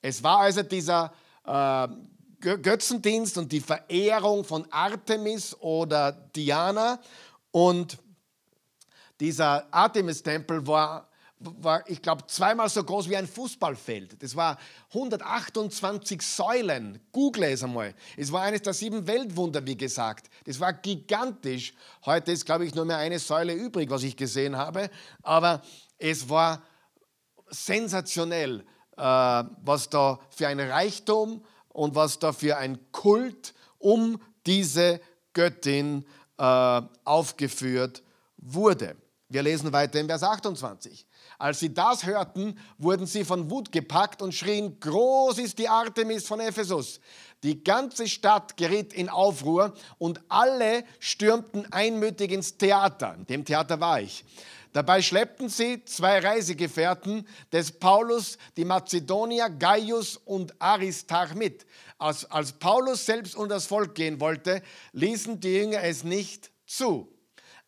es 0.03 0.23
war 0.23 0.41
also 0.41 0.63
dieser 0.63 1.13
äh, 1.45 1.89
Götzendienst 2.41 3.37
und 3.39 3.51
die 3.51 3.61
Verehrung 3.61 4.45
von 4.45 4.71
Artemis 4.71 5.57
oder 5.61 6.13
Diana. 6.13 7.01
Und 7.51 7.99
dieser 9.19 9.67
Artemis-Tempel 9.73 10.67
war, 10.67 11.08
war, 11.41 11.89
ich 11.89 12.03
glaube, 12.03 12.27
zweimal 12.27 12.69
so 12.69 12.83
groß 12.83 13.09
wie 13.09 13.17
ein 13.17 13.27
Fußballfeld. 13.27 14.23
Das 14.23 14.35
war 14.35 14.59
128 14.89 16.21
Säulen. 16.23 17.01
Google 17.13 17.45
es 17.45 17.63
einmal. 17.63 17.95
Es 18.17 18.33
war 18.33 18.43
eines 18.43 18.63
der 18.63 18.73
sieben 18.73 19.07
Weltwunder, 19.07 19.65
wie 19.67 19.77
gesagt. 19.77 20.29
Das 20.45 20.59
war 20.59 20.73
gigantisch. 20.73 21.75
Heute 22.05 22.33
ist, 22.33 22.45
glaube 22.45 22.67
ich, 22.67 22.75
nur 22.75 22.85
mehr 22.85 22.99
eine 22.99 23.19
Säule 23.19 23.53
übrig, 23.53 23.91
was 23.91 24.03
ich 24.03 24.17
gesehen 24.17 24.57
habe. 24.57 24.91
Aber 25.23 25.63
es 25.99 26.29
war 26.29 26.63
sensationell 27.51 28.65
äh, 28.99 29.01
was 29.01 29.89
da 29.89 30.19
für 30.31 30.49
ein 30.49 30.61
Reichtum 30.61 31.45
und 31.69 31.95
was 31.95 32.19
da 32.19 32.33
für 32.33 32.57
ein 32.57 32.91
Kult 32.91 33.55
um 33.79 34.21
diese 34.45 35.01
Göttin 35.33 36.05
äh, 36.37 36.83
aufgeführt 37.05 38.03
wurde. 38.37 38.97
Wir 39.31 39.43
lesen 39.43 39.75
weiter 39.75 40.01
in 40.01 40.07
Vers 40.07 40.23
28. 40.23 41.07
Als 41.39 41.61
sie 41.61 41.75
das 41.75 42.07
hörten, 42.07 42.59
wurden 42.79 43.07
sie 43.07 43.25
von 43.25 43.51
Wut 43.51 43.71
gepackt 43.71 44.23
und 44.23 44.35
schrien, 44.35 44.81
groß 44.81 45.37
ist 45.39 45.59
die 45.59 45.69
Artemis 45.69 46.27
von 46.27 46.41
Ephesus. 46.41 46.99
Die 47.43 47.63
ganze 47.63 48.09
Stadt 48.09 48.57
geriet 48.57 48.95
in 48.95 49.11
Aufruhr 49.11 49.75
und 49.99 50.23
alle 50.31 50.83
stürmten 50.99 51.71
einmütig 51.71 52.33
ins 52.33 52.57
Theater. 52.57 53.17
In 53.19 53.27
dem 53.27 53.45
Theater 53.45 53.79
war 53.79 54.01
ich. 54.01 54.25
Dabei 54.73 55.03
schleppten 55.03 55.51
sie 55.51 55.85
zwei 55.85 56.21
Reisegefährten 56.21 57.27
des 57.53 57.71
Paulus, 57.73 58.39
die 58.57 58.65
Mazedonier 58.65 59.51
Gaius 59.51 60.17
und 60.17 60.61
Aristarch 60.61 61.35
mit. 61.35 61.67
Als, 61.99 62.25
als 62.31 62.53
Paulus 62.53 63.05
selbst 63.05 63.37
unter 63.37 63.57
das 63.57 63.67
Volk 63.67 63.95
gehen 63.95 64.21
wollte, 64.21 64.63
ließen 64.93 65.39
die 65.39 65.55
Jünger 65.55 65.83
es 65.83 66.03
nicht 66.03 66.51
zu. 66.67 67.13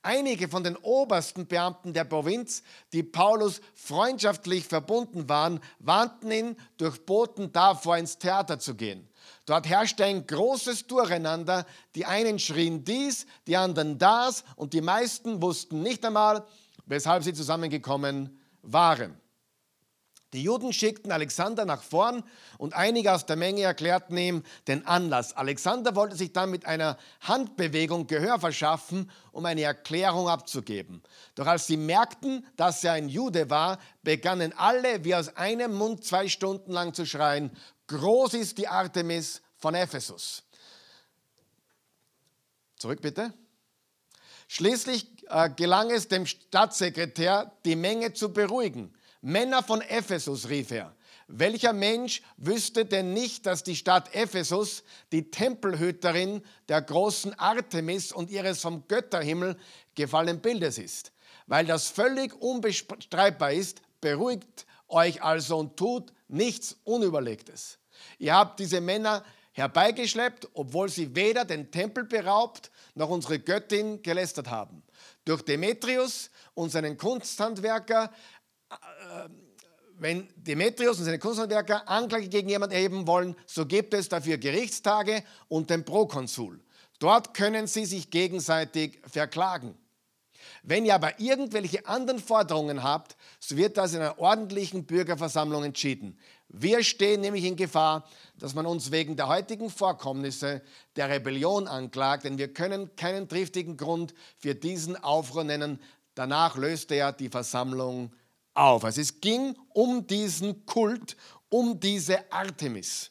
Einige 0.03 0.49
von 0.49 0.65
den 0.65 0.77
obersten 0.77 1.47
Beamten 1.47 1.93
der 1.93 2.05
Provinz, 2.05 2.63
die 2.95 3.03
Paulus 3.03 3.61
freundschaftlich 3.75 4.65
verbunden 4.65 5.29
waren, 5.29 5.61
warnten 5.79 6.31
ihn 6.31 6.57
durch 6.79 7.05
Boten 7.05 7.53
davor, 7.53 7.99
ins 7.99 8.17
Theater 8.17 8.59
zu 8.59 8.75
gehen. 8.75 9.07
Dort 9.45 9.69
herrschte 9.69 10.05
ein 10.07 10.27
großes 10.27 10.87
Durcheinander. 10.87 11.67
Die 11.95 12.07
einen 12.07 12.39
schrien 12.39 12.83
dies, 12.83 13.27
die 13.47 13.59
anderen 13.59 13.99
das 13.99 14.43
und 14.57 14.73
die 14.73 14.81
meisten 14.81 15.43
wussten 15.43 15.83
nicht 15.83 16.03
einmal, 16.07 16.47
weshalb 16.87 17.23
sie 17.23 17.35
zusammengekommen 17.35 18.41
waren. 18.63 19.20
Die 20.33 20.45
Juden 20.45 20.73
schickten 20.73 21.11
Alexander 21.11 21.65
nach 21.65 21.83
vorn 21.83 22.23
und 22.57 22.73
einige 22.75 23.13
aus 23.13 23.27
der 23.27 23.35
Menge 23.35 23.63
erklärten 23.63 24.17
ihm 24.17 24.45
den 24.69 24.87
Anlass. 24.87 25.37
Alexander 25.37 25.97
wollte 25.97 26.15
sich 26.15 26.33
dann 26.33 26.51
mit 26.51 26.67
einer 26.67 26.99
Handbewegung 27.23 28.07
Gehör 28.07 28.39
verschaffen, 28.39 29.11
um 29.33 29.45
eine 29.45 29.63
Erklärung 29.63 30.29
abzugeben. 30.29 31.03
Doch 31.35 31.47
als 31.47 31.67
sie 31.67 31.77
merkten, 31.77 32.47
dass 32.57 32.85
er 32.85 32.93
ein 32.93 33.09
Jude 33.09 33.51
war, 33.51 33.79
begannen 34.03 34.53
alle 34.57 35.05
wie 35.05 35.17
aus 35.17 35.37
einem 35.37 35.75
Mund 35.75 36.05
zwei 36.05 36.29
Stunden 36.29 36.71
lang 36.71 36.95
zu 36.95 37.07
schreien, 37.07 37.51
groß 37.89 38.35
ist 38.35 38.59
die 38.59 38.69
Artemis 38.69 39.43
von 39.57 39.75
Ephesus. 39.75 40.45
Zurück 42.77 43.03
bitte. 43.03 43.35
Schließlich 44.47 45.07
äh, 45.29 45.51
gelang 45.51 45.91
es 45.91 46.09
dem 46.09 46.27
Stadtsekretär, 46.27 47.53
die 47.65 47.77
Menge 47.77 48.13
zu 48.13 48.33
beruhigen. 48.33 48.95
Männer 49.21 49.63
von 49.63 49.81
Ephesus, 49.83 50.49
rief 50.49 50.71
er. 50.71 50.95
Welcher 51.29 51.73
Mensch 51.73 52.23
wüsste 52.37 52.85
denn 52.85 53.13
nicht, 53.13 53.47
dass 53.47 53.63
die 53.63 53.77
Stadt 53.77 54.15
Ephesus 54.15 54.83
die 55.13 55.31
Tempelhüterin 55.31 56.43
der 56.69 56.83
großen 56.83 57.39
Artemis 57.39 58.13
und 58.13 58.31
ihres 58.31 58.61
vom 58.61 58.89
Götterhimmel 58.89 59.57
gefallenen 59.95 60.41
Bildes 60.41 60.79
ist? 60.79 61.13
Weil 61.47 61.67
das 61.67 61.89
völlig 61.89 62.35
unbestreitbar 62.41 63.53
ist, 63.53 63.83
beruhigt 64.01 64.67
euch 64.89 65.23
also 65.23 65.59
und 65.59 65.77
tut 65.77 66.13
nichts 66.29 66.77
Unüberlegtes. 66.85 67.79
Ihr 68.19 68.35
habt 68.35 68.59
diese 68.59 68.81
Männer 68.81 69.25
herbeigeschleppt, 69.53 70.49
obwohl 70.55 70.89
sie 70.89 71.15
weder 71.15 71.45
den 71.45 71.71
Tempel 71.71 72.05
beraubt 72.05 72.71
noch 72.95 73.11
unsere 73.11 73.39
Göttin 73.39 74.03
gelästert 74.03 74.49
haben. 74.49 74.83
Durch 75.25 75.43
Demetrius 75.43 76.31
und 76.55 76.71
seinen 76.71 76.97
Kunsthandwerker 76.97 78.11
wenn 79.99 80.29
Demetrius 80.37 80.99
und 80.99 81.05
seine 81.05 81.19
Kunsthandwerker 81.19 81.89
Anklage 81.89 82.29
gegen 82.29 82.49
jemanden 82.49 82.75
erheben 82.75 83.07
wollen, 83.07 83.37
so 83.47 83.67
gibt 83.67 83.93
es 83.95 84.09
dafür 84.09 84.39
Gerichtstage 84.39 85.23
und 85.49 85.69
den 85.71 85.85
Prokonsul. 85.85 86.61
Dort 86.99 87.35
können 87.35 87.67
sie 87.67 87.85
sich 87.85 88.11
gegenseitig 88.11 89.01
verklagen. 89.07 89.77
Wenn 90.63 90.85
ihr 90.85 90.95
aber 90.95 91.21
irgendwelche 91.21 91.87
anderen 91.87 92.19
Forderungen 92.19 92.83
habt, 92.83 93.17
so 93.39 93.57
wird 93.57 93.77
das 93.77 93.95
in 93.95 94.01
einer 94.01 94.19
ordentlichen 94.19 94.85
Bürgerversammlung 94.85 95.65
entschieden. 95.65 96.19
Wir 96.49 96.83
stehen 96.83 97.21
nämlich 97.21 97.45
in 97.45 97.57
Gefahr, 97.57 98.09
dass 98.39 98.55
man 98.55 98.67
uns 98.67 98.91
wegen 98.91 99.17
der 99.17 99.29
heutigen 99.29 99.71
Vorkommnisse 99.71 100.63
der 100.97 101.09
Rebellion 101.09 101.69
anklagt, 101.69 102.25
denn 102.25 102.39
wir 102.39 102.53
können 102.53 102.95
keinen 102.97 103.29
triftigen 103.29 103.77
Grund 103.77 104.15
für 104.39 104.55
diesen 104.55 104.97
Aufruhr 104.97 105.45
nennen. 105.45 105.79
Danach 106.15 106.57
löste 106.57 106.95
er 106.95 107.13
die 107.13 107.29
Versammlung 107.29 108.13
auf. 108.61 108.85
Also 108.85 109.01
es 109.01 109.21
ging 109.21 109.57
um 109.73 110.07
diesen 110.07 110.67
Kult, 110.67 111.17
um 111.49 111.81
diese 111.81 112.31
Artemis. 112.33 113.11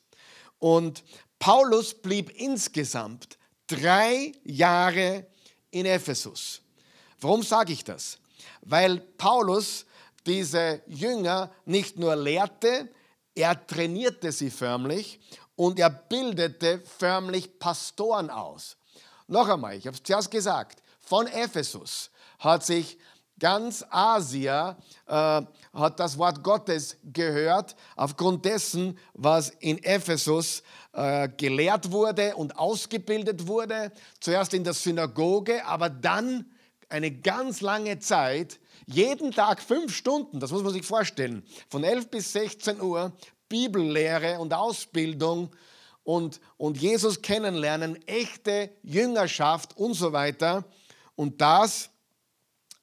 Und 0.59 1.03
Paulus 1.39 1.93
blieb 1.93 2.29
insgesamt 2.39 3.37
drei 3.67 4.33
Jahre 4.43 5.27
in 5.71 5.85
Ephesus. 5.85 6.61
Warum 7.21 7.43
sage 7.43 7.73
ich 7.73 7.83
das? 7.83 8.17
Weil 8.61 8.99
Paulus 8.99 9.85
diese 10.25 10.81
Jünger 10.87 11.51
nicht 11.65 11.97
nur 11.97 12.15
lehrte, 12.15 12.89
er 13.35 13.65
trainierte 13.65 14.31
sie 14.31 14.49
förmlich 14.49 15.19
und 15.55 15.79
er 15.79 15.89
bildete 15.89 16.81
förmlich 16.81 17.57
Pastoren 17.59 18.29
aus. 18.29 18.77
Noch 19.27 19.47
einmal, 19.47 19.75
ich 19.75 19.87
habe 19.87 19.95
es 19.95 20.03
zuerst 20.03 20.31
gesagt, 20.31 20.81
von 20.99 21.27
Ephesus 21.27 22.11
hat 22.39 22.65
sich 22.65 22.97
Ganz 23.39 23.85
Asia 23.89 24.77
äh, 25.07 25.41
hat 25.73 25.99
das 25.99 26.17
Wort 26.17 26.43
Gottes 26.43 26.97
gehört, 27.03 27.75
aufgrund 27.95 28.45
dessen, 28.45 28.97
was 29.13 29.49
in 29.59 29.81
Ephesus 29.83 30.61
äh, 30.93 31.29
gelehrt 31.29 31.91
wurde 31.91 32.35
und 32.35 32.57
ausgebildet 32.57 33.47
wurde. 33.47 33.91
Zuerst 34.19 34.53
in 34.53 34.63
der 34.63 34.73
Synagoge, 34.73 35.65
aber 35.65 35.89
dann 35.89 36.45
eine 36.89 37.11
ganz 37.11 37.61
lange 37.61 37.99
Zeit, 37.99 38.59
jeden 38.85 39.31
Tag 39.31 39.61
fünf 39.61 39.95
Stunden, 39.95 40.39
das 40.39 40.51
muss 40.51 40.63
man 40.63 40.73
sich 40.73 40.85
vorstellen, 40.85 41.43
von 41.69 41.83
11 41.83 42.09
bis 42.09 42.33
16 42.33 42.81
Uhr, 42.81 43.13
Bibellehre 43.47 44.39
und 44.39 44.53
Ausbildung 44.53 45.51
und, 46.03 46.39
und 46.57 46.77
Jesus 46.77 47.21
kennenlernen, 47.21 47.99
echte 48.07 48.71
Jüngerschaft 48.81 49.77
und 49.77 49.93
so 49.93 50.11
weiter. 50.11 50.65
Und 51.15 51.41
das 51.41 51.91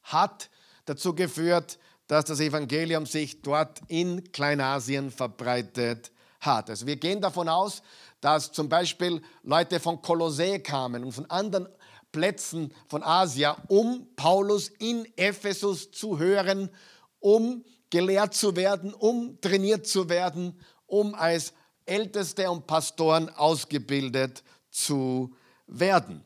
hat 0.07 0.51
dazu 0.87 1.15
geführt, 1.15 1.79
dass 2.07 2.25
das 2.25 2.41
Evangelium 2.41 3.07
sich 3.07 3.43
dort 3.43 3.81
in 3.89 4.31
Kleinasien 4.33 5.11
verbreitet 5.11 6.13
hat. 6.41 6.71
Also 6.71 6.87
wir 6.87 6.97
gehen 6.97 7.21
davon 7.21 7.49
aus, 7.49 7.83
dass 8.21 8.53
zum 8.53 8.69
Beispiel 8.69 9.21
Leute 9.43 9.81
von 9.81 10.01
Kolossä 10.01 10.59
kamen 10.59 11.05
und 11.05 11.13
von 11.13 11.29
anderen 11.31 11.69
Plätzen 12.13 12.73
von 12.89 13.03
Asia, 13.03 13.57
um 13.69 14.07
Paulus 14.17 14.69
in 14.69 15.07
Ephesus 15.17 15.91
zu 15.91 16.19
hören, 16.19 16.71
um 17.19 17.65
gelehrt 17.91 18.35
zu 18.35 18.57
werden, 18.57 18.95
um 18.95 19.41
trainiert 19.41 19.87
zu 19.87 20.09
werden, 20.09 20.59
um 20.87 21.15
als 21.15 21.53
Älteste 21.85 22.51
und 22.51 22.67
Pastoren 22.67 23.29
ausgebildet 23.31 24.43
zu 24.71 25.35
werden. 25.67 26.25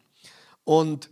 Und 0.65 1.11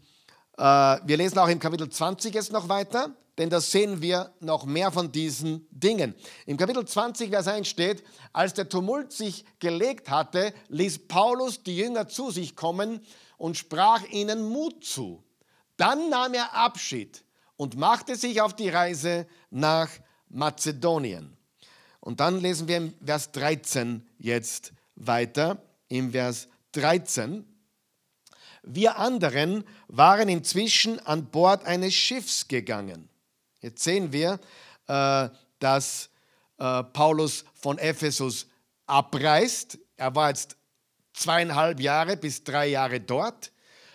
wir 0.58 1.16
lesen 1.16 1.38
auch 1.38 1.48
im 1.48 1.60
Kapitel 1.60 1.88
20 1.88 2.34
jetzt 2.34 2.52
noch 2.52 2.68
weiter, 2.68 3.14
denn 3.38 3.48
da 3.48 3.60
sehen 3.60 4.02
wir 4.02 4.32
noch 4.40 4.64
mehr 4.64 4.90
von 4.90 5.12
diesen 5.12 5.66
Dingen. 5.70 6.14
Im 6.46 6.56
Kapitel 6.56 6.84
20, 6.84 7.30
Vers 7.30 7.46
1 7.46 7.68
steht, 7.68 8.02
als 8.32 8.54
der 8.54 8.68
Tumult 8.68 9.12
sich 9.12 9.44
gelegt 9.60 10.10
hatte, 10.10 10.52
ließ 10.68 11.06
Paulus 11.06 11.62
die 11.62 11.76
Jünger 11.76 12.08
zu 12.08 12.32
sich 12.32 12.56
kommen 12.56 13.00
und 13.36 13.56
sprach 13.56 14.02
ihnen 14.10 14.48
Mut 14.48 14.84
zu. 14.84 15.22
Dann 15.76 16.10
nahm 16.10 16.34
er 16.34 16.54
Abschied 16.54 17.22
und 17.56 17.76
machte 17.76 18.16
sich 18.16 18.40
auf 18.40 18.56
die 18.56 18.68
Reise 18.68 19.28
nach 19.50 19.88
Mazedonien. 20.28 21.36
Und 22.00 22.18
dann 22.18 22.40
lesen 22.40 22.66
wir 22.66 22.78
im 22.78 22.94
Vers 23.04 23.30
13 23.30 24.04
jetzt 24.18 24.72
weiter, 24.96 25.62
im 25.88 26.10
Vers 26.10 26.48
13. 26.72 27.44
Wir 28.70 28.98
anderen 28.98 29.64
waren 29.88 30.28
inzwischen 30.28 30.98
an 31.06 31.24
Bord 31.30 31.64
eines 31.64 31.94
Schiffs 31.94 32.48
gegangen. 32.48 33.08
Jetzt 33.60 33.82
sehen 33.82 34.12
wir, 34.12 34.38
äh, 34.86 35.30
dass 35.58 36.10
äh, 36.58 36.84
Paulus 36.84 37.46
von 37.54 37.78
Ephesus 37.78 38.46
abreist. 38.86 39.78
Er 39.96 40.14
war 40.14 40.28
jetzt 40.28 40.56
zweieinhalb 41.14 41.80
Jahre 41.80 42.18
bis 42.18 42.44
drei 42.44 42.68
Jahre 42.68 43.00
dort, 43.00 43.52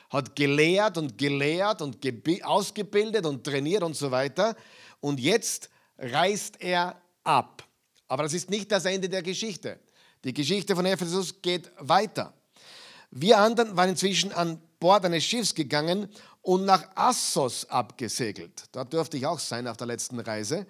hat 0.10 0.36
gelehrt 0.36 0.98
und 0.98 1.20
gelehrt 1.20 1.84
und 1.84 2.00
ausgebildet 2.44 3.28
und 3.28 3.44
trainiert 3.44 3.84
und 3.84 3.96
so 3.96 4.10
weiter. 4.10 4.56
Und 5.02 5.20
jetzt 5.20 5.70
reist 6.00 6.60
er 6.62 7.00
ab. 7.24 7.64
Aber 8.08 8.24
das 8.24 8.34
ist 8.34 8.50
nicht 8.50 8.72
das 8.72 8.86
Ende 8.86 9.08
der 9.08 9.22
Geschichte. 9.22 9.80
Die 10.24 10.34
Geschichte 10.34 10.76
von 10.76 10.86
Ephesus 10.88 11.42
geht 11.42 11.72
weiter. 11.78 12.34
Wir 13.16 13.38
anderen 13.38 13.78
waren 13.78 13.90
inzwischen 13.90 14.32
an 14.32 14.60
Bord 14.80 15.06
eines 15.06 15.24
Schiffs 15.24 15.54
gegangen 15.54 16.10
und 16.42 16.66
nach 16.66 16.84
Assos 16.96 17.70
abgesegelt. 17.70 18.64
Dort 18.72 18.92
durfte 18.92 19.18
ich 19.18 19.28
auch 19.28 19.38
sein 19.38 19.68
auf 19.68 19.78
der 19.78 19.86
letzten 19.86 20.20
Reise. 20.20 20.66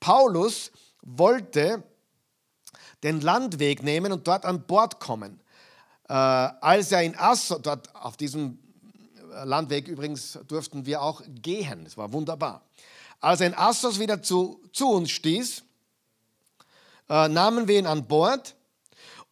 Paulus 0.00 0.72
wollte 1.02 1.84
den 3.04 3.20
Landweg 3.20 3.84
nehmen 3.84 4.10
und 4.10 4.26
dort 4.26 4.44
an 4.44 4.66
Bord 4.66 4.98
kommen. 4.98 5.40
Äh, 6.08 6.14
als 6.14 6.90
er 6.90 7.02
in 7.04 7.16
Assos, 7.16 7.62
dort 7.62 7.94
auf 7.94 8.16
diesem 8.16 8.58
Landweg 9.44 9.86
übrigens 9.86 10.36
durften 10.48 10.86
wir 10.86 11.00
auch 11.00 11.22
gehen, 11.28 11.86
es 11.86 11.96
war 11.96 12.12
wunderbar. 12.12 12.62
Als 13.20 13.40
er 13.40 13.46
in 13.46 13.54
Assos 13.54 14.00
wieder 14.00 14.20
zu, 14.20 14.60
zu 14.72 14.90
uns 14.90 15.12
stieß, 15.12 15.62
äh, 17.08 17.28
nahmen 17.28 17.68
wir 17.68 17.78
ihn 17.78 17.86
an 17.86 18.08
Bord 18.08 18.56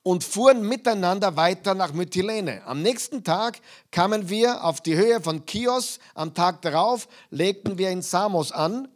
und 0.02 0.24
fuhren 0.24 0.68
miteinander 0.68 1.36
weiter 1.36 1.74
nach 1.74 1.92
Mytilene. 1.92 2.62
Am 2.66 2.82
nächsten 2.82 3.22
Tag 3.22 3.60
kamen 3.90 4.28
wir 4.28 4.64
auf 4.64 4.80
die 4.80 4.96
Höhe 4.96 5.20
von 5.20 5.44
Chios. 5.46 5.98
Am 6.14 6.34
Tag 6.34 6.62
darauf 6.62 7.08
legten 7.30 7.78
wir 7.78 7.90
in 7.90 8.02
Samos 8.02 8.52
an 8.52 8.88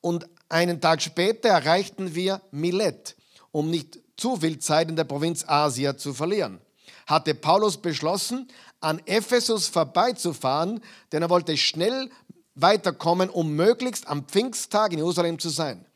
und 0.00 0.28
einen 0.48 0.80
Tag 0.80 1.00
später 1.00 1.48
erreichten 1.48 2.14
wir 2.14 2.42
Milet, 2.50 3.16
um 3.50 3.70
nicht 3.70 3.98
zu 4.16 4.36
viel 4.36 4.58
Zeit 4.58 4.90
in 4.90 4.96
der 4.96 5.04
Provinz 5.04 5.44
Asia 5.46 5.96
zu 5.96 6.12
verlieren. 6.12 6.60
Hatte 7.06 7.34
Paulus 7.34 7.78
beschlossen, 7.78 8.48
an 8.80 9.00
Ephesus 9.06 9.68
vorbeizufahren, 9.68 10.80
denn 11.10 11.22
er 11.22 11.30
wollte 11.30 11.56
schnell 11.56 12.10
weiterkommen, 12.54 13.30
um 13.30 13.54
möglichst 13.54 14.06
am 14.06 14.24
Pfingsttag 14.26 14.92
in 14.92 14.98
Jerusalem 14.98 15.38
zu 15.38 15.48
sein. 15.48 15.86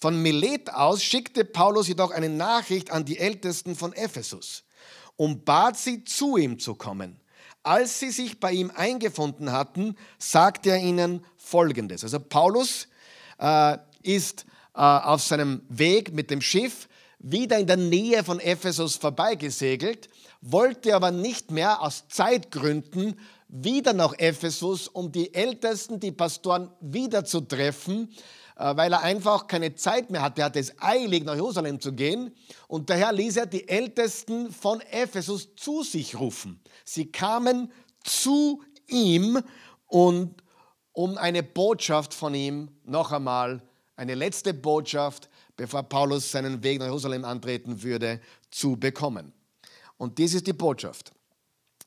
Von 0.00 0.20
Milet 0.20 0.70
aus 0.70 1.02
schickte 1.02 1.44
Paulus 1.44 1.88
jedoch 1.88 2.10
eine 2.10 2.28
Nachricht 2.28 2.90
an 2.90 3.04
die 3.04 3.18
Ältesten 3.18 3.76
von 3.76 3.92
Ephesus 3.92 4.64
und 5.16 5.44
bat 5.44 5.78
sie, 5.78 6.04
zu 6.04 6.36
ihm 6.36 6.58
zu 6.58 6.74
kommen. 6.74 7.20
Als 7.62 7.98
sie 8.00 8.10
sich 8.10 8.40
bei 8.40 8.52
ihm 8.52 8.70
eingefunden 8.74 9.52
hatten, 9.52 9.96
sagte 10.18 10.70
er 10.70 10.78
ihnen 10.78 11.24
Folgendes. 11.36 12.04
Also 12.04 12.20
Paulus 12.20 12.88
äh, 13.38 13.78
ist 14.02 14.44
äh, 14.74 14.80
auf 14.80 15.22
seinem 15.22 15.62
Weg 15.68 16.12
mit 16.12 16.30
dem 16.30 16.42
Schiff 16.42 16.88
wieder 17.18 17.58
in 17.58 17.66
der 17.66 17.78
Nähe 17.78 18.22
von 18.22 18.38
Ephesus 18.38 18.96
vorbeigesegelt, 18.96 20.10
wollte 20.42 20.94
aber 20.94 21.10
nicht 21.10 21.50
mehr 21.50 21.80
aus 21.80 22.04
Zeitgründen 22.08 23.18
wieder 23.48 23.94
nach 23.94 24.12
Ephesus, 24.18 24.88
um 24.88 25.10
die 25.10 25.32
Ältesten, 25.32 26.00
die 26.00 26.12
Pastoren 26.12 26.70
wieder 26.80 27.24
zu 27.24 27.40
treffen, 27.40 28.12
weil 28.56 28.92
er 28.92 29.02
einfach 29.02 29.46
keine 29.46 29.74
Zeit 29.74 30.10
mehr 30.10 30.22
hatte. 30.22 30.42
Er 30.42 30.46
hatte 30.46 30.60
es 30.60 30.80
eilig, 30.80 31.24
nach 31.24 31.34
Jerusalem 31.34 31.80
zu 31.80 31.92
gehen. 31.92 32.34
Und 32.68 32.90
daher 32.90 33.12
ließ 33.12 33.36
er 33.36 33.46
die 33.46 33.68
Ältesten 33.68 34.52
von 34.52 34.80
Ephesus 34.80 35.54
zu 35.56 35.82
sich 35.82 36.18
rufen. 36.18 36.60
Sie 36.84 37.10
kamen 37.10 37.72
zu 38.02 38.62
ihm 38.86 39.42
und 39.86 40.42
um 40.92 41.18
eine 41.18 41.42
Botschaft 41.42 42.14
von 42.14 42.34
ihm, 42.34 42.70
noch 42.84 43.10
einmal 43.10 43.62
eine 43.96 44.14
letzte 44.14 44.54
Botschaft, 44.54 45.28
bevor 45.56 45.82
Paulus 45.84 46.30
seinen 46.30 46.62
Weg 46.62 46.78
nach 46.78 46.86
Jerusalem 46.86 47.24
antreten 47.24 47.82
würde, 47.82 48.20
zu 48.50 48.76
bekommen. 48.76 49.32
Und 49.96 50.18
dies 50.18 50.34
ist 50.34 50.46
die 50.46 50.52
Botschaft. 50.52 51.12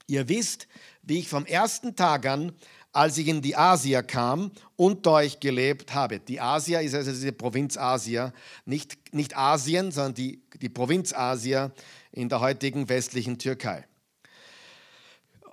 Ihr 0.08 0.28
wisst, 0.30 0.68
wie 1.02 1.20
ich 1.20 1.30
vom 1.30 1.46
ersten 1.46 1.96
Tag 1.96 2.26
an 2.26 2.54
als 2.98 3.16
ich 3.20 3.28
in 3.28 3.44
die 3.44 3.56
Asia 3.56 4.02
kam, 4.02 4.52
unter 4.76 5.12
euch 5.12 5.40
gelebt 5.40 5.94
habe. 5.94 6.20
Die 6.20 6.42
Asia 6.42 6.80
ist 6.80 6.96
also 6.96 7.12
diese 7.12 7.32
Provinz 7.32 7.78
Asia, 7.78 8.34
nicht, 8.66 9.14
nicht 9.14 9.38
Asien, 9.38 9.92
sondern 9.92 10.16
die, 10.16 10.42
die 10.60 10.70
Provinz 10.70 11.14
Asia 11.14 11.72
in 12.12 12.28
der 12.28 12.40
heutigen 12.40 12.90
westlichen 12.90 13.38
Türkei. 13.38 13.86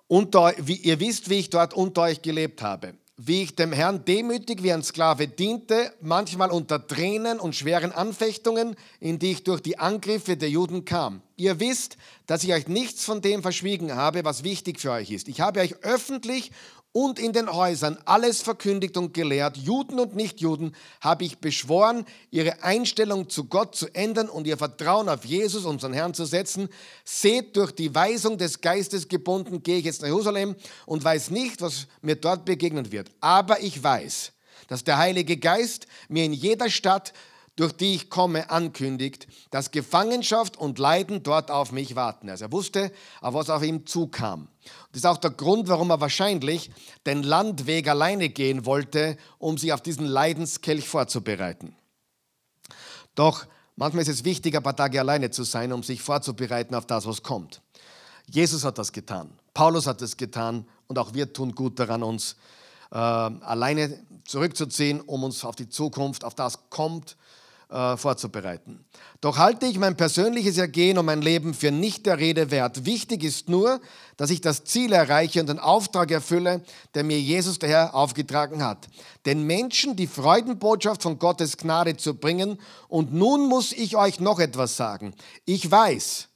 Wie, 0.09 0.76
ihr 0.76 0.98
wisst, 1.00 1.28
wie 1.28 1.40
ich 1.40 1.50
dort 1.50 1.74
unter 1.74 2.02
euch 2.02 2.22
gelebt 2.22 2.62
habe 2.62 2.94
wie 3.16 3.42
ich 3.42 3.54
dem 3.54 3.72
Herrn 3.72 4.04
demütig 4.04 4.62
wie 4.62 4.72
ein 4.72 4.83
Sklave 4.83 5.28
diente, 5.28 5.92
manchmal 6.00 6.50
unter 6.50 6.85
Tränen 6.85 7.38
und 7.38 7.54
schweren 7.54 7.92
Anfechtungen, 7.92 8.74
in 8.98 9.20
die 9.20 9.33
ich 9.33 9.44
durch 9.44 9.61
die 9.61 9.78
Angriffe 9.78 10.37
der 10.37 10.50
Juden 10.50 10.85
kam. 10.85 11.22
Ihr 11.37 11.61
wisst, 11.61 11.96
dass 12.26 12.42
ich 12.42 12.52
euch 12.52 12.66
nichts 12.66 13.04
von 13.04 13.20
dem 13.20 13.42
verschwiegen 13.42 13.94
habe, 13.94 14.24
was 14.24 14.42
wichtig 14.42 14.80
für 14.80 14.90
euch 14.90 15.12
ist. 15.12 15.28
Ich 15.28 15.40
habe 15.40 15.61
euch 15.61 15.76
öffentlich 15.85 16.50
und 16.94 17.18
in 17.18 17.33
den 17.33 17.52
Häusern 17.52 17.98
alles 18.04 18.40
verkündigt 18.40 18.96
und 18.96 19.12
gelehrt. 19.12 19.57
Juden 19.57 19.98
und 19.98 20.14
Nichtjuden 20.14 20.76
habe 21.00 21.24
ich 21.24 21.38
beschworen, 21.38 22.07
ihre 22.30 22.62
Einstellung 22.62 23.28
zu 23.28 23.46
Gott 23.46 23.74
zu 23.74 23.92
ändern 23.96 24.28
und 24.28 24.46
ihr 24.46 24.57
Vertrauen 24.57 25.09
auf 25.09 25.24
Jesus, 25.24 25.64
unseren 25.64 25.92
Herrn, 25.92 26.14
zu 26.14 26.24
setzen. 26.24 26.68
Seht, 27.04 27.57
durch 27.57 27.72
die 27.72 27.92
Weisung 27.92 28.38
des 28.38 28.61
Geistes 28.61 29.09
gebunden 29.09 29.64
gehe 29.64 29.78
ich 29.78 29.85
jetzt 29.85 30.02
nach 30.02 30.09
Jerusalem 30.09 30.54
und 30.87 31.02
weiß 31.02 31.30
nicht, 31.30 31.61
was 31.61 31.88
mir 32.00 32.14
dort 32.14 32.44
begegnen 32.44 32.92
wird. 32.92 33.11
Aber 33.20 33.61
ich 33.61 33.83
weiß, 33.83 34.30
dass 34.68 34.85
der 34.85 34.96
Heilige 34.96 35.37
Geist 35.37 35.88
mir 36.09 36.24
in 36.24 36.33
jeder 36.33 36.70
Stadt 36.70 37.12
durch 37.56 37.72
die 37.72 37.94
ich 37.94 38.10
komme, 38.10 38.50
ankündigt, 38.50 39.28
dass 39.50 39.70
Gefangenschaft 39.70 40.56
und 40.56 40.78
Leiden 40.78 41.22
dort 41.22 41.50
auf 41.50 41.70
mich 41.70 41.94
warten. 41.94 42.28
Also 42.28 42.46
er 42.46 42.52
wusste, 42.52 42.90
auf 43.20 43.34
was 43.34 43.50
auf 43.50 43.62
ihm 43.62 43.86
zukam. 43.86 44.48
Das 44.90 45.00
ist 45.00 45.06
auch 45.06 45.18
der 45.18 45.30
Grund, 45.30 45.68
warum 45.68 45.90
er 45.90 46.00
wahrscheinlich 46.00 46.70
den 47.06 47.22
Landweg 47.22 47.88
alleine 47.88 48.28
gehen 48.28 48.66
wollte, 48.66 49.16
um 49.38 49.56
sich 49.56 49.72
auf 49.72 49.82
diesen 49.82 50.06
Leidenskelch 50.06 50.88
vorzubereiten. 50.88 51.76
Doch 53.14 53.46
manchmal 53.76 54.02
ist 54.02 54.08
es 54.08 54.24
wichtig, 54.24 54.56
ein 54.56 54.62
paar 54.62 54.76
Tage 54.76 54.98
alleine 54.98 55.30
zu 55.30 55.44
sein, 55.44 55.72
um 55.72 55.82
sich 55.82 56.02
vorzubereiten 56.02 56.74
auf 56.74 56.86
das, 56.86 57.06
was 57.06 57.22
kommt. 57.22 57.60
Jesus 58.26 58.64
hat 58.64 58.78
das 58.78 58.92
getan, 58.92 59.30
Paulus 59.52 59.86
hat 59.86 60.02
es 60.02 60.16
getan 60.16 60.66
und 60.88 60.98
auch 60.98 61.14
wir 61.14 61.32
tun 61.32 61.54
gut 61.54 61.78
daran, 61.78 62.02
uns 62.02 62.36
äh, 62.90 62.96
alleine 62.96 64.02
zurückzuziehen, 64.24 65.00
um 65.02 65.24
uns 65.24 65.44
auf 65.44 65.56
die 65.56 65.68
Zukunft, 65.68 66.24
auf 66.24 66.34
das 66.34 66.70
kommt, 66.70 67.16
äh, 67.74 67.96
vorzubereiten. 67.96 68.84
Doch 69.20 69.37
halte 69.37 69.66
ich 69.66 69.80
mein 69.80 69.96
persönliches 69.96 70.58
Ergehen 70.58 70.96
und 70.96 71.06
mein 71.06 71.22
Leben 71.22 71.54
für 71.54 71.72
nicht 71.72 72.06
der 72.06 72.18
Rede 72.18 72.52
wert. 72.52 72.84
Wichtig 72.84 73.24
ist 73.24 73.48
nur, 73.48 73.80
dass 74.16 74.30
ich 74.30 74.40
das 74.40 74.62
Ziel 74.62 74.92
erreiche 74.92 75.40
und 75.40 75.48
den 75.48 75.58
Auftrag 75.58 76.12
erfülle, 76.12 76.62
der 76.94 77.02
mir 77.02 77.18
Jesus 77.18 77.58
der 77.58 77.68
Herr 77.68 77.94
aufgetragen 77.94 78.64
hat. 78.64 78.87
Den 79.26 79.42
Menschen 79.42 79.96
die 79.96 80.06
Freudenbotschaft 80.06 81.02
von 81.02 81.18
Gottes 81.18 81.56
Gnade 81.56 81.96
zu 81.96 82.14
bringen. 82.14 82.60
Und 82.87 83.12
nun 83.12 83.48
muss 83.48 83.72
ich 83.72 83.96
euch 83.96 84.20
noch 84.20 84.38
etwas 84.38 84.76
sagen. 84.76 85.12
Ich 85.44 85.68
weiß, 85.68 86.28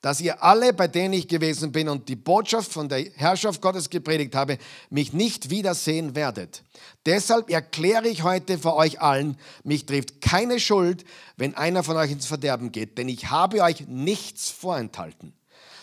dass 0.00 0.20
ihr 0.20 0.42
alle, 0.42 0.72
bei 0.72 0.88
denen 0.88 1.14
ich 1.14 1.28
gewesen 1.28 1.72
bin 1.72 1.88
und 1.88 2.08
die 2.08 2.16
Botschaft 2.16 2.72
von 2.72 2.88
der 2.88 3.04
Herrschaft 3.16 3.60
Gottes 3.60 3.90
gepredigt 3.90 4.34
habe, 4.34 4.58
mich 4.88 5.12
nicht 5.12 5.50
wiedersehen 5.50 6.14
werdet. 6.14 6.62
Deshalb 7.04 7.50
erkläre 7.50 8.08
ich 8.08 8.22
heute 8.22 8.58
vor 8.58 8.76
euch 8.76 9.00
allen, 9.00 9.36
mich 9.62 9.86
trifft 9.86 10.20
keine 10.20 10.58
Schuld, 10.58 11.04
wenn 11.36 11.54
einer 11.54 11.82
von 11.82 11.96
euch 11.96 12.10
ins 12.10 12.26
Verderben 12.26 12.72
geht, 12.72 12.96
denn 12.96 13.08
ich 13.08 13.30
habe 13.30 13.62
euch 13.62 13.86
nichts 13.88 14.50
vorenthalten, 14.50 15.34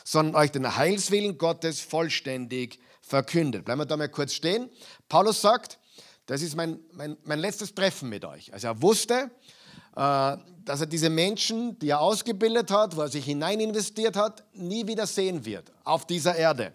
sondern 0.04 0.36
euch 0.36 0.52
den 0.52 0.76
Heilswillen 0.76 1.38
Gottes 1.38 1.80
vollständig 1.82 2.80
verkündet. 3.02 3.66
Bleiben 3.66 3.82
wir 3.82 3.86
da 3.86 3.98
mal 3.98 4.10
kurz 4.10 4.34
stehen. 4.34 4.70
Paulus 5.10 5.42
sagt, 5.42 5.78
das 6.26 6.42
ist 6.42 6.56
mein, 6.56 6.80
mein, 6.92 7.18
mein 7.24 7.40
letztes 7.40 7.74
Treffen 7.74 8.10
mit 8.10 8.26
euch. 8.26 8.52
Also 8.52 8.68
er 8.68 8.82
wusste, 8.82 9.32
äh, 9.96 10.38
dass 10.68 10.82
er 10.82 10.88
diese 10.88 11.10
Menschen, 11.10 11.80
die 11.80 11.90
er 11.90 12.02
ausgebildet 12.02 12.72
hat, 12.72 12.98
wo 12.98 13.02
er 13.02 13.08
sich 13.08 13.24
hinein 13.24 13.62
investiert 13.62 14.18
hat, 14.18 14.44
nie 14.54 14.86
wieder 14.86 15.08
sehen 15.08 15.46
wird 15.46 15.72
auf 15.86 16.06
dieser 16.06 16.36
Erde. 16.36 16.74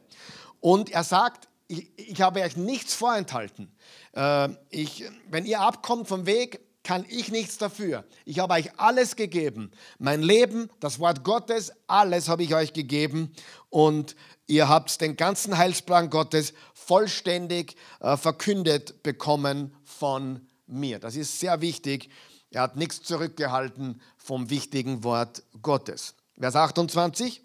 Und 0.61 0.91
er 0.91 1.05
sagt, 1.05 1.49
ich, 1.69 1.91
ich 1.99 2.23
habe 2.23 2.41
euch 2.41 2.57
nichts 2.57 2.95
vorenthalten. 2.95 3.71
Äh, 4.15 4.49
ich, 4.71 5.05
wenn 5.31 5.45
ihr 5.45 5.61
abkommt 5.61 6.09
vom 6.09 6.25
Weg, 6.25 6.61
kann 6.85 7.05
ich 7.09 7.31
nichts 7.31 7.59
dafür. 7.59 8.05
Ich 8.25 8.39
habe 8.39 8.55
euch 8.55 8.79
alles 8.79 9.15
gegeben. 9.15 9.71
Mein 9.99 10.23
Leben, 10.23 10.71
das 10.81 10.99
Wort 10.99 11.23
Gottes, 11.23 11.73
alles 11.87 12.29
habe 12.29 12.45
ich 12.45 12.55
euch 12.55 12.73
gegeben. 12.73 13.33
Und 13.69 14.17
ihr 14.47 14.71
habt 14.71 15.03
den 15.03 15.17
ganzen 15.17 15.59
Heilsplan 15.59 16.09
Gottes 16.09 16.55
vollständig 16.73 17.77
äh, 18.01 18.17
verkündet 18.17 19.03
bekommen 19.03 19.75
von 19.85 20.49
mir. 20.67 20.99
Das 20.99 21.15
ist 21.15 21.39
sehr 21.39 21.61
wichtig 21.61 22.09
er 22.53 22.63
hat 22.63 22.77
nichts 22.77 23.03
zurückgehalten 23.03 24.01
vom 24.17 24.51
wichtigen 24.51 25.05
Wort 25.05 25.43
Gottes. 25.63 26.15
Vers 26.39 26.57
28. 26.57 27.43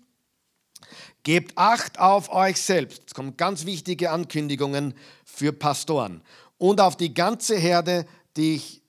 Gebt 1.23 1.57
Acht 1.57 1.99
auf 1.99 2.29
euch 2.29 2.61
selbst. 2.61 3.03
Es 3.07 3.13
kommen 3.13 3.37
ganz 3.37 3.65
wichtige 3.65 4.11
Ankündigungen 4.11 4.93
für 5.25 5.53
Pastoren. 5.53 6.21
Und 6.57 6.81
auf 6.81 6.95
die 6.95 7.13
ganze 7.13 7.57
Herde, 7.57 8.05
die 8.35 8.55
ich, 8.55 8.81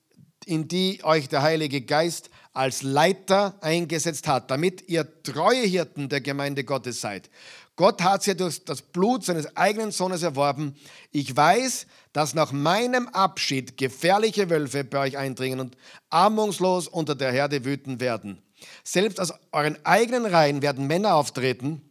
in 0.45 0.67
die 0.67 1.03
euch 1.03 1.29
der 1.29 1.41
Heilige 1.41 1.81
Geist 1.81 2.29
als 2.53 2.81
Leiter 2.81 3.57
eingesetzt 3.61 4.27
hat, 4.27 4.51
damit 4.51 4.89
ihr 4.89 5.07
treue 5.23 5.65
Hirten 5.65 6.09
der 6.09 6.21
Gemeinde 6.21 6.63
Gottes 6.63 7.01
seid. 7.01 7.29
Gott 7.75 8.01
hat 8.01 8.23
sie 8.23 8.35
durch 8.35 8.65
das 8.65 8.81
Blut 8.81 9.23
seines 9.23 9.55
eigenen 9.55 9.91
Sohnes 9.91 10.21
erworben. 10.21 10.75
Ich 11.11 11.35
weiß, 11.35 11.87
dass 12.13 12.33
nach 12.33 12.51
meinem 12.51 13.07
Abschied 13.07 13.77
gefährliche 13.77 14.49
Wölfe 14.49 14.83
bei 14.83 14.99
euch 14.99 15.17
eindringen 15.17 15.59
und 15.59 15.77
armungslos 16.09 16.87
unter 16.87 17.15
der 17.15 17.31
Herde 17.31 17.65
wüten 17.65 17.99
werden. 17.99 18.41
Selbst 18.83 19.19
aus 19.19 19.33
euren 19.51 19.77
eigenen 19.85 20.25
Reihen 20.25 20.61
werden 20.61 20.87
Männer 20.87 21.15
auftreten 21.15 21.81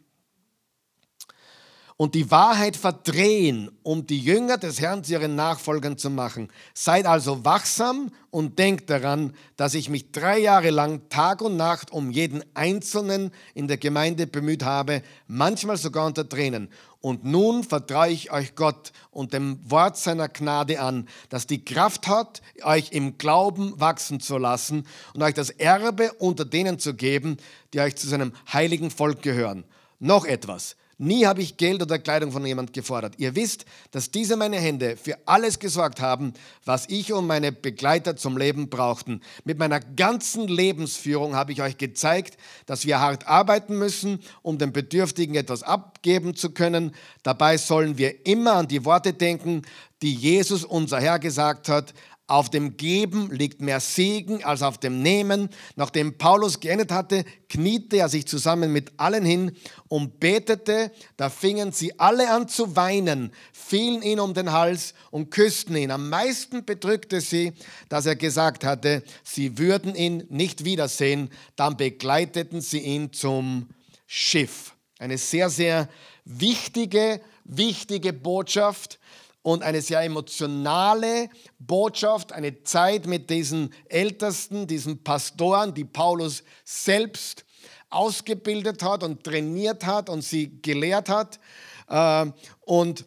und 2.01 2.15
die 2.15 2.31
Wahrheit 2.31 2.77
verdrehen, 2.77 3.69
um 3.83 4.07
die 4.07 4.19
Jünger 4.19 4.57
des 4.57 4.79
Herrn 4.79 5.03
zu 5.03 5.11
ihren 5.11 5.35
Nachfolgern 5.35 5.97
zu 5.97 6.09
machen. 6.09 6.47
Seid 6.73 7.05
also 7.05 7.43
wachsam 7.43 8.11
und 8.29 8.57
denkt 8.57 8.89
daran, 8.89 9.33
dass 9.57 9.73
ich 9.73 9.89
mich 9.89 10.13
drei 10.13 10.39
Jahre 10.39 10.69
lang 10.69 11.09
Tag 11.09 11.41
und 11.41 11.57
Nacht 11.57 11.91
um 11.91 12.09
jeden 12.09 12.41
Einzelnen 12.53 13.31
in 13.53 13.67
der 13.67 13.75
Gemeinde 13.75 14.27
bemüht 14.27 14.63
habe, 14.63 15.01
manchmal 15.27 15.75
sogar 15.75 16.05
unter 16.05 16.27
Tränen. 16.27 16.69
Und 17.01 17.23
nun 17.23 17.63
vertraue 17.63 18.09
ich 18.09 18.31
euch 18.31 18.55
Gott 18.55 18.91
und 19.11 19.31
dem 19.31 19.59
Wort 19.69 19.97
seiner 19.97 20.27
Gnade 20.27 20.81
an, 20.81 21.07
das 21.29 21.47
die 21.47 21.63
Kraft 21.63 22.07
hat, 22.07 22.41
euch 22.63 22.91
im 22.91 23.17
Glauben 23.17 23.79
wachsen 23.79 24.19
zu 24.19 24.37
lassen 24.37 24.85
und 25.13 25.23
euch 25.23 25.33
das 25.33 25.49
Erbe 25.49 26.11
unter 26.13 26.43
denen 26.43 26.77
zu 26.77 26.93
geben, 26.93 27.37
die 27.73 27.79
euch 27.79 27.95
zu 27.95 28.07
seinem 28.07 28.33
heiligen 28.51 28.91
Volk 28.91 29.21
gehören. 29.21 29.63
Noch 29.99 30.25
etwas. 30.25 30.75
Nie 31.01 31.25
habe 31.25 31.41
ich 31.41 31.55
Geld 31.55 31.81
oder 31.81 31.97
Kleidung 31.97 32.33
von 32.33 32.45
jemand 32.45 32.73
gefordert. 32.73 33.13
Ihr 33.19 33.33
wisst, 33.33 33.63
dass 33.91 34.11
diese 34.11 34.35
meine 34.35 34.57
Hände 34.57 34.97
für 34.97 35.17
alles 35.25 35.59
gesorgt 35.59 36.01
haben, 36.01 36.33
was 36.65 36.89
ich 36.89 37.13
und 37.13 37.25
meine 37.25 37.53
Begleiter 37.53 38.17
zum 38.17 38.35
Leben 38.35 38.69
brauchten. 38.69 39.21
Mit 39.45 39.57
meiner 39.57 39.79
ganzen 39.79 40.49
Lebensführung 40.49 41.37
habe 41.37 41.53
ich 41.53 41.61
euch 41.61 41.77
gezeigt, 41.77 42.37
dass 42.65 42.85
wir 42.85 42.99
hart 42.99 43.27
arbeiten 43.27 43.77
müssen, 43.77 44.19
um 44.41 44.57
den 44.57 44.73
Bedürftigen 44.73 45.35
etwas 45.35 45.63
abgeben 45.63 46.35
zu 46.35 46.49
können. 46.49 46.93
Dabei 47.23 47.55
sollen 47.55 47.97
wir 47.97 48.25
immer 48.25 48.55
an 48.55 48.67
die 48.67 48.83
Worte 48.83 49.13
denken, 49.13 49.61
die 50.01 50.13
Jesus 50.13 50.65
unser 50.65 50.99
Herr 50.99 51.19
gesagt 51.19 51.69
hat. 51.69 51.93
Auf 52.29 52.51
dem 52.51 52.77
Geben 52.77 53.31
liegt 53.31 53.59
mehr 53.59 53.79
Segen 53.79 54.43
als 54.43 54.61
auf 54.61 54.77
dem 54.77 55.01
Nehmen. 55.01 55.49
Nachdem 55.75 56.19
Paulus 56.19 56.59
geendet 56.59 56.91
hatte, 56.91 57.25
kniete 57.49 57.97
er 57.97 58.07
sich 58.07 58.27
zusammen 58.27 58.71
mit 58.71 58.91
allen 58.97 59.25
hin 59.25 59.57
und 59.87 60.19
betete. 60.19 60.91
Da 61.17 61.31
fingen 61.31 61.71
sie 61.71 61.99
alle 61.99 62.29
an 62.29 62.47
zu 62.47 62.75
weinen, 62.75 63.31
fielen 63.51 64.03
ihn 64.03 64.19
um 64.19 64.35
den 64.35 64.51
Hals 64.51 64.93
und 65.09 65.31
küssten 65.31 65.75
ihn. 65.75 65.89
Am 65.89 66.07
meisten 66.07 66.63
bedrückte 66.65 67.19
sie, 67.19 67.53
dass 67.89 68.05
er 68.05 68.15
gesagt 68.15 68.63
hatte, 68.63 69.01
sie 69.23 69.57
würden 69.57 69.95
ihn 69.95 70.23
nicht 70.29 70.65
wiedersehen. 70.65 71.31
Dann 71.55 71.77
begleiteten 71.77 72.61
sie 72.61 72.81
ihn 72.81 73.11
zum 73.11 73.69
Schiff. 74.05 74.75
Eine 74.99 75.17
sehr, 75.17 75.49
sehr 75.49 75.89
wichtige, 76.25 77.21
wichtige 77.43 78.13
Botschaft 78.13 78.99
und 79.41 79.63
eine 79.63 79.81
sehr 79.81 80.01
emotionale 80.01 81.29
Botschaft, 81.59 82.33
eine 82.33 82.63
Zeit 82.63 83.07
mit 83.07 83.29
diesen 83.29 83.73
Ältesten, 83.87 84.67
diesen 84.67 85.03
Pastoren, 85.03 85.73
die 85.73 85.85
Paulus 85.85 86.43
selbst 86.65 87.45
ausgebildet 87.89 88.83
hat 88.83 89.03
und 89.03 89.23
trainiert 89.23 89.85
hat 89.85 90.09
und 90.09 90.21
sie 90.21 90.61
gelehrt 90.61 91.09
hat. 91.09 91.39
Äh, 91.87 92.31
und 92.61 93.05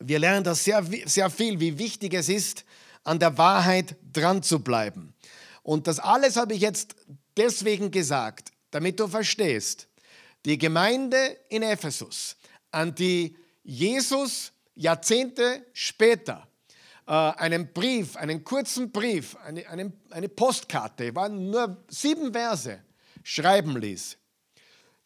wir 0.00 0.18
lernen 0.18 0.44
da 0.44 0.54
sehr, 0.54 0.84
sehr 1.06 1.30
viel, 1.30 1.58
wie 1.60 1.78
wichtig 1.78 2.14
es 2.14 2.28
ist, 2.28 2.64
an 3.04 3.18
der 3.18 3.38
Wahrheit 3.38 3.96
dran 4.12 4.42
zu 4.42 4.60
bleiben. 4.60 5.14
Und 5.62 5.86
das 5.86 5.98
alles 5.98 6.36
habe 6.36 6.54
ich 6.54 6.60
jetzt 6.60 6.94
deswegen 7.36 7.90
gesagt, 7.90 8.52
damit 8.70 9.00
du 9.00 9.08
verstehst, 9.08 9.88
die 10.44 10.58
Gemeinde 10.58 11.36
in 11.48 11.62
Ephesus, 11.62 12.36
an 12.70 12.94
die 12.94 13.36
Jesus 13.62 14.52
Jahrzehnte 14.78 15.66
später 15.72 16.46
äh, 17.06 17.12
einen 17.12 17.72
Brief, 17.72 18.16
einen 18.16 18.44
kurzen 18.44 18.92
Brief, 18.92 19.36
eine, 19.44 19.68
eine, 19.68 19.92
eine 20.10 20.28
Postkarte, 20.28 21.14
waren 21.14 21.50
nur 21.50 21.84
sieben 21.88 22.32
Verse, 22.32 22.80
schreiben 23.22 23.76
ließ. 23.76 24.16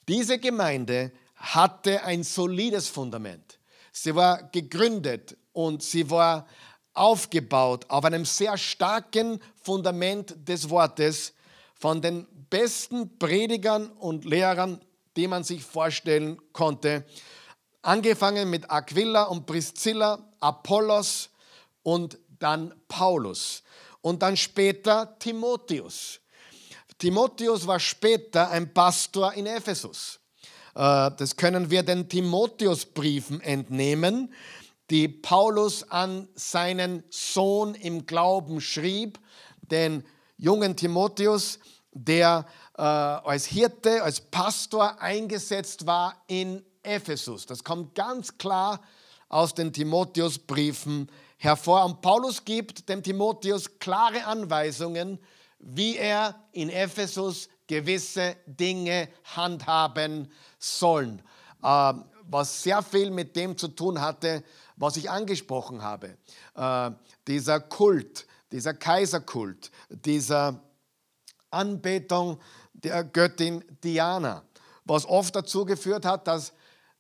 Diese 0.06 0.38
Gemeinde 0.38 1.12
hatte 1.36 2.04
ein 2.04 2.22
solides 2.22 2.88
Fundament. 2.88 3.58
Sie 3.92 4.14
war 4.14 4.42
gegründet 4.50 5.36
und 5.52 5.82
sie 5.82 6.08
war 6.10 6.46
aufgebaut 6.92 7.86
auf 7.88 8.04
einem 8.04 8.26
sehr 8.26 8.58
starken 8.58 9.40
Fundament 9.62 10.36
des 10.48 10.68
Wortes 10.68 11.32
von 11.74 12.02
den 12.02 12.26
besten 12.50 13.18
Predigern 13.18 13.88
und 13.92 14.26
Lehrern, 14.26 14.80
die 15.16 15.26
man 15.26 15.44
sich 15.44 15.64
vorstellen 15.64 16.38
konnte. 16.52 17.04
Angefangen 17.82 18.48
mit 18.48 18.70
Aquila 18.70 19.24
und 19.24 19.44
Priscilla, 19.44 20.18
Apollos 20.38 21.30
und 21.82 22.18
dann 22.38 22.72
Paulus 22.86 23.62
und 24.00 24.22
dann 24.22 24.36
später 24.36 25.18
Timotheus. 25.18 26.20
Timotheus 26.98 27.66
war 27.66 27.80
später 27.80 28.50
ein 28.50 28.72
Pastor 28.72 29.32
in 29.34 29.46
Ephesus. 29.46 30.20
Äh, 30.76 31.10
das 31.16 31.36
können 31.36 31.70
wir 31.70 31.82
den 31.82 32.08
Timotheusbriefen 32.08 33.40
entnehmen, 33.40 34.32
die 34.90 35.08
Paulus 35.08 35.82
an 35.90 36.28
seinen 36.36 37.02
Sohn 37.10 37.74
im 37.74 38.06
Glauben 38.06 38.60
schrieb, 38.60 39.18
den 39.62 40.04
jungen 40.36 40.76
Timotheus, 40.76 41.58
der 41.92 42.46
äh, 42.76 42.82
als 42.82 43.46
Hirte, 43.46 44.02
als 44.02 44.20
Pastor 44.20 45.00
eingesetzt 45.00 45.86
war 45.86 46.22
in 46.26 46.64
Ephesus. 46.82 47.46
Das 47.46 47.64
kommt 47.64 47.94
ganz 47.94 48.38
klar 48.38 48.80
aus 49.28 49.54
den 49.54 49.72
Timotheusbriefen 49.72 51.10
hervor. 51.38 51.84
Und 51.84 52.00
Paulus 52.02 52.44
gibt 52.44 52.88
dem 52.88 53.02
Timotheus 53.02 53.78
klare 53.78 54.24
Anweisungen, 54.26 55.18
wie 55.58 55.96
er 55.96 56.34
in 56.52 56.68
Ephesus 56.68 57.48
gewisse 57.66 58.36
Dinge 58.46 59.08
handhaben 59.24 60.30
sollen. 60.58 61.22
Äh, 61.62 61.94
was 62.24 62.62
sehr 62.62 62.82
viel 62.82 63.10
mit 63.10 63.36
dem 63.36 63.56
zu 63.56 63.68
tun 63.68 64.00
hatte, 64.00 64.42
was 64.76 64.96
ich 64.96 65.10
angesprochen 65.10 65.82
habe. 65.82 66.16
Äh, 66.54 66.90
dieser 67.26 67.60
Kult, 67.60 68.26
dieser 68.50 68.74
Kaiserkult, 68.74 69.70
dieser 69.88 70.60
Anbetung 71.50 72.38
der 72.72 73.04
Göttin 73.04 73.64
Diana, 73.82 74.42
was 74.84 75.06
oft 75.06 75.36
dazu 75.36 75.64
geführt 75.64 76.04
hat, 76.04 76.26
dass 76.26 76.52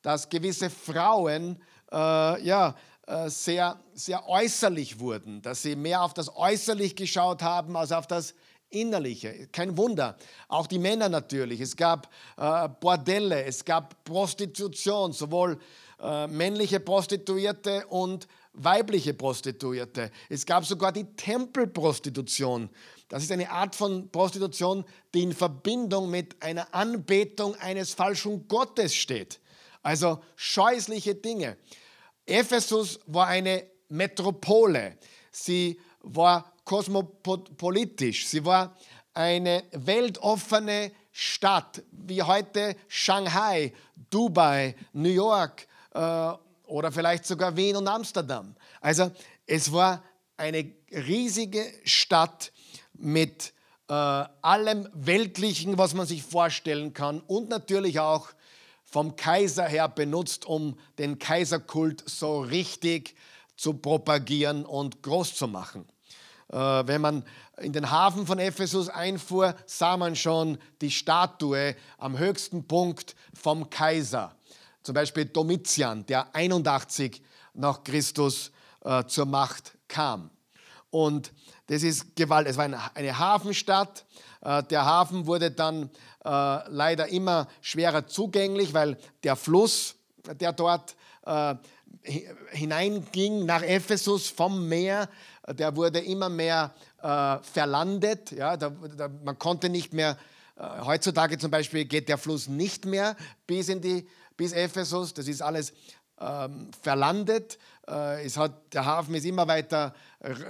dass 0.02 0.28
gewisse 0.28 0.70
Frauen 0.70 1.60
äh, 1.90 2.44
ja, 2.44 2.74
äh, 3.06 3.28
sehr, 3.28 3.80
sehr 3.94 4.28
äußerlich 4.28 5.00
wurden, 5.00 5.42
dass 5.42 5.62
sie 5.62 5.76
mehr 5.76 6.02
auf 6.02 6.14
das 6.14 6.34
Äußerlich 6.36 6.96
geschaut 6.96 7.42
haben 7.42 7.76
als 7.76 7.92
auf 7.92 8.06
das 8.06 8.34
Innerliche. 8.70 9.48
Kein 9.52 9.76
Wunder. 9.76 10.16
Auch 10.48 10.66
die 10.66 10.78
Männer 10.78 11.08
natürlich. 11.08 11.60
Es 11.60 11.76
gab 11.76 12.08
äh, 12.38 12.68
Bordelle, 12.80 13.44
es 13.44 13.64
gab 13.64 14.02
Prostitution, 14.04 15.12
sowohl 15.12 15.58
äh, 16.00 16.26
männliche 16.26 16.80
Prostituierte 16.80 17.86
und 17.88 18.26
weibliche 18.54 19.14
Prostituierte. 19.14 20.10
Es 20.28 20.46
gab 20.46 20.64
sogar 20.64 20.92
die 20.92 21.04
Tempelprostitution. 21.04 22.70
Das 23.08 23.22
ist 23.22 23.32
eine 23.32 23.50
Art 23.50 23.74
von 23.74 24.08
Prostitution, 24.10 24.84
die 25.12 25.22
in 25.22 25.32
Verbindung 25.32 26.10
mit 26.10 26.42
einer 26.42 26.74
Anbetung 26.74 27.54
eines 27.56 27.92
falschen 27.92 28.48
Gottes 28.48 28.94
steht. 28.94 29.38
Also 29.82 30.22
scheußliche 30.36 31.14
Dinge. 31.14 31.56
Ephesus 32.26 33.00
war 33.06 33.26
eine 33.26 33.66
Metropole. 33.88 34.96
Sie 35.30 35.80
war 36.02 36.52
kosmopolitisch. 36.64 38.26
Sie 38.26 38.44
war 38.44 38.76
eine 39.14 39.64
weltoffene 39.72 40.92
Stadt, 41.10 41.82
wie 41.90 42.22
heute 42.22 42.76
Shanghai, 42.88 43.72
Dubai, 44.08 44.74
New 44.92 45.10
York 45.10 45.66
äh, 45.92 46.32
oder 46.64 46.90
vielleicht 46.90 47.26
sogar 47.26 47.54
Wien 47.56 47.76
und 47.76 47.86
Amsterdam. 47.88 48.54
Also 48.80 49.10
es 49.46 49.70
war 49.72 50.02
eine 50.36 50.72
riesige 50.90 51.64
Stadt 51.84 52.52
mit 52.94 53.52
äh, 53.88 53.92
allem 53.92 54.88
Weltlichen, 54.94 55.76
was 55.76 55.92
man 55.92 56.06
sich 56.06 56.22
vorstellen 56.22 56.94
kann 56.94 57.20
und 57.20 57.50
natürlich 57.50 58.00
auch 58.00 58.28
vom 58.92 59.16
Kaiser 59.16 59.64
her 59.64 59.88
benutzt, 59.88 60.44
um 60.44 60.78
den 60.98 61.18
Kaiserkult 61.18 62.04
so 62.06 62.42
richtig 62.42 63.16
zu 63.56 63.72
propagieren 63.72 64.66
und 64.66 65.02
groß 65.02 65.34
zu 65.34 65.48
machen. 65.48 65.86
Äh, 66.48 66.56
wenn 66.58 67.00
man 67.00 67.24
in 67.58 67.72
den 67.72 67.90
Hafen 67.90 68.26
von 68.26 68.38
Ephesus 68.38 68.90
einfuhr, 68.90 69.54
sah 69.64 69.96
man 69.96 70.14
schon 70.14 70.58
die 70.82 70.90
Statue 70.90 71.74
am 71.96 72.18
höchsten 72.18 72.68
Punkt 72.68 73.16
vom 73.32 73.70
Kaiser. 73.70 74.36
Zum 74.82 74.94
Beispiel 74.94 75.24
Domitian, 75.24 76.04
der 76.04 76.34
81 76.34 77.22
nach 77.54 77.82
Christus 77.84 78.52
äh, 78.84 79.04
zur 79.06 79.24
Macht 79.24 79.72
kam. 79.88 80.30
Und 80.90 81.32
das 81.68 81.82
ist 81.82 82.14
Gewalt. 82.14 82.46
Es 82.46 82.58
war 82.58 82.68
eine 82.94 83.18
Hafenstadt. 83.18 84.04
Äh, 84.42 84.62
der 84.64 84.84
Hafen 84.84 85.26
wurde 85.26 85.50
dann 85.50 85.88
äh, 86.24 86.28
leider 86.68 87.08
immer 87.08 87.48
schwerer 87.60 88.06
zugänglich, 88.06 88.74
weil 88.74 88.96
der 89.24 89.36
Fluss, 89.36 89.96
der 90.40 90.52
dort 90.52 90.94
äh, 91.26 91.54
hineinging 92.50 93.44
nach 93.44 93.62
Ephesus 93.62 94.28
vom 94.28 94.68
Meer, 94.68 95.08
der 95.48 95.74
wurde 95.76 95.98
immer 96.00 96.28
mehr 96.28 96.72
äh, 97.02 97.38
verlandet. 97.42 98.32
Ja, 98.32 98.56
da, 98.56 98.70
da, 98.70 99.08
man 99.08 99.38
konnte 99.38 99.68
nicht 99.68 99.92
mehr, 99.92 100.16
äh, 100.56 100.62
heutzutage 100.84 101.38
zum 101.38 101.50
Beispiel 101.50 101.84
geht 101.84 102.08
der 102.08 102.18
Fluss 102.18 102.48
nicht 102.48 102.84
mehr 102.84 103.16
bis 103.46 103.68
in 103.68 103.80
die 103.80 104.06
bis 104.36 104.52
Ephesus. 104.52 105.14
Das 105.14 105.28
ist 105.28 105.42
alles 105.42 105.72
ähm, 106.20 106.70
verlandet. 106.80 107.58
Äh, 107.86 108.28
hat, 108.30 108.72
der 108.72 108.84
Hafen 108.84 109.14
ist 109.14 109.24
immer 109.24 109.48
weiter 109.48 109.94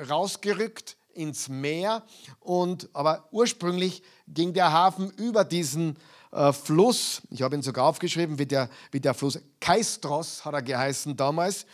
rausgerückt 0.08 0.96
ins 1.14 1.48
Meer. 1.48 2.02
Und, 2.40 2.88
aber 2.92 3.28
ursprünglich 3.32 4.02
ging 4.33 4.53
der 4.53 4.72
Hafen 4.72 5.11
über 5.12 5.45
diesen 5.45 5.97
äh, 6.33 6.53
Fluss, 6.53 7.22
ich 7.30 7.43
habe 7.43 7.55
ihn 7.55 7.62
sogar 7.62 7.85
aufgeschrieben, 7.85 8.39
wie 8.39 8.47
der, 8.47 8.68
wie 8.91 9.01
der 9.01 9.14
Fluss 9.14 9.39
Kaistros 9.61 10.45
hat 10.45 10.55
er 10.55 10.62
geheißen 10.62 11.16
damals, 11.16 11.66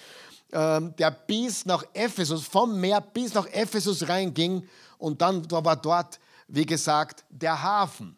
ähm, 0.53 0.95
der 0.97 1.11
bis 1.11 1.67
nach 1.67 1.85
Ephesus, 1.93 2.47
vom 2.47 2.81
Meer 2.81 3.01
bis 3.01 3.35
nach 3.35 3.47
Ephesus 3.47 4.09
reinging 4.09 4.67
und 4.99 5.21
dann 5.21 5.47
da 5.47 5.65
war 5.65 5.77
dort, 5.77 6.19
wie 6.49 6.67
gesagt, 6.67 7.25
der 7.31 7.63
Hafen. 7.63 8.17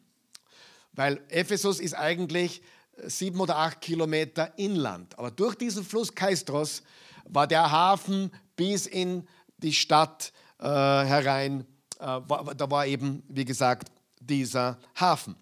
Weil 0.92 1.20
Ephesus 1.28 1.80
ist 1.80 1.94
eigentlich 1.94 2.62
sieben 3.06 3.40
oder 3.40 3.56
acht 3.56 3.80
Kilometer 3.80 4.52
inland. 4.58 5.18
Aber 5.18 5.30
durch 5.30 5.54
diesen 5.54 5.84
Fluss 5.84 6.14
Kaistros 6.14 6.82
war 7.24 7.46
der 7.46 7.70
Hafen 7.70 8.30
bis 8.56 8.86
in 8.86 9.26
die 9.58 9.72
Stadt 9.72 10.32
äh, 10.58 10.64
herein. 10.64 11.66
Äh, 11.98 12.04
war, 12.04 12.54
da 12.54 12.70
war 12.70 12.86
eben, 12.86 13.22
wie 13.28 13.44
gesagt, 13.44 13.90
dieser 14.20 14.78
Hafen. 14.94 15.36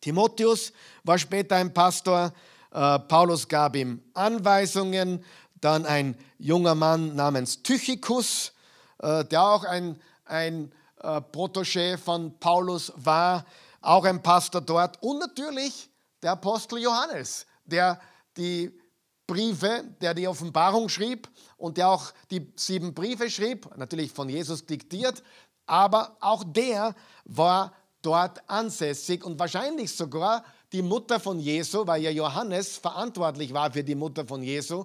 Timotheus 0.00 0.72
war 1.04 1.18
später 1.18 1.56
ein 1.56 1.72
Pastor. 1.72 2.32
Äh, 2.72 2.98
Paulus 3.00 3.48
gab 3.48 3.76
ihm 3.76 4.02
Anweisungen. 4.14 5.24
Dann 5.60 5.86
ein 5.86 6.16
junger 6.38 6.74
Mann 6.74 7.16
namens 7.16 7.62
Tychicus, 7.62 8.52
äh, 8.98 9.24
der 9.24 9.42
auch 9.42 9.64
ein, 9.64 10.00
ein 10.26 10.72
äh, 11.00 11.20
Protégé 11.20 11.96
von 11.96 12.38
Paulus 12.38 12.92
war, 12.96 13.46
auch 13.80 14.04
ein 14.04 14.22
Pastor 14.22 14.60
dort. 14.60 15.02
Und 15.02 15.18
natürlich 15.18 15.88
der 16.22 16.32
Apostel 16.32 16.78
Johannes, 16.78 17.46
der 17.64 18.00
die 18.36 18.70
Briefe, 19.26 19.84
der 20.00 20.14
die 20.14 20.28
Offenbarung 20.28 20.88
schrieb 20.88 21.28
und 21.56 21.76
der 21.78 21.88
auch 21.88 22.12
die 22.30 22.52
sieben 22.56 22.94
Briefe 22.94 23.30
schrieb, 23.30 23.68
natürlich 23.76 24.12
von 24.12 24.28
Jesus 24.28 24.66
diktiert, 24.66 25.22
aber 25.66 26.16
auch 26.20 26.44
der 26.44 26.94
war 27.24 27.72
dort 28.02 28.48
ansässig 28.48 29.24
und 29.24 29.38
wahrscheinlich 29.38 29.94
sogar 29.94 30.44
die 30.72 30.82
Mutter 30.82 31.18
von 31.18 31.40
Jesu, 31.40 31.86
weil 31.86 32.02
ja 32.02 32.10
Johannes 32.10 32.76
verantwortlich 32.76 33.52
war 33.52 33.72
für 33.72 33.82
die 33.82 33.94
Mutter 33.94 34.26
von 34.26 34.42
Jesu, 34.42 34.84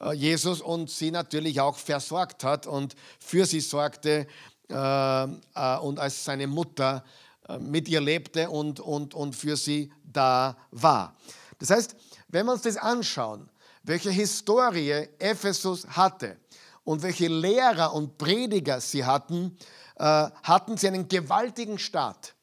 äh, 0.00 0.12
Jesus 0.12 0.60
und 0.60 0.90
sie 0.90 1.10
natürlich 1.10 1.60
auch 1.60 1.76
versorgt 1.76 2.42
hat 2.44 2.66
und 2.66 2.94
für 3.18 3.44
sie 3.44 3.60
sorgte 3.60 4.26
äh, 4.70 4.74
äh, 4.74 5.78
und 5.78 5.98
als 5.98 6.24
seine 6.24 6.46
Mutter 6.46 7.04
äh, 7.48 7.58
mit 7.58 7.88
ihr 7.88 8.00
lebte 8.00 8.48
und, 8.48 8.80
und, 8.80 9.14
und 9.14 9.36
für 9.36 9.56
sie 9.56 9.92
da 10.02 10.56
war. 10.70 11.16
Das 11.58 11.70
heißt, 11.70 11.96
wenn 12.28 12.46
wir 12.46 12.52
uns 12.52 12.62
das 12.62 12.76
anschauen, 12.76 13.50
welche 13.84 14.10
Historie 14.10 15.08
Ephesus 15.18 15.86
hatte 15.86 16.38
und 16.82 17.02
welche 17.02 17.28
Lehrer 17.28 17.94
und 17.94 18.18
Prediger 18.18 18.80
sie 18.80 19.04
hatten, 19.04 19.56
äh, 19.96 20.28
hatten 20.42 20.76
sie 20.76 20.88
einen 20.88 21.06
gewaltigen 21.06 21.78
Start. 21.78 22.34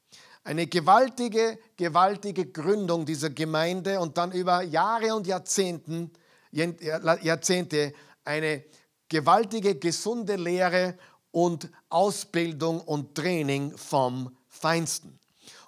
Eine 0.43 0.65
gewaltige, 0.67 1.59
gewaltige 1.77 2.47
Gründung 2.47 3.05
dieser 3.05 3.29
Gemeinde 3.29 3.99
und 3.99 4.17
dann 4.17 4.31
über 4.31 4.61
Jahre 4.63 5.13
und 5.13 5.27
Jahrzehnten, 5.27 6.11
Jahrzehnte 6.51 7.93
eine 8.23 8.63
gewaltige, 9.07 9.75
gesunde 9.75 10.35
Lehre 10.35 10.97
und 11.31 11.69
Ausbildung 11.89 12.81
und 12.81 13.13
Training 13.15 13.77
vom 13.77 14.35
Feinsten. 14.47 15.19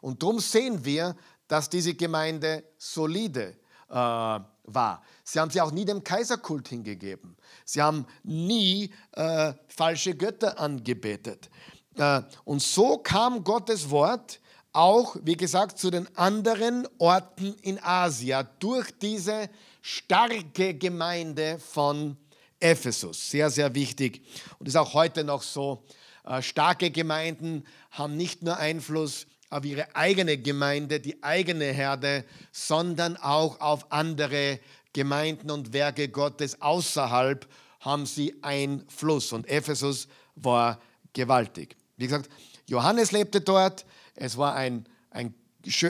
Und 0.01 0.21
darum 0.21 0.39
sehen 0.39 0.83
wir, 0.83 1.15
dass 1.47 1.69
diese 1.69 1.93
Gemeinde 1.93 2.63
solide 2.77 3.55
äh, 3.89 3.93
war. 3.93 5.03
Sie 5.23 5.39
haben 5.39 5.51
sie 5.51 5.61
auch 5.61 5.71
nie 5.71 5.85
dem 5.85 6.03
Kaiserkult 6.03 6.67
hingegeben. 6.67 7.37
Sie 7.65 7.81
haben 7.81 8.05
nie 8.23 8.93
äh, 9.13 9.53
falsche 9.67 10.15
Götter 10.15 10.59
angebetet. 10.59 11.49
Äh, 11.97 12.21
und 12.43 12.61
so 12.61 12.97
kam 12.97 13.43
Gottes 13.43 13.89
Wort 13.89 14.39
auch, 14.73 15.15
wie 15.21 15.37
gesagt, 15.37 15.77
zu 15.77 15.91
den 15.91 16.13
anderen 16.17 16.87
Orten 16.97 17.53
in 17.61 17.79
Asia 17.81 18.43
durch 18.43 18.91
diese 18.99 19.49
starke 19.81 20.73
Gemeinde 20.73 21.59
von 21.59 22.17
Ephesus. 22.59 23.29
Sehr, 23.29 23.49
sehr 23.49 23.73
wichtig. 23.75 24.21
Und 24.59 24.67
ist 24.67 24.75
auch 24.75 24.93
heute 24.93 25.23
noch 25.23 25.43
so. 25.43 25.83
Äh, 26.25 26.41
starke 26.41 26.89
Gemeinden 26.89 27.65
haben 27.91 28.17
nicht 28.17 28.43
nur 28.43 28.57
Einfluss 28.57 29.27
auf 29.49 29.65
ihre 29.65 29.95
eigene 29.95 30.37
Gemeinde, 30.37 30.99
die 30.99 31.21
eigene 31.21 31.65
Herde, 31.65 32.25
sondern 32.51 33.17
auch 33.17 33.59
auf 33.59 33.91
andere 33.91 34.59
Gemeinden 34.93 35.51
und 35.51 35.73
Werke 35.73 36.07
Gottes 36.07 36.61
außerhalb 36.61 37.47
haben 37.79 38.05
sie 38.05 38.35
Einfluss. 38.41 39.33
Und 39.33 39.49
Ephesus 39.49 40.07
war 40.35 40.79
gewaltig. 41.11 41.75
Wie 41.97 42.05
gesagt, 42.05 42.29
Johannes 42.67 43.11
lebte 43.11 43.41
dort. 43.41 43.85
Es 44.15 44.37
war 44.37 44.55
ein, 44.55 44.85
ein 45.09 45.33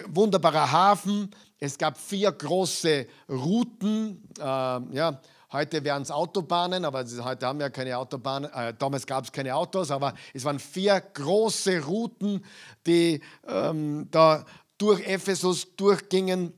wunderbarer 0.08 0.72
Hafen. 0.72 1.30
Es 1.60 1.78
gab 1.78 1.98
vier 1.98 2.32
große 2.32 3.06
Routen. 3.30 4.28
Äh, 4.40 4.44
ja, 4.44 5.22
Heute 5.54 5.84
wären 5.84 6.02
es 6.02 6.10
Autobahnen, 6.10 6.84
aber 6.84 7.06
heute 7.06 7.46
haben 7.46 7.60
wir 7.60 7.70
keine 7.70 7.96
Autobahnen. 7.96 8.52
Äh, 8.52 8.74
damals 8.74 9.06
gab 9.06 9.24
es 9.24 9.32
keine 9.32 9.56
Autos, 9.56 9.92
aber 9.92 10.16
es 10.34 10.44
waren 10.44 10.58
vier 10.58 11.00
große 11.00 11.86
Routen, 11.86 12.44
die 12.88 13.22
ähm, 13.48 14.08
da 14.10 14.46
durch 14.80 15.06
Ephesus 15.06 15.76
durchgingen. 15.76 16.54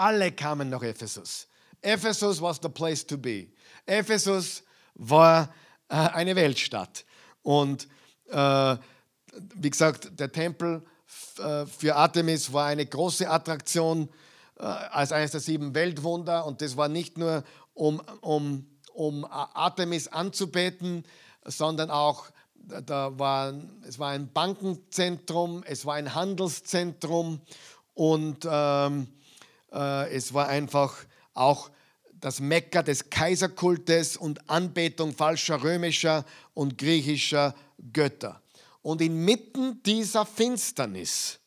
Alle 0.00 0.32
kamen 0.32 0.70
nach 0.70 0.82
Ephesus. 0.82 1.46
Ephesus 1.82 2.40
was 2.40 2.58
the 2.62 2.70
place 2.70 3.06
to 3.06 3.18
be. 3.18 3.48
Ephesus 3.84 4.62
war 4.94 5.52
äh, 5.90 5.94
eine 5.94 6.34
Weltstadt. 6.34 7.04
Und 7.42 7.86
äh, 8.30 8.76
wie 9.56 9.68
gesagt, 9.68 10.18
der 10.18 10.32
Tempel 10.32 10.82
äh, 11.38 11.66
für 11.66 11.96
Artemis 11.96 12.50
war 12.50 12.68
eine 12.68 12.86
große 12.86 13.28
Attraktion 13.28 14.08
äh, 14.58 14.62
als 14.62 15.12
eines 15.12 15.32
der 15.32 15.40
sieben 15.40 15.74
Weltwunder. 15.74 16.46
Und 16.46 16.62
das 16.62 16.78
war 16.78 16.88
nicht 16.88 17.18
nur 17.18 17.44
um, 17.74 18.00
um, 18.22 18.66
um 18.94 19.26
Artemis 19.26 20.08
anzubeten, 20.08 21.04
sondern 21.44 21.90
auch 21.90 22.30
da 22.54 23.18
war, 23.18 23.52
es 23.86 23.98
war 23.98 24.12
ein 24.12 24.32
Bankenzentrum, 24.32 25.62
es 25.66 25.84
war 25.84 25.96
ein 25.96 26.14
Handelszentrum 26.14 27.42
und 27.92 28.48
ähm, 28.50 29.02
äh, 29.02 29.20
es 29.70 30.34
war 30.34 30.48
einfach 30.48 30.94
auch 31.34 31.70
das 32.12 32.40
Mekka 32.40 32.82
des 32.82 33.08
Kaiserkultes 33.08 34.16
und 34.16 34.50
Anbetung 34.50 35.14
falscher 35.14 35.62
römischer 35.62 36.24
und 36.54 36.76
griechischer 36.76 37.54
Götter. 37.92 38.42
Und 38.82 39.00
inmitten 39.00 39.82
dieser 39.82 40.26
Finsternis 40.26 41.38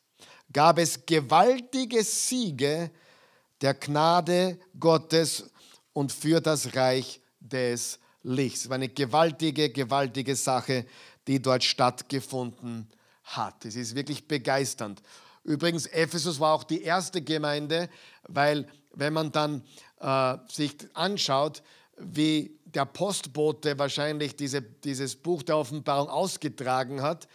gab 0.52 0.78
es 0.78 1.04
gewaltige 1.06 2.02
Siege 2.02 2.90
der 3.60 3.74
Gnade 3.74 4.58
Gottes 4.78 5.50
und 5.92 6.12
für 6.12 6.40
das 6.40 6.74
Reich 6.74 7.20
des 7.40 7.98
Lichts. 8.22 8.62
Es 8.62 8.68
war 8.68 8.76
eine 8.76 8.88
gewaltige, 8.88 9.70
gewaltige 9.70 10.34
Sache, 10.34 10.86
die 11.26 11.40
dort 11.40 11.62
stattgefunden 11.62 12.88
hat. 13.24 13.64
Es 13.64 13.76
ist 13.76 13.94
wirklich 13.94 14.26
begeisternd. 14.26 15.02
Übrigens, 15.44 15.86
Ephesus 15.86 16.40
war 16.40 16.54
auch 16.54 16.64
die 16.64 16.82
erste 16.82 17.20
Gemeinde, 17.20 17.90
weil 18.28 18.66
wenn 18.92 19.12
man 19.12 19.32
dann 19.32 19.62
äh, 20.00 20.36
sich 20.48 20.76
anschaut, 20.94 21.62
wie 21.96 22.58
der 22.64 22.86
Postbote 22.86 23.78
wahrscheinlich 23.78 24.36
diese, 24.36 24.62
dieses 24.62 25.16
Buch 25.16 25.42
der 25.42 25.56
Offenbarung 25.56 26.08
ausgetragen 26.08 27.02
hat, 27.02 27.28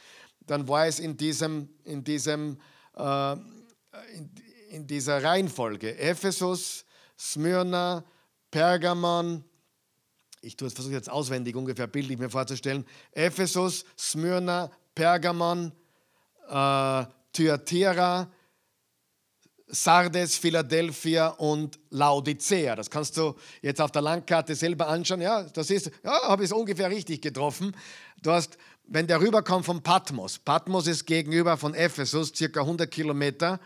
dann 0.46 0.68
war 0.68 0.88
es 0.88 1.00
in, 1.00 1.16
diesem, 1.16 1.70
in, 1.84 2.04
diesem, 2.04 2.60
äh, 2.96 3.34
in, 3.34 4.32
in 4.70 4.88
dieser 4.88 5.24
Reihenfolge. 5.24 5.98
Ephesus, 5.98 6.86
Smyrna, 7.18 8.04
Pergamon, 8.52 9.44
ich 10.42 10.56
versuche 10.58 10.92
jetzt 10.92 11.10
auswendig 11.10 11.56
ungefähr 11.56 11.88
bildlich 11.88 12.18
mir 12.18 12.30
vorzustellen, 12.30 12.86
Ephesus, 13.12 13.86
Smyrna, 13.98 14.72
Pergamon, 14.96 15.72
äh, 16.48 17.06
Thyatira, 17.34 18.32
Sardes, 19.70 20.36
Philadelphia 20.36 21.28
und 21.28 21.80
Laodicea. 21.92 22.76
Das 22.76 22.90
kannst 22.90 23.16
du 23.18 23.36
jetzt 23.62 23.80
auf 23.80 23.92
der 23.92 24.02
Landkarte 24.02 24.56
selber 24.56 24.88
anschauen. 24.88 25.22
Ja, 25.22 25.44
das 25.44 25.70
ist, 25.70 25.92
ja, 26.04 26.12
habe 26.24 26.44
ich 26.44 26.50
es 26.50 26.54
ungefähr 26.56 26.90
richtig 26.90 27.22
getroffen. 27.22 27.76
Du 28.22 28.32
hast, 28.32 28.58
wenn 28.86 29.06
der 29.06 29.22
rüberkommt 29.22 29.66
von 29.66 29.84
Patmos, 29.84 30.40
Patmos 30.40 30.88
ist 30.88 31.06
gegenüber 31.06 31.56
von 31.58 31.76
Ephesus 31.76 32.34
circa 32.36 32.62
100 32.62 32.90
Kilometer, 32.90 33.60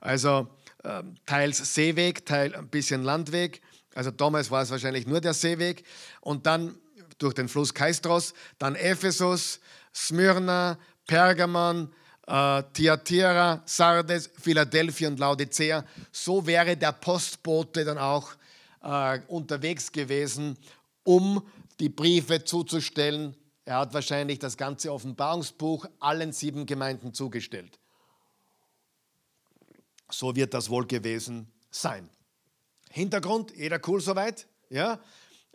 also 0.00 0.48
äh, 0.82 1.02
teils 1.26 1.74
Seeweg, 1.74 2.24
teils 2.24 2.54
ein 2.54 2.68
bisschen 2.68 3.04
Landweg. 3.04 3.60
Also 3.94 4.10
damals 4.10 4.50
war 4.50 4.62
es 4.62 4.70
wahrscheinlich 4.70 5.06
nur 5.06 5.20
der 5.20 5.34
Seeweg 5.34 5.84
und 6.22 6.46
dann 6.46 6.78
durch 7.18 7.34
den 7.34 7.48
Fluss 7.48 7.74
Kaistros, 7.74 8.32
dann 8.58 8.76
Ephesus, 8.76 9.60
Smyrna, 9.94 10.78
Pergamon, 11.06 11.92
äh, 12.26 12.62
Thyatira, 12.72 13.62
Sardes, 13.64 14.30
Philadelphia 14.38 15.08
und 15.08 15.18
Laodicea. 15.18 15.84
So 16.12 16.46
wäre 16.46 16.76
der 16.76 16.92
Postbote 16.92 17.84
dann 17.84 17.98
auch 17.98 18.32
äh, 18.82 19.20
unterwegs 19.28 19.90
gewesen, 19.92 20.56
um 21.04 21.46
die 21.78 21.88
Briefe 21.88 22.44
zuzustellen. 22.44 23.36
Er 23.64 23.78
hat 23.78 23.94
wahrscheinlich 23.94 24.38
das 24.38 24.56
ganze 24.56 24.92
Offenbarungsbuch 24.92 25.86
allen 25.98 26.32
sieben 26.32 26.66
Gemeinden 26.66 27.14
zugestellt. 27.14 27.78
So 30.10 30.34
wird 30.34 30.54
das 30.54 30.70
wohl 30.70 30.86
gewesen 30.86 31.50
sein. 31.70 32.08
Hintergrund, 32.90 33.52
jeder 33.56 33.80
cool 33.86 34.00
soweit? 34.00 34.46
Ja? 34.68 34.98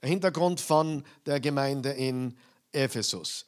Hintergrund 0.01 0.61
von 0.61 1.03
der 1.25 1.39
Gemeinde 1.39 1.91
in 1.91 2.37
Ephesus. 2.71 3.45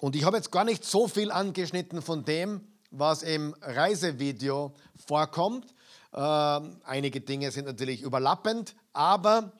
Und 0.00 0.14
ich 0.14 0.24
habe 0.24 0.36
jetzt 0.36 0.52
gar 0.52 0.64
nicht 0.64 0.84
so 0.84 1.08
viel 1.08 1.30
angeschnitten 1.30 2.02
von 2.02 2.24
dem, 2.24 2.60
was 2.90 3.22
im 3.22 3.54
Reisevideo 3.60 4.74
vorkommt. 5.06 5.74
Ähm, 6.14 6.80
einige 6.84 7.20
Dinge 7.20 7.50
sind 7.50 7.66
natürlich 7.66 8.02
überlappend, 8.02 8.74
aber 8.92 9.52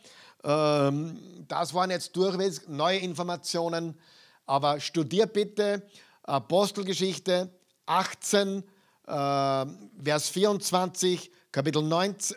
ähm, 0.44 1.18
das 1.48 1.74
waren 1.74 1.90
jetzt 1.90 2.16
durchwegs 2.16 2.68
neue 2.68 2.98
Informationen. 2.98 3.98
Aber 4.46 4.80
studier 4.80 5.26
bitte 5.26 5.86
Apostelgeschichte 6.22 7.50
18, 7.86 8.62
äh, 9.06 9.66
Vers 10.02 10.28
24, 10.30 11.30
Kapitel 11.50 11.82
19, 11.82 12.36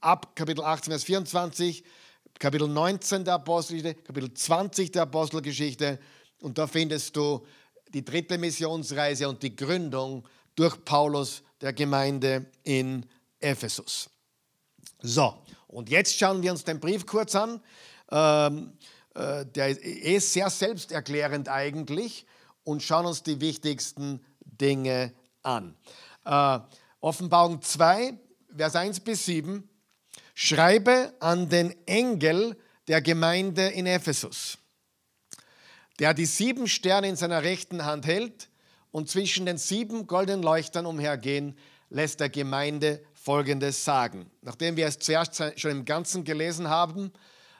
ab 0.00 0.34
Kapitel 0.34 0.64
18, 0.64 0.90
Vers 0.90 1.04
24, 1.04 1.84
Kapitel 2.38 2.66
19 2.66 3.24
der 3.24 3.34
Apostelgeschichte, 3.34 4.02
Kapitel 4.02 4.32
20 4.32 4.90
der 4.90 5.02
Apostelgeschichte 5.02 5.98
und 6.42 6.58
da 6.58 6.66
findest 6.66 7.16
du 7.16 7.46
die 7.94 8.04
dritte 8.04 8.36
Missionsreise 8.36 9.28
und 9.28 9.42
die 9.42 9.54
Gründung 9.54 10.26
durch 10.54 10.84
Paulus 10.84 11.42
der 11.60 11.72
Gemeinde 11.72 12.46
in 12.64 13.06
Ephesus. 13.38 14.10
So, 15.00 15.38
und 15.68 15.88
jetzt 15.88 16.18
schauen 16.18 16.42
wir 16.42 16.50
uns 16.50 16.64
den 16.64 16.80
Brief 16.80 17.06
kurz 17.06 17.34
an. 17.34 17.60
Ähm, 18.10 18.72
äh, 19.14 19.46
der 19.46 19.68
ist 19.80 20.32
sehr 20.32 20.50
selbsterklärend 20.50 21.48
eigentlich 21.48 22.26
und 22.64 22.82
schauen 22.82 23.06
uns 23.06 23.22
die 23.22 23.40
wichtigsten 23.40 24.24
Dinge 24.44 25.12
an. 25.42 25.76
Äh, 26.24 26.58
Offenbarung 27.00 27.62
2, 27.62 28.18
Vers 28.56 28.76
1 28.76 29.00
bis 29.00 29.26
7. 29.26 29.68
Schreibe 30.34 31.14
an 31.20 31.48
den 31.48 31.74
Engel 31.86 32.56
der 32.88 33.00
Gemeinde 33.00 33.68
in 33.68 33.86
Ephesus 33.86 34.58
der 35.98 36.14
die 36.14 36.26
sieben 36.26 36.66
Sterne 36.66 37.08
in 37.08 37.16
seiner 37.16 37.42
rechten 37.42 37.84
Hand 37.84 38.06
hält 38.06 38.48
und 38.90 39.08
zwischen 39.08 39.46
den 39.46 39.58
sieben 39.58 40.06
goldenen 40.06 40.42
Leuchtern 40.42 40.86
umhergehen, 40.86 41.56
lässt 41.90 42.20
der 42.20 42.28
Gemeinde 42.28 43.02
Folgendes 43.14 43.84
sagen. 43.84 44.30
Nachdem 44.40 44.76
wir 44.76 44.86
es 44.86 44.98
zuerst 44.98 45.42
schon 45.56 45.70
im 45.70 45.84
Ganzen 45.84 46.24
gelesen 46.24 46.68
haben, 46.68 47.12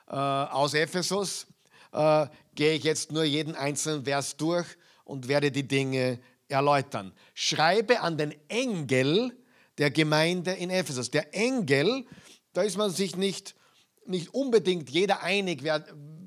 äh, 0.08 0.14
aus 0.14 0.74
Ephesus, 0.74 1.46
äh, 1.92 2.26
gehe 2.54 2.74
ich 2.74 2.84
jetzt 2.84 3.12
nur 3.12 3.24
jeden 3.24 3.54
einzelnen 3.54 4.04
Vers 4.04 4.36
durch 4.36 4.66
und 5.04 5.28
werde 5.28 5.50
die 5.50 5.66
Dinge 5.66 6.18
erläutern. 6.48 7.12
Schreibe 7.34 8.00
an 8.00 8.18
den 8.18 8.34
Engel 8.48 9.36
der 9.78 9.90
Gemeinde 9.90 10.52
in 10.52 10.70
Ephesus. 10.70 11.10
Der 11.10 11.34
Engel, 11.34 12.06
da 12.52 12.62
ist 12.62 12.76
man 12.76 12.90
sich 12.90 13.16
nicht, 13.16 13.54
nicht 14.06 14.34
unbedingt 14.34 14.90
jeder 14.90 15.22
einig, 15.22 15.62
wer, 15.62 15.84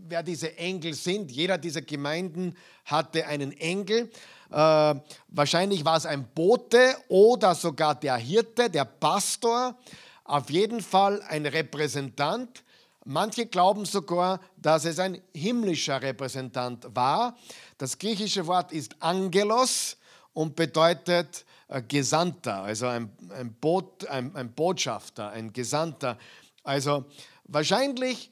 wer 0.07 0.23
diese 0.23 0.57
Engel 0.57 0.93
sind. 0.93 1.31
Jeder 1.31 1.57
dieser 1.57 1.81
Gemeinden 1.81 2.55
hatte 2.85 3.25
einen 3.25 3.51
Engel. 3.53 4.09
Äh, 4.51 4.95
wahrscheinlich 5.27 5.83
war 5.85 5.97
es 5.97 6.05
ein 6.05 6.27
Bote 6.33 6.95
oder 7.07 7.55
sogar 7.55 7.95
der 7.95 8.17
Hirte, 8.17 8.69
der 8.69 8.85
Pastor. 8.85 9.75
Auf 10.23 10.49
jeden 10.49 10.81
Fall 10.81 11.21
ein 11.27 11.45
Repräsentant. 11.45 12.63
Manche 13.05 13.45
glauben 13.45 13.85
sogar, 13.85 14.39
dass 14.57 14.85
es 14.85 14.97
ein 14.97 15.21
himmlischer 15.33 16.01
Repräsentant 16.01 16.87
war. 16.95 17.37
Das 17.77 17.99
griechische 17.99 18.47
Wort 18.47 18.71
ist 18.71 18.95
Angelos 18.99 19.97
und 20.33 20.55
bedeutet 20.55 21.45
äh, 21.67 21.81
Gesandter, 21.81 22.63
also 22.63 22.87
ein, 22.87 23.11
ein, 23.29 23.53
Boot, 23.53 24.05
ein, 24.07 24.35
ein 24.35 24.51
Botschafter, 24.53 25.29
ein 25.29 25.53
Gesandter. 25.53 26.17
Also 26.63 27.05
wahrscheinlich 27.45 28.31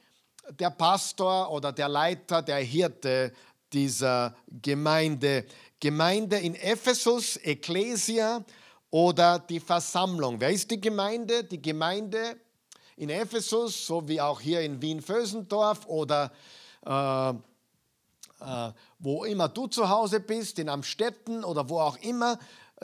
der 0.51 0.69
Pastor 0.69 1.51
oder 1.51 1.71
der 1.71 1.89
Leiter, 1.89 2.41
der 2.41 2.57
Hirte 2.57 3.33
dieser 3.71 4.35
Gemeinde. 4.61 5.45
Gemeinde 5.79 6.37
in 6.37 6.55
Ephesus, 6.55 7.37
Ecclesia 7.37 8.43
oder 8.89 9.39
die 9.39 9.59
Versammlung. 9.59 10.39
Wer 10.39 10.51
ist 10.51 10.69
die 10.69 10.79
Gemeinde? 10.79 11.43
Die 11.43 11.61
Gemeinde 11.61 12.37
in 12.95 13.09
Ephesus, 13.09 13.87
so 13.87 14.07
wie 14.07 14.21
auch 14.21 14.39
hier 14.39 14.61
in 14.61 14.81
Wien-Vösendorf 14.81 15.85
oder 15.87 16.31
äh, 16.85 17.29
äh, 17.29 18.71
wo 18.99 19.23
immer 19.23 19.49
du 19.49 19.67
zu 19.67 19.89
Hause 19.89 20.19
bist, 20.19 20.59
in 20.59 20.69
Amstetten 20.69 21.43
oder 21.43 21.67
wo 21.69 21.79
auch 21.79 21.97
immer. 21.97 22.37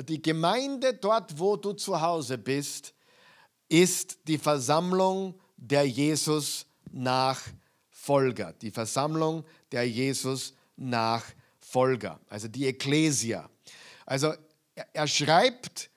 Die 0.08 0.22
Gemeinde 0.22 0.94
dort, 0.94 1.38
wo 1.38 1.56
du 1.58 1.74
zu 1.74 2.02
Hause 2.02 2.38
bist, 2.38 2.94
ist 3.68 4.18
die 4.28 4.38
Versammlung 4.38 5.40
der 5.58 5.88
Jesus 5.88 6.66
Nachfolger, 6.92 8.54
die 8.54 8.72
Versammlung 8.72 9.44
der 9.72 9.88
Jesus-Nachfolger, 9.88 12.20
also 12.30 12.48
die 12.48 12.66
Ekklesia. 12.68 13.50
Also 14.06 14.34
er 14.94 15.08
schreibt 15.08 15.90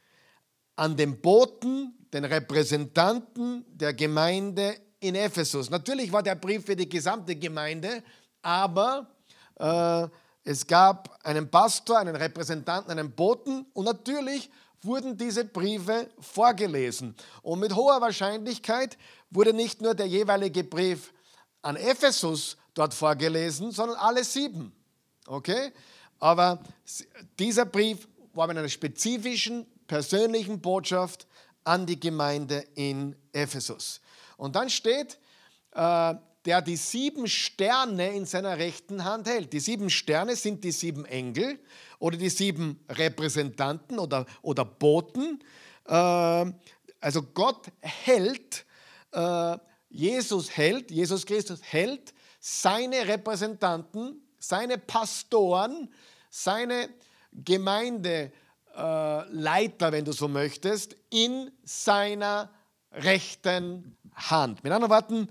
an 0.76 0.96
den 0.96 1.20
Boten, 1.20 1.94
den 2.12 2.24
Repräsentanten 2.24 3.64
der 3.68 3.94
Gemeinde 3.94 4.76
in 5.00 5.14
Ephesus. 5.14 5.70
Natürlich 5.70 6.12
war 6.12 6.22
der 6.22 6.34
Brief 6.34 6.66
für 6.66 6.76
die 6.76 6.88
gesamte 6.88 7.36
Gemeinde, 7.36 8.02
aber 8.42 9.06
äh, 9.58 10.08
es 10.44 10.66
gab 10.66 11.18
einen 11.24 11.50
Pastor, 11.50 11.98
einen 11.98 12.16
Repräsentanten, 12.16 12.90
einen 12.90 13.12
Boten 13.12 13.66
und 13.72 13.84
natürlich 13.84 14.50
wurden 14.82 15.16
diese 15.16 15.44
Briefe 15.44 16.10
vorgelesen. 16.18 17.14
Und 17.42 17.60
mit 17.60 17.74
hoher 17.74 18.00
Wahrscheinlichkeit 18.00 18.98
wurde 19.30 19.52
nicht 19.52 19.80
nur 19.80 19.94
der 19.94 20.06
jeweilige 20.06 20.64
Brief 20.64 21.12
an 21.62 21.76
Ephesus 21.76 22.56
dort 22.74 22.94
vorgelesen, 22.94 23.70
sondern 23.70 23.96
alle 23.96 24.24
sieben. 24.24 24.72
Okay? 25.26 25.72
Aber 26.18 26.62
dieser 27.38 27.64
Brief 27.64 28.08
war 28.34 28.46
mit 28.46 28.58
einer 28.58 28.68
spezifischen, 28.68 29.66
persönlichen 29.86 30.60
Botschaft 30.60 31.26
an 31.64 31.86
die 31.86 31.98
Gemeinde 31.98 32.64
in 32.74 33.14
Ephesus. 33.32 34.00
Und 34.36 34.56
dann 34.56 34.70
steht, 34.70 35.18
äh, 35.72 36.14
der 36.44 36.62
die 36.62 36.76
sieben 36.76 37.28
Sterne 37.28 38.14
in 38.14 38.26
seiner 38.26 38.58
rechten 38.58 39.04
Hand 39.04 39.28
hält. 39.28 39.52
Die 39.52 39.60
sieben 39.60 39.90
Sterne 39.90 40.36
sind 40.36 40.64
die 40.64 40.72
sieben 40.72 41.04
Engel 41.04 41.58
oder 41.98 42.16
die 42.16 42.30
sieben 42.30 42.84
Repräsentanten 42.88 43.98
oder, 43.98 44.26
oder 44.42 44.64
Boten. 44.64 45.40
Äh, 45.86 46.52
also 47.00 47.22
Gott 47.34 47.66
hält 47.80 48.64
äh, 49.12 49.58
Jesus 49.92 50.56
hält, 50.56 50.90
Jesus 50.90 51.26
Christus 51.26 51.60
hält 51.62 52.14
seine 52.40 53.06
Repräsentanten, 53.06 54.22
seine 54.38 54.78
Pastoren, 54.78 55.92
seine 56.30 56.88
Gemeindeleiter, 57.32 58.32
wenn 59.92 60.04
du 60.04 60.12
so 60.12 60.28
möchtest, 60.28 60.96
in 61.10 61.50
seiner 61.62 62.50
rechten 62.90 63.96
Hand. 64.14 64.64
Mit 64.64 64.72
anderen 64.72 64.90
Worten, 64.90 65.28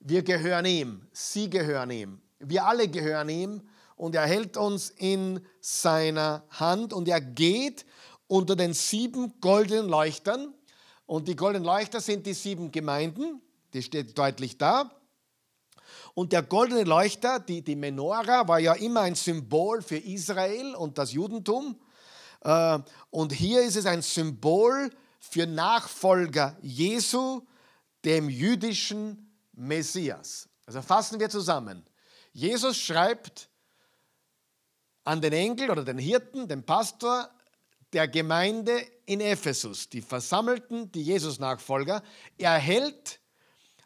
wir 0.00 0.22
gehören 0.22 0.64
ihm, 0.64 1.06
sie 1.12 1.50
gehören 1.50 1.90
ihm, 1.90 2.20
wir 2.38 2.66
alle 2.66 2.88
gehören 2.88 3.28
ihm. 3.28 3.62
Und 3.96 4.14
er 4.14 4.26
hält 4.26 4.56
uns 4.56 4.90
in 4.90 5.44
seiner 5.60 6.44
Hand. 6.50 6.92
Und 6.92 7.08
er 7.08 7.20
geht 7.20 7.84
unter 8.28 8.54
den 8.54 8.72
sieben 8.72 9.40
goldenen 9.40 9.88
Leuchtern. 9.88 10.54
Und 11.04 11.26
die 11.26 11.34
goldenen 11.34 11.64
Leuchter 11.64 12.00
sind 12.00 12.24
die 12.24 12.34
sieben 12.34 12.70
Gemeinden, 12.70 13.42
die 13.72 13.82
steht 13.82 14.16
deutlich 14.16 14.56
da. 14.56 14.90
Und 16.14 16.32
der 16.32 16.42
goldene 16.42 16.84
Leuchter, 16.84 17.40
die, 17.40 17.62
die 17.62 17.74
Menora, 17.74 18.46
war 18.46 18.60
ja 18.60 18.74
immer 18.74 19.00
ein 19.00 19.14
Symbol 19.14 19.82
für 19.82 19.96
Israel 19.96 20.74
und 20.74 20.98
das 20.98 21.12
Judentum. 21.12 21.80
Äh, 22.42 22.78
und 23.10 23.32
hier 23.32 23.62
ist 23.62 23.76
es 23.76 23.86
ein 23.86 24.02
Symbol 24.02 24.90
für 25.18 25.46
Nachfolger 25.46 26.56
Jesu, 26.62 27.42
dem 28.04 28.28
jüdischen 28.28 29.27
Messias. 29.58 30.48
Also 30.66 30.82
fassen 30.82 31.18
wir 31.20 31.28
zusammen. 31.28 31.84
Jesus 32.32 32.76
schreibt 32.76 33.48
an 35.04 35.20
den 35.20 35.32
Engel 35.32 35.70
oder 35.70 35.84
den 35.84 35.98
Hirten, 35.98 36.48
den 36.48 36.64
Pastor, 36.64 37.30
der 37.92 38.06
Gemeinde 38.06 38.86
in 39.06 39.20
Ephesus, 39.20 39.88
die 39.88 40.02
Versammelten, 40.02 40.92
die 40.92 41.02
Jesus-Nachfolger. 41.02 42.02
Er 42.36 42.54
hält 42.58 43.20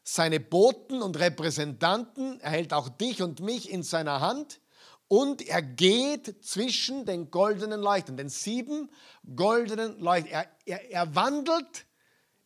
seine 0.02 0.40
Boten 0.40 1.00
und 1.00 1.18
Repräsentanten, 1.18 2.40
er 2.40 2.50
hält 2.50 2.72
auch 2.72 2.88
dich 2.88 3.22
und 3.22 3.40
mich 3.40 3.70
in 3.70 3.84
seiner 3.84 4.20
Hand 4.20 4.60
und 5.06 5.42
er 5.42 5.62
geht 5.62 6.44
zwischen 6.44 7.06
den 7.06 7.30
goldenen 7.30 7.80
Leuchten, 7.80 8.16
den 8.16 8.28
sieben 8.28 8.90
goldenen 9.36 10.00
Leuchten. 10.00 10.32
Er, 10.32 10.46
er, 10.64 10.90
er 10.90 11.14
wandelt 11.14 11.86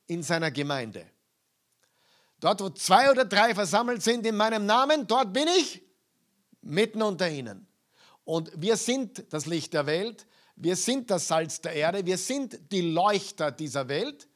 in 0.07 0.23
seiner 0.23 0.51
Gemeinde. 0.51 1.07
Dort, 2.47 2.61
wo 2.61 2.71
zwei 2.71 3.11
oder 3.11 3.25
drei 3.25 3.57
versammelt 3.57 4.05
sind 4.05 4.25
in 4.25 4.37
meinem 4.37 4.67
Namen, 4.67 5.09
dort 5.09 5.33
bin 5.33 5.49
ich 5.59 5.83
mitten 6.63 7.03
unter 7.03 7.29
ihnen. 7.29 7.67
Und 8.23 8.53
wir 8.55 8.77
sind 8.77 9.25
das 9.31 9.47
Licht 9.47 9.75
der 9.75 9.87
Welt, 9.87 10.29
wir 10.55 10.77
sind 10.77 11.11
das 11.11 11.27
Salz 11.27 11.61
der 11.61 11.73
Erde, 11.73 12.07
wir 12.07 12.17
sind 12.17 12.71
die 12.71 12.83
Leuchter 12.83 13.51
dieser 13.51 13.89
Welt. 13.89 14.29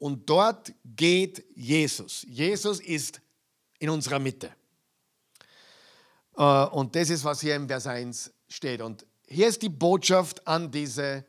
Und 0.00 0.28
dort 0.28 0.72
geht 0.84 1.44
Jesus. 1.54 2.26
Jesus 2.28 2.80
ist 2.80 3.20
in 3.78 3.88
unserer 3.88 4.18
Mitte. 4.18 4.50
Äh, 6.36 6.42
und 6.42 6.96
das 6.96 7.08
ist, 7.08 7.22
was 7.22 7.40
hier 7.40 7.54
im 7.54 7.68
Vers 7.68 7.86
1 7.86 8.32
steht. 8.48 8.82
Und 8.82 9.06
hier 9.28 9.46
ist 9.46 9.62
die 9.62 9.68
Botschaft 9.68 10.44
an 10.44 10.72
diese 10.72 11.24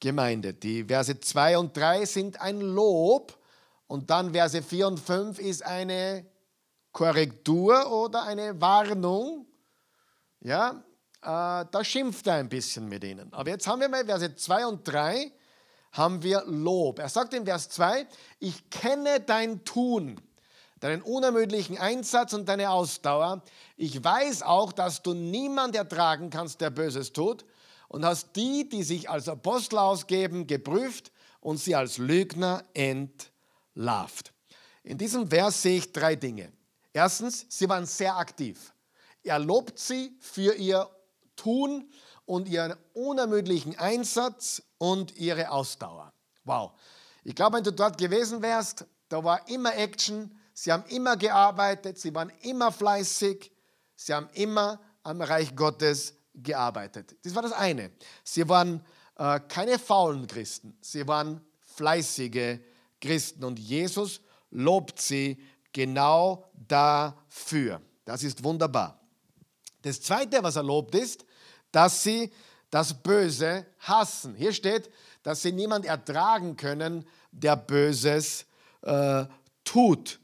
Gemeinde. 0.00 0.52
Die 0.52 0.84
Verse 0.84 1.18
2 1.18 1.56
und 1.56 1.74
3 1.74 2.04
sind 2.04 2.38
ein 2.42 2.60
Lob 2.60 3.37
und 3.88 4.10
dann 4.10 4.32
Verse 4.32 4.62
4 4.62 4.86
und 4.86 5.00
5 5.00 5.38
ist 5.40 5.64
eine 5.64 6.24
Korrektur 6.92 7.90
oder 7.90 8.22
eine 8.24 8.60
Warnung. 8.60 9.46
Ja, 10.40 10.84
äh, 11.22 11.66
da 11.70 11.82
schimpft 11.82 12.26
er 12.26 12.34
ein 12.34 12.48
bisschen 12.48 12.88
mit 12.88 13.02
ihnen. 13.02 13.32
Aber 13.32 13.50
jetzt 13.50 13.66
haben 13.66 13.80
wir 13.80 13.88
mal 13.88 14.04
Verse 14.04 14.36
2 14.36 14.66
und 14.66 14.86
3 14.86 15.32
haben 15.92 16.22
wir 16.22 16.44
Lob. 16.46 16.98
Er 16.98 17.08
sagt 17.08 17.32
in 17.34 17.46
Vers 17.46 17.70
2, 17.70 18.06
ich 18.38 18.68
kenne 18.68 19.20
dein 19.20 19.64
Tun, 19.64 20.20
deinen 20.80 21.02
unermüdlichen 21.02 21.78
Einsatz 21.78 22.34
und 22.34 22.46
deine 22.48 22.70
Ausdauer. 22.70 23.42
Ich 23.76 24.04
weiß 24.04 24.42
auch, 24.42 24.72
dass 24.72 25.02
du 25.02 25.14
niemand 25.14 25.74
ertragen 25.74 26.28
kannst, 26.28 26.60
der 26.60 26.70
Böses 26.70 27.14
tut 27.14 27.46
und 27.88 28.04
hast 28.04 28.36
die, 28.36 28.68
die 28.68 28.82
sich 28.82 29.08
als 29.08 29.28
Apostel 29.30 29.78
ausgeben, 29.78 30.46
geprüft 30.46 31.10
und 31.40 31.56
sie 31.56 31.74
als 31.74 31.96
Lügner 31.96 32.62
entlarvt. 33.78 34.32
In 34.82 34.98
diesem 34.98 35.28
Vers 35.28 35.62
sehe 35.62 35.78
ich 35.78 35.92
drei 35.92 36.16
Dinge. 36.16 36.52
Erstens, 36.92 37.46
sie 37.48 37.68
waren 37.68 37.86
sehr 37.86 38.16
aktiv. 38.16 38.72
Er 39.22 39.38
lobt 39.38 39.78
sie 39.78 40.16
für 40.20 40.54
ihr 40.54 40.88
Tun 41.36 41.90
und 42.26 42.48
ihren 42.48 42.74
unermüdlichen 42.94 43.78
Einsatz 43.78 44.62
und 44.78 45.16
ihre 45.16 45.50
Ausdauer. 45.50 46.12
Wow. 46.44 46.72
Ich 47.24 47.34
glaube, 47.34 47.58
wenn 47.58 47.64
du 47.64 47.72
dort 47.72 47.98
gewesen 47.98 48.42
wärst, 48.42 48.84
da 49.08 49.22
war 49.22 49.46
immer 49.48 49.74
Action, 49.76 50.36
sie 50.52 50.72
haben 50.72 50.84
immer 50.88 51.16
gearbeitet, 51.16 51.98
sie 51.98 52.14
waren 52.14 52.32
immer 52.40 52.72
fleißig, 52.72 53.52
sie 53.96 54.14
haben 54.14 54.28
immer 54.32 54.80
am 55.02 55.20
Reich 55.20 55.54
Gottes 55.54 56.14
gearbeitet. 56.34 57.16
Das 57.22 57.34
war 57.34 57.42
das 57.42 57.52
eine. 57.52 57.90
Sie 58.24 58.48
waren 58.48 58.84
äh, 59.16 59.40
keine 59.40 59.78
faulen 59.78 60.26
Christen, 60.26 60.76
sie 60.80 61.06
waren 61.06 61.40
fleißige 61.76 62.60
Christen 63.00 63.44
und 63.44 63.58
Jesus 63.58 64.20
lobt 64.50 65.00
sie 65.00 65.38
genau 65.72 66.50
dafür. 66.54 67.80
Das 68.04 68.22
ist 68.22 68.42
wunderbar. 68.42 69.00
Das 69.82 70.00
zweite, 70.00 70.42
was 70.42 70.56
er 70.56 70.62
lobt, 70.62 70.94
ist, 70.94 71.24
dass 71.70 72.02
sie 72.02 72.32
das 72.70 72.94
Böse 72.94 73.66
hassen. 73.78 74.34
Hier 74.34 74.52
steht, 74.52 74.90
dass 75.22 75.42
sie 75.42 75.52
niemand 75.52 75.84
ertragen 75.86 76.56
können, 76.56 77.06
der 77.30 77.56
Böses 77.56 78.46
äh, 78.82 79.24
tut. 79.64 80.20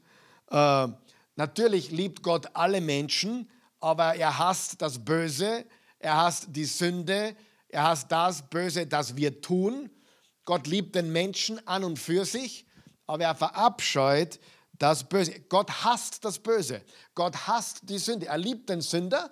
Äh, 0.49 0.87
natürlich 1.35 1.91
liebt 1.91 2.23
Gott 2.23 2.47
alle 2.53 2.81
Menschen, 2.81 3.49
aber 3.79 4.15
er 4.15 4.37
hasst 4.37 4.81
das 4.81 5.03
Böse, 5.03 5.65
er 5.99 6.17
hasst 6.17 6.47
die 6.49 6.65
Sünde, 6.65 7.35
er 7.69 7.83
hasst 7.83 8.11
das 8.11 8.41
Böse, 8.49 8.87
das 8.87 9.15
wir 9.15 9.41
tun. 9.41 9.89
Gott 10.45 10.67
liebt 10.67 10.95
den 10.95 11.11
Menschen 11.11 11.65
an 11.67 11.83
und 11.83 11.97
für 11.97 12.25
sich, 12.25 12.64
aber 13.07 13.23
er 13.23 13.35
verabscheut 13.35 14.39
das 14.77 15.03
Böse. 15.03 15.39
Gott 15.49 15.83
hasst 15.83 16.25
das 16.25 16.39
Böse. 16.39 16.81
Gott 17.13 17.47
hasst 17.47 17.81
die 17.83 17.97
Sünde. 17.97 18.27
Er 18.27 18.37
liebt 18.37 18.69
den 18.69 18.81
Sünder, 18.81 19.31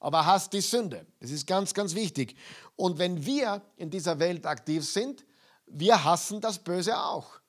aber 0.00 0.26
hasst 0.26 0.52
die 0.52 0.60
Sünde. 0.60 1.06
Das 1.20 1.30
ist 1.30 1.46
ganz, 1.46 1.72
ganz 1.72 1.94
wichtig. 1.94 2.36
Und 2.76 2.98
wenn 2.98 3.24
wir 3.24 3.62
in 3.76 3.90
dieser 3.90 4.18
Welt 4.18 4.46
aktiv 4.46 4.84
sind, 4.84 5.24
wir 5.66 6.04
hassen 6.04 6.40
das 6.40 6.58
Böse 6.58 6.98
auch. 6.98 7.40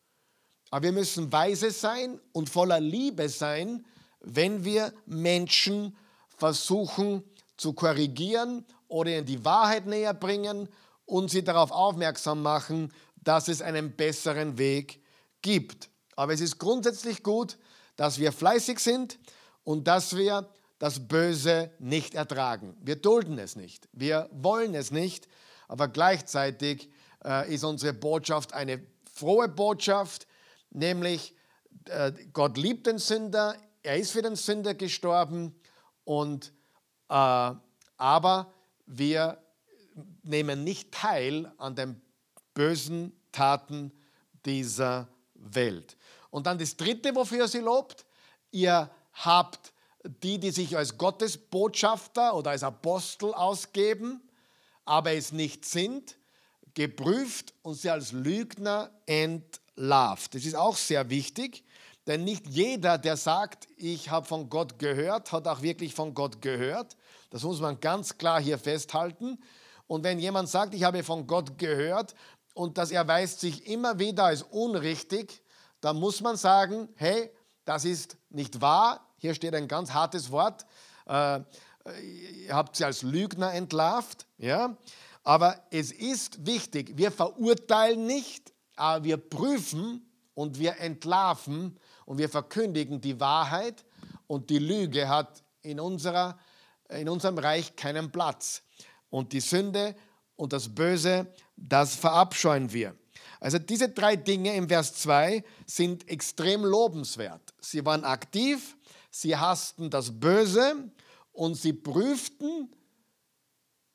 Aber 0.70 0.84
wir 0.84 0.92
müssen 0.92 1.32
weise 1.32 1.72
sein 1.72 2.20
und 2.32 2.50
voller 2.50 2.80
Liebe 2.80 3.30
sein, 3.30 3.86
wenn 4.22 4.64
wir 4.64 4.94
Menschen 5.06 5.96
versuchen 6.38 7.24
zu 7.58 7.74
korrigieren 7.74 8.66
oder 8.88 9.18
in 9.18 9.26
die 9.26 9.44
Wahrheit 9.44 9.86
näher 9.86 10.14
bringen 10.14 10.70
und 11.06 11.30
sie 11.30 11.44
darauf 11.44 11.72
aufmerksam 11.72 12.42
machen, 12.42 12.92
dass 13.18 13.48
es 13.48 13.62
einen 13.62 13.96
besseren 13.96 14.58
Weg 14.58 15.03
gibt. 15.44 15.92
Aber 16.16 16.34
es 16.34 16.42
ist 16.42 16.58
grundsätzlich 16.58 17.22
gut, 17.22 17.60
dass 17.96 18.18
wir 18.18 18.32
fleißig 18.32 18.80
sind 18.80 19.20
und 19.64 19.88
dass 19.88 20.16
wir 20.16 20.50
das 20.80 21.08
Böse 21.08 21.72
nicht 21.80 22.16
ertragen. 22.16 22.76
Wir 22.82 22.96
dulden 22.96 23.38
es 23.38 23.56
nicht, 23.56 23.88
wir 23.94 24.30
wollen 24.34 24.74
es 24.74 24.92
nicht, 24.92 25.28
aber 25.68 25.88
gleichzeitig 25.88 26.90
äh, 27.24 27.54
ist 27.54 27.64
unsere 27.64 27.94
Botschaft 27.94 28.54
eine 28.54 28.84
frohe 29.14 29.48
Botschaft, 29.48 30.28
nämlich 30.72 31.36
äh, 31.86 32.12
Gott 32.34 32.58
liebt 32.58 32.88
den 32.88 32.98
Sünder, 32.98 33.56
er 33.84 33.98
ist 33.98 34.12
für 34.12 34.22
den 34.22 34.36
Sünder 34.36 34.74
gestorben 34.74 35.56
und 36.04 36.52
äh, 37.10 37.52
aber 37.98 38.54
wir 38.86 39.38
nehmen 40.24 40.64
nicht 40.64 40.92
teil 40.92 41.52
an 41.58 41.76
den 41.76 42.02
bösen 42.54 43.14
Taten 43.32 43.92
dieser 44.46 45.08
Welt. 45.44 45.98
Und 46.30 46.48
dann 46.48 46.58
das 46.58 46.78
Dritte, 46.78 47.14
wofür 47.16 47.48
sie 47.48 47.60
lobt, 47.60 48.06
ihr 48.52 48.90
habt 49.14 49.74
die, 50.04 50.40
die 50.40 50.52
sich 50.52 50.76
als 50.76 50.98
Gottesbotschafter 50.98 52.36
oder 52.36 52.52
als 52.52 52.64
Apostel 52.64 53.34
ausgeben, 53.34 54.22
aber 54.86 55.14
es 55.14 55.32
nicht 55.32 55.66
sind, 55.66 56.18
geprüft 56.74 57.54
und 57.62 57.76
sie 57.76 57.90
als 57.90 58.12
Lügner 58.12 58.92
entlarvt. 59.06 60.36
Das 60.36 60.46
ist 60.46 60.56
auch 60.56 60.76
sehr 60.76 61.10
wichtig, 61.10 61.64
denn 62.08 62.24
nicht 62.26 62.48
jeder, 62.48 62.98
der 62.98 63.16
sagt, 63.16 63.68
ich 63.78 64.10
habe 64.10 64.26
von 64.26 64.50
Gott 64.50 64.78
gehört, 64.78 65.32
hat 65.32 65.48
auch 65.48 65.62
wirklich 65.62 65.94
von 65.94 66.14
Gott 66.14 66.42
gehört. 66.42 66.98
Das 67.30 67.44
muss 67.44 67.62
man 67.62 67.80
ganz 67.80 68.18
klar 68.18 68.42
hier 68.42 68.58
festhalten. 68.58 69.40
Und 69.88 70.04
wenn 70.04 70.20
jemand 70.20 70.50
sagt, 70.50 70.74
ich 70.74 70.84
habe 70.84 71.04
von 71.04 71.28
Gott 71.28 71.58
gehört 71.58 72.14
und 72.54 72.78
das 72.78 72.92
erweist 72.92 73.40
sich 73.40 73.68
immer 73.68 74.00
wieder 74.00 74.26
als 74.26 74.44
unrichtig, 74.44 75.42
dann 75.82 75.98
muss 75.98 76.22
man 76.22 76.38
sagen, 76.38 76.90
hey, 76.96 77.32
das 77.66 77.86
ist 77.86 78.18
nicht 78.30 78.62
wahr, 78.62 79.06
hier 79.18 79.34
steht 79.34 79.56
ein 79.56 79.68
ganz 79.68 79.94
hartes 79.94 80.32
Wort. 80.32 80.66
Äh, 81.08 81.40
ihr 82.46 82.54
habt 82.54 82.76
sie 82.76 82.86
als 82.86 83.02
Lügner 83.02 83.54
entlarvt. 83.54 84.26
Ja? 84.38 84.78
Aber 85.24 85.62
es 85.72 85.92
ist 85.92 86.46
wichtig, 86.46 86.98
wir 86.98 87.12
verurteilen 87.12 88.06
nicht, 88.06 88.54
aber 88.76 89.04
wir 89.04 89.18
prüfen 89.18 90.10
und 90.34 90.60
wir 90.60 90.80
entlarven 90.80 91.80
und 92.06 92.18
wir 92.18 92.30
verkündigen 92.30 93.00
die 93.00 93.20
Wahrheit 93.20 93.86
und 94.28 94.50
die 94.50 94.60
Lüge 94.60 95.08
hat 95.08 95.44
in, 95.62 95.80
unserer, 95.80 96.38
in 96.90 97.08
unserem 97.08 97.38
Reich 97.38 97.76
keinen 97.76 98.12
Platz. 98.12 98.64
Und 99.10 99.32
die 99.32 99.42
Sünde 99.42 99.96
und 100.36 100.54
das 100.54 100.74
Böse, 100.74 101.28
das 101.56 101.96
verabscheuen 101.96 102.72
wir. 102.74 102.96
Also 103.40 103.60
diese 103.60 103.90
drei 103.90 104.16
Dinge 104.16 104.56
im 104.56 104.70
Vers 104.70 104.94
2 104.96 105.44
sind 105.66 106.10
extrem 106.10 106.64
lobenswert. 106.64 107.54
Sie 107.60 107.86
waren 107.86 108.06
aktiv, 108.06 108.78
sie 109.12 109.36
hassten 109.36 109.90
das 109.90 110.18
Böse 110.20 110.90
und 111.34 111.56
sie 111.56 111.74
prüften, 111.74 112.74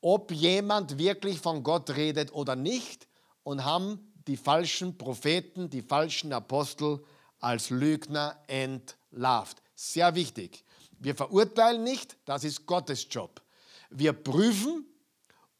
ob 0.00 0.30
jemand 0.32 0.98
wirklich 0.98 1.40
von 1.40 1.62
Gott 1.62 1.90
redet 1.90 2.32
oder 2.32 2.56
nicht 2.56 3.08
und 3.42 3.64
haben 3.64 4.12
die 4.26 4.36
falschen 4.36 4.98
Propheten, 4.98 5.70
die 5.70 5.82
falschen 5.82 6.32
Apostel 6.32 7.02
als 7.40 7.70
Lügner 7.70 8.36
entlarvt. 8.46 9.62
Sehr 9.74 10.14
wichtig. 10.14 10.64
Wir 10.98 11.14
verurteilen 11.14 11.84
nicht, 11.84 12.16
das 12.26 12.44
ist 12.44 12.66
Gottes 12.66 13.06
Job. 13.10 13.40
Wir 13.88 14.12
prüfen 14.12 14.84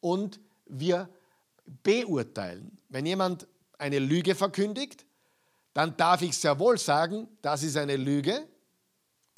und 0.01 0.41
wir 0.67 1.09
beurteilen. 1.83 2.79
Wenn 2.89 3.07
jemand 3.07 3.47
eine 3.79 3.99
Lüge 3.99 4.35
verkündigt, 4.35 5.05
dann 5.75 5.97
darf 5.97 6.23
ich 6.23 6.37
sehr 6.37 6.59
wohl 6.59 6.79
sagen, 6.79 7.29
das 7.43 7.62
ist 7.62 7.77
eine 7.77 7.97
Lüge 7.97 8.47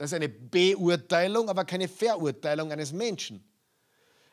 das 0.00 0.12
ist 0.12 0.16
eine 0.16 0.30
Beurteilung, 0.30 1.50
aber 1.50 1.66
keine 1.66 1.86
Verurteilung 1.86 2.72
eines 2.72 2.90
Menschen. 2.90 3.44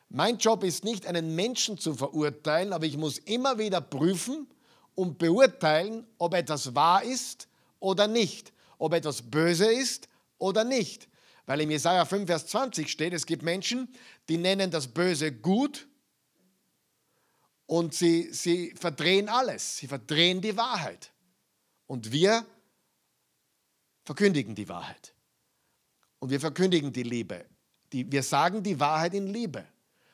Mein 0.08 0.38
Job 0.38 0.64
ist 0.64 0.86
nicht, 0.86 1.06
einen 1.06 1.36
Menschen 1.36 1.78
zu 1.78 1.94
verurteilen, 1.94 2.72
aber 2.72 2.86
ich 2.86 2.96
muss 2.96 3.18
immer 3.18 3.58
wieder 3.58 3.82
prüfen 3.82 4.48
und 4.96 5.18
beurteilen, 5.18 6.08
ob 6.20 6.36
etwas 6.36 6.74
wahr 6.74 7.04
ist 7.04 7.50
oder 7.82 8.08
nicht, 8.08 8.54
ob 8.78 8.94
etwas 8.94 9.22
böse 9.22 9.70
ist 9.70 10.08
oder 10.38 10.64
nicht. 10.64 11.10
Weil 11.48 11.60
im 11.60 11.70
Jesaja 11.70 12.06
5, 12.06 12.28
Vers 12.28 12.48
20 12.48 12.88
steht, 12.90 13.12
es 13.12 13.26
gibt 13.26 13.44
Menschen, 13.44 13.94
die 14.30 14.38
nennen 14.38 14.72
das 14.72 14.88
Böse 14.88 15.34
gut 15.34 15.86
und 17.68 17.94
sie, 17.94 18.34
sie 18.34 18.74
verdrehen 18.76 19.30
alles. 19.30 19.78
Sie 19.78 19.88
verdrehen 19.88 20.42
die 20.42 20.58
Wahrheit. 20.58 21.12
Und 21.86 22.12
wir 22.12 22.46
verkündigen 24.04 24.56
die 24.56 24.68
Wahrheit. 24.68 25.14
Und 26.20 26.32
wir 26.32 26.40
verkündigen 26.40 26.92
die 26.92 27.04
Liebe. 27.04 27.46
Die, 27.92 28.10
wir 28.12 28.24
sagen 28.24 28.64
die 28.64 28.80
Wahrheit 28.80 29.14
in 29.14 29.28
Liebe. 29.28 29.66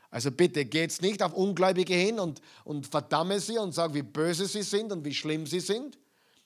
Also 0.09 0.31
bitte 0.31 0.65
geht's 0.65 1.01
nicht 1.01 1.23
auf 1.23 1.33
Ungläubige 1.33 1.93
hin 1.93 2.19
und, 2.19 2.41
und 2.65 2.87
verdamme 2.87 3.39
sie 3.39 3.57
und 3.57 3.71
sag, 3.71 3.93
wie 3.93 4.03
böse 4.03 4.45
sie 4.47 4.61
sind 4.61 4.91
und 4.91 5.05
wie 5.05 5.13
schlimm 5.13 5.47
sie 5.47 5.59
sind. 5.59 5.97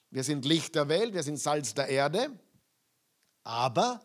Wir 0.09 0.23
sind 0.23 0.45
Licht 0.45 0.75
der 0.75 0.87
Welt, 0.87 1.13
wir 1.13 1.23
sind 1.23 1.37
Salz 1.37 1.73
der 1.73 1.87
Erde. 1.87 2.29
Aber 3.43 4.01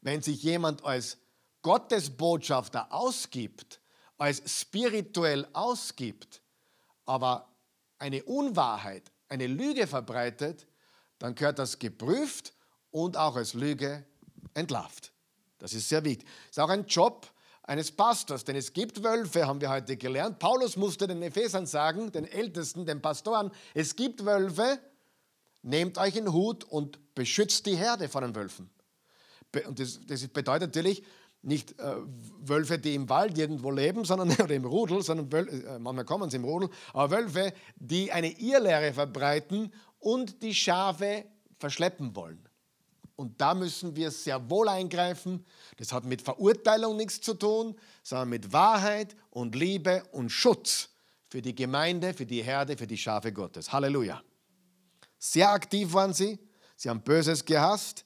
wenn 0.00 0.22
sich 0.22 0.42
jemand 0.42 0.84
als 0.84 1.18
Gottesbotschafter 1.62 2.92
ausgibt, 2.92 3.80
als 4.18 4.42
spirituell 4.60 5.48
ausgibt, 5.52 6.42
aber 7.06 7.48
eine 7.98 8.22
Unwahrheit, 8.24 9.10
eine 9.28 9.46
Lüge 9.46 9.86
verbreitet, 9.86 10.66
dann 11.18 11.34
gehört 11.34 11.58
das 11.58 11.78
geprüft 11.78 12.52
und 12.90 13.16
auch 13.16 13.36
als 13.36 13.54
Lüge 13.54 14.04
entlarvt. 14.54 15.12
Das 15.58 15.72
ist 15.72 15.88
sehr 15.88 16.04
wichtig. 16.04 16.28
Das 16.48 16.50
ist 16.50 16.58
auch 16.58 16.68
ein 16.68 16.86
Job 16.86 17.26
eines 17.62 17.90
Pastors, 17.90 18.44
denn 18.44 18.56
es 18.56 18.72
gibt 18.72 19.02
Wölfe, 19.02 19.46
haben 19.46 19.60
wir 19.60 19.70
heute 19.70 19.96
gelernt. 19.96 20.38
Paulus 20.38 20.76
musste 20.76 21.06
den 21.06 21.22
Ephesern 21.22 21.66
sagen, 21.66 22.12
den 22.12 22.26
Ältesten, 22.26 22.84
den 22.84 23.00
Pastoren, 23.00 23.50
es 23.72 23.96
gibt 23.96 24.24
Wölfe, 24.24 24.78
nehmt 25.62 25.96
euch 25.96 26.16
in 26.16 26.32
Hut 26.32 26.64
und 26.64 27.14
beschützt 27.14 27.64
die 27.66 27.76
Herde 27.76 28.08
vor 28.08 28.20
den 28.20 28.34
Wölfen. 28.34 28.70
Und 29.66 29.78
das, 29.78 30.00
das 30.06 30.26
bedeutet 30.28 30.74
natürlich 30.74 31.04
nicht 31.44 31.78
äh, 31.78 31.96
Wölfe, 32.40 32.78
die 32.78 32.94
im 32.94 33.08
Wald 33.08 33.38
irgendwo 33.38 33.70
leben, 33.70 34.04
sondern 34.04 34.30
oder 34.30 34.54
im 34.54 34.64
Rudel, 34.64 35.02
sondern 35.02 35.30
Wölfe, 35.32 35.66
äh, 35.66 35.78
manchmal 35.78 36.04
kommen 36.04 36.30
sie 36.30 36.36
im 36.36 36.44
Rudel, 36.44 36.68
aber 36.92 37.16
Wölfe, 37.16 37.52
die 37.76 38.10
eine 38.12 38.30
Irrlehre 38.38 38.92
verbreiten 38.92 39.72
und 39.98 40.42
die 40.42 40.54
Schafe 40.54 41.24
verschleppen 41.58 42.14
wollen. 42.14 42.48
Und 43.16 43.40
da 43.40 43.54
müssen 43.54 43.94
wir 43.94 44.10
sehr 44.10 44.50
wohl 44.50 44.68
eingreifen. 44.68 45.44
Das 45.76 45.92
hat 45.92 46.04
mit 46.04 46.20
Verurteilung 46.20 46.96
nichts 46.96 47.20
zu 47.20 47.34
tun, 47.34 47.76
sondern 48.02 48.28
mit 48.28 48.52
Wahrheit 48.52 49.14
und 49.30 49.54
Liebe 49.54 50.02
und 50.10 50.30
Schutz 50.30 50.90
für 51.28 51.40
die 51.40 51.54
Gemeinde, 51.54 52.12
für 52.12 52.26
die 52.26 52.42
Herde, 52.42 52.76
für 52.76 52.88
die 52.88 52.98
Schafe 52.98 53.32
Gottes. 53.32 53.72
Halleluja. 53.72 54.20
Sehr 55.18 55.50
aktiv 55.50 55.92
waren 55.92 56.12
sie. 56.12 56.38
Sie 56.76 56.88
haben 56.88 57.02
Böses 57.02 57.44
gehasst 57.44 58.04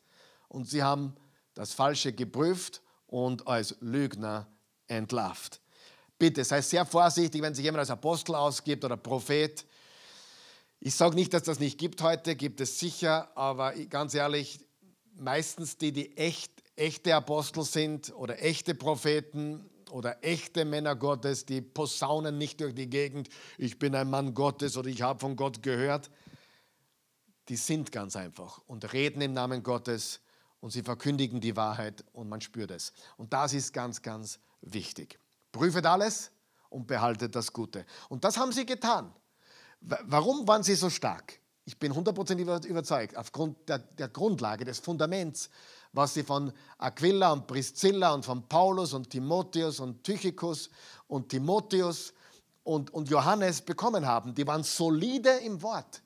und 0.48 0.68
sie 0.68 0.82
haben 0.82 1.14
das 1.54 1.72
Falsche 1.72 2.12
geprüft 2.12 2.82
und 3.08 3.46
als 3.46 3.76
Lügner 3.80 4.46
entlarvt. 4.86 5.60
Bitte 6.18 6.44
sei 6.44 6.62
sehr 6.62 6.86
vorsichtig, 6.86 7.42
wenn 7.42 7.54
sich 7.54 7.64
jemand 7.64 7.80
als 7.80 7.90
Apostel 7.90 8.34
ausgibt 8.34 8.84
oder 8.84 8.96
Prophet. 8.96 9.66
Ich 10.80 10.94
sage 10.94 11.14
nicht, 11.14 11.32
dass 11.32 11.42
das 11.42 11.58
nicht 11.58 11.78
gibt 11.78 12.02
heute, 12.02 12.36
gibt 12.36 12.60
es 12.60 12.78
sicher, 12.78 13.36
aber 13.36 13.72
ganz 13.72 14.14
ehrlich, 14.14 14.60
meistens 15.14 15.76
die, 15.76 15.92
die 15.92 16.16
echt, 16.16 16.52
echte 16.76 17.14
Apostel 17.14 17.64
sind 17.64 18.12
oder 18.14 18.42
echte 18.42 18.74
Propheten 18.74 19.68
oder 19.90 20.22
echte 20.22 20.64
Männer 20.64 20.94
Gottes, 20.94 21.46
die 21.46 21.60
posaunen 21.60 22.36
nicht 22.36 22.60
durch 22.60 22.74
die 22.74 22.90
Gegend, 22.90 23.28
ich 23.56 23.78
bin 23.78 23.94
ein 23.94 24.10
Mann 24.10 24.34
Gottes 24.34 24.76
oder 24.76 24.88
ich 24.88 25.02
habe 25.02 25.18
von 25.18 25.34
Gott 25.34 25.62
gehört. 25.62 26.10
Die 27.48 27.56
sind 27.56 27.90
ganz 27.90 28.14
einfach 28.14 28.60
und 28.66 28.92
reden 28.92 29.22
im 29.22 29.32
Namen 29.32 29.62
Gottes 29.62 30.20
und 30.60 30.70
sie 30.70 30.82
verkündigen 30.82 31.40
die 31.40 31.56
Wahrheit 31.56 32.04
und 32.12 32.28
man 32.28 32.40
spürt 32.40 32.70
es. 32.70 32.92
Und 33.16 33.32
das 33.32 33.52
ist 33.52 33.72
ganz, 33.72 34.02
ganz 34.02 34.38
wichtig. 34.60 35.18
Prüfet 35.52 35.86
alles 35.86 36.30
und 36.68 36.86
behaltet 36.86 37.34
das 37.34 37.52
Gute. 37.52 37.86
Und 38.08 38.24
das 38.24 38.36
haben 38.36 38.52
sie 38.52 38.66
getan. 38.66 39.12
Warum 39.80 40.46
waren 40.48 40.62
sie 40.62 40.74
so 40.74 40.90
stark? 40.90 41.38
Ich 41.64 41.78
bin 41.78 41.94
hundertprozentig 41.94 42.46
überzeugt, 42.66 43.16
aufgrund 43.16 43.68
der, 43.68 43.78
der, 43.78 44.08
Grundlage, 44.08 44.64
des 44.64 44.78
Fundaments, 44.78 45.50
was 45.92 46.14
sie 46.14 46.22
von 46.22 46.52
Aquila 46.78 47.32
und 47.32 47.46
Priscilla 47.46 48.14
und 48.14 48.24
von 48.24 48.48
Paulus 48.48 48.94
und 48.94 49.10
Timotheus 49.10 49.78
und 49.78 50.02
Tychicus 50.02 50.70
und 51.06 51.28
Timotheus 51.28 52.14
und, 52.64 52.92
und 52.92 53.10
Johannes 53.10 53.60
bekommen 53.60 54.06
haben. 54.06 54.34
Die 54.34 54.46
waren 54.46 54.64
solide 54.64 55.30
im 55.44 55.62
Wort 55.62 56.02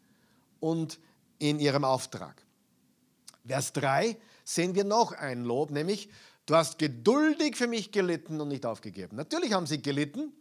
und 0.61 0.99
in 1.39 1.59
ihrem 1.59 1.85
Auftrag. 1.85 2.43
Vers 3.47 3.73
3 3.73 4.17
sehen 4.45 4.74
wir 4.74 4.84
noch 4.84 5.12
ein 5.12 5.45
Lob, 5.45 5.70
nämlich, 5.70 6.11
du 6.47 6.55
hast 6.55 6.78
geduldig 6.78 7.57
für 7.57 7.66
mich 7.66 7.93
gelitten 7.93 8.40
und 8.40 8.49
nicht 8.49 8.66
aufgegeben. 8.66 9.16
Natürlich 9.16 9.53
haben 9.53 9.66
sie 9.66 9.80
gelitten 9.80 10.32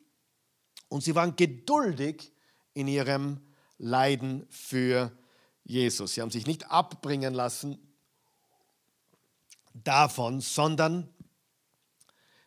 und 0.90 1.04
sie 1.04 1.16
waren 1.16 1.36
geduldig 1.36 2.32
in 2.74 2.88
ihrem 2.88 3.40
Leiden 3.78 4.46
für 4.50 5.12
Jesus. 5.64 6.14
Sie 6.14 6.22
haben 6.22 6.32
sich 6.32 6.48
nicht 6.48 6.70
abbringen 6.70 7.34
lassen 7.34 7.80
davon, 9.74 10.42
sondern 10.42 11.14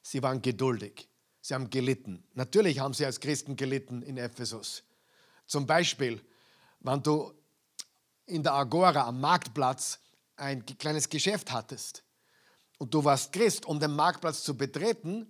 sie 0.03 0.23
waren 0.23 0.43
geduldig. 0.43 1.09
Sie 1.41 1.55
haben 1.55 1.71
gelitten. 1.71 2.25
Natürlich 2.35 2.79
haben 2.79 2.95
sie 2.95 3.05
als 3.05 3.21
Christen 3.21 3.57
gelitten 3.57 4.03
in 4.03 4.17
Ephesus. 4.17 4.83
Zum 5.47 5.67
Beispiel, 5.67 6.25
wenn 6.81 7.03
du 7.03 7.33
in 8.27 8.43
der 8.43 8.55
Agora 8.55 9.07
am 9.07 9.21
Marktplatz 9.21 10.01
ein 10.37 10.65
kleines 10.65 11.09
Geschäft 11.09 11.53
hattest 11.53 12.05
und 12.79 12.93
du 12.93 13.05
warst 13.05 13.33
Christ, 13.33 13.67
um 13.67 13.79
den 13.79 13.95
Marktplatz 13.95 14.43
zu 14.43 14.57
betreten, 14.57 15.27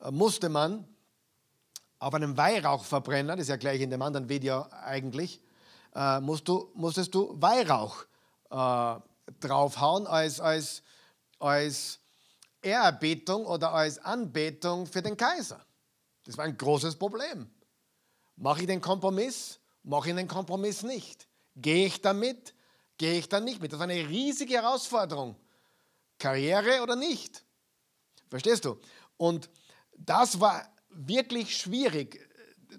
äh, 0.00 0.10
musste 0.10 0.48
man 0.48 0.86
auf 1.98 2.14
einem 2.14 2.36
Weihrauchverbrenner, 2.36 3.36
das 3.36 3.44
ist 3.44 3.48
ja 3.48 3.56
gleich 3.56 3.80
in 3.80 3.90
dem 3.90 4.02
anderen 4.02 4.28
Video 4.28 4.66
eigentlich, 4.70 5.40
äh, 5.94 6.20
musst 6.20 6.46
du, 6.46 6.70
musstest 6.74 7.14
du 7.14 7.34
Weihrauch 7.40 8.04
äh, 8.50 9.00
draufhauen 9.40 10.06
als, 10.06 10.40
als, 10.40 10.82
als 11.38 11.98
Ehrerbietung 12.62 13.46
oder 13.46 13.72
als 13.72 13.98
Anbetung 13.98 14.86
für 14.86 15.02
den 15.02 15.16
Kaiser. 15.16 15.64
Das 16.24 16.36
war 16.36 16.44
ein 16.44 16.56
großes 16.56 16.96
Problem. 16.96 17.50
Mache 18.36 18.60
ich 18.60 18.66
den 18.66 18.80
Kompromiss? 18.80 19.58
Mache 19.82 20.10
ich 20.10 20.16
den 20.16 20.28
Kompromiss 20.28 20.82
nicht? 20.82 21.26
Gehe 21.56 21.86
ich 21.86 22.00
damit? 22.00 22.54
Gehe 22.98 23.18
ich 23.18 23.28
dann 23.28 23.44
nicht 23.44 23.60
mit. 23.60 23.72
Das 23.72 23.78
ist 23.78 23.82
eine 23.82 24.08
riesige 24.08 24.54
Herausforderung. 24.54 25.36
Karriere 26.18 26.82
oder 26.82 26.96
nicht. 26.96 27.44
Verstehst 28.28 28.64
du? 28.64 28.78
Und 29.16 29.48
das 29.96 30.40
war 30.40 30.68
wirklich 30.90 31.56
schwierig, 31.56 32.28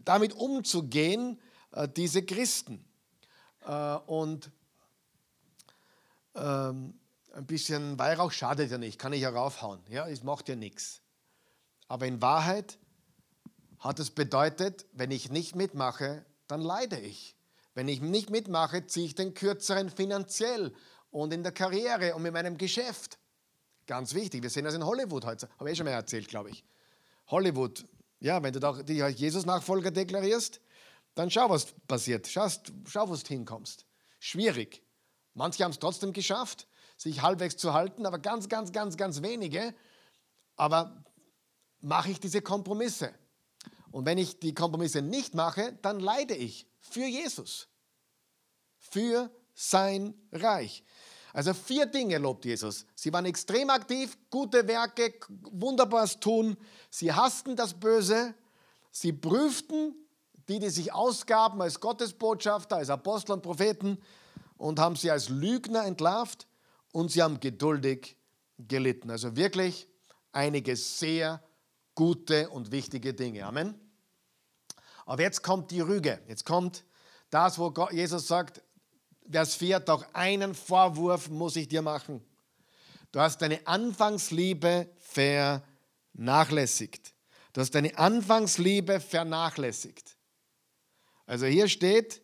damit 0.04 0.34
umzugehen, 0.34 1.40
äh, 1.72 1.88
diese 1.88 2.24
Christen. 2.24 2.86
Äh, 3.62 3.96
und 4.06 4.52
ähm, 6.36 7.00
ein 7.34 7.46
bisschen 7.46 7.98
Weihrauch 7.98 8.32
schadet 8.32 8.72
ja 8.72 8.78
nicht, 8.78 9.00
kann 9.00 9.14
ich 9.14 9.22
ja 9.22 9.30
raufhauen. 9.30 9.82
Ja, 9.90 10.08
es 10.08 10.24
macht 10.24 10.50
ja 10.50 10.56
nichts. 10.56 11.02
Aber 11.88 12.06
in 12.06 12.22
Wahrheit 12.22 12.78
hat 13.80 14.00
es 14.00 14.12
bedeutet, 14.12 14.86
wenn 14.92 15.12
ich 15.12 15.32
nicht 15.32 15.56
mitmache, 15.56 16.26
dann 16.48 16.62
leide 16.62 17.00
ich. 17.00 17.36
Wenn 17.80 17.88
ich 17.88 18.02
nicht 18.02 18.30
mitmache, 18.30 18.86
ziehe 18.88 19.06
ich 19.06 19.16
den 19.16 19.34
kürzeren 19.34 19.90
finanziell 19.90 20.74
und 21.12 21.34
in 21.34 21.44
der 21.44 21.54
Karriere 21.54 22.14
und 22.14 22.24
mit 22.24 22.34
meinem 22.34 22.58
Geschäft. 22.58 23.18
Ganz 23.88 24.14
wichtig, 24.14 24.44
wir 24.44 24.50
sehen 24.50 24.66
das 24.66 24.74
in 24.74 24.86
Hollywood 24.86 25.24
heute. 25.24 25.48
Habe 25.58 25.70
ich 25.70 25.76
eh 25.76 25.78
schon 25.78 25.86
mal 25.86 25.92
erzählt, 25.92 26.28
glaube 26.28 26.50
ich. 26.50 26.66
Hollywood, 27.28 27.86
ja, 28.20 28.44
wenn 28.44 28.52
du 28.52 28.60
dich 28.84 29.02
als 29.02 29.18
Jesus-Nachfolger 29.18 29.92
deklarierst, 29.92 30.60
dann 31.16 31.32
schau, 31.32 31.50
was 31.50 31.68
passiert. 31.88 32.28
Schau, 32.28 32.50
schau 32.86 33.08
wo 33.08 33.16
du 33.16 33.22
hinkommst. 33.26 33.86
Schwierig. 34.20 34.84
Manche 35.34 35.64
haben 35.64 35.72
es 35.72 35.80
trotzdem 35.80 36.12
geschafft, 36.12 36.68
sich 36.98 37.22
halbwegs 37.22 37.56
zu 37.56 37.74
halten, 37.74 38.06
aber 38.06 38.20
ganz, 38.20 38.50
ganz, 38.50 38.74
ganz, 38.74 38.98
ganz 38.98 39.22
wenige. 39.22 39.74
Aber 40.58 41.02
mache 41.80 42.12
ich 42.12 42.20
diese 42.20 42.42
Kompromisse? 42.42 43.14
Und 43.92 44.06
wenn 44.06 44.18
ich 44.18 44.40
die 44.40 44.54
Kompromisse 44.54 45.02
nicht 45.02 45.34
mache, 45.34 45.78
dann 45.82 46.00
leide 46.00 46.36
ich 46.36 46.68
für 46.80 47.06
Jesus 47.06 47.70
für 48.80 49.30
sein 49.54 50.14
Reich. 50.32 50.84
Also 51.32 51.54
vier 51.54 51.86
Dinge 51.86 52.18
lobt 52.18 52.46
Jesus. 52.46 52.86
Sie 52.96 53.14
waren 53.14 53.26
extrem 53.26 53.70
aktiv, 53.70 54.18
gute 54.32 54.68
Werke, 54.68 55.14
wunderbares 55.52 56.20
Tun. 56.20 56.58
Sie 56.90 57.14
hassten 57.14 57.56
das 57.56 57.74
Böse. 57.74 58.34
Sie 58.92 59.14
prüften 59.14 59.96
die, 60.48 60.60
die 60.60 60.70
sich 60.70 60.92
ausgaben 60.92 61.62
als 61.62 61.80
Gottesbotschafter, 61.80 62.78
als 62.78 62.90
Apostel 62.90 63.34
und 63.34 63.44
Propheten 63.44 64.00
und 64.58 64.80
haben 64.80 64.96
sie 64.96 65.12
als 65.12 65.30
Lügner 65.30 65.86
entlarvt 65.86 66.48
und 66.92 67.12
sie 67.12 67.22
haben 67.22 67.40
geduldig 67.40 68.18
gelitten. 68.58 69.12
Also 69.12 69.36
wirklich 69.36 69.88
einige 70.32 70.76
sehr 70.76 71.44
gute 72.00 72.50
und 72.52 72.72
wichtige 72.72 73.14
Dinge. 73.14 73.46
Amen. 73.46 73.78
Aber 75.06 75.22
jetzt 75.22 75.44
kommt 75.44 75.70
die 75.70 75.82
Rüge. 75.82 76.22
Jetzt 76.30 76.46
kommt 76.46 76.86
das, 77.30 77.60
wo 77.60 77.74
Jesus 77.92 78.26
sagt, 78.26 78.62
Vers 79.30 79.56
4, 79.56 79.82
doch 79.82 80.06
einen 80.14 80.56
Vorwurf 80.56 81.28
muss 81.28 81.58
ich 81.58 81.68
dir 81.68 81.82
machen. 81.82 82.24
Du 83.12 83.20
hast 83.20 83.42
deine 83.42 83.68
Anfangsliebe 83.68 84.88
vernachlässigt. 84.98 87.14
Du 87.52 87.60
hast 87.60 87.76
deine 87.76 87.98
Anfangsliebe 87.98 89.02
vernachlässigt. 89.02 90.16
Also 91.26 91.48
hier 91.48 91.68
steht, 91.68 92.22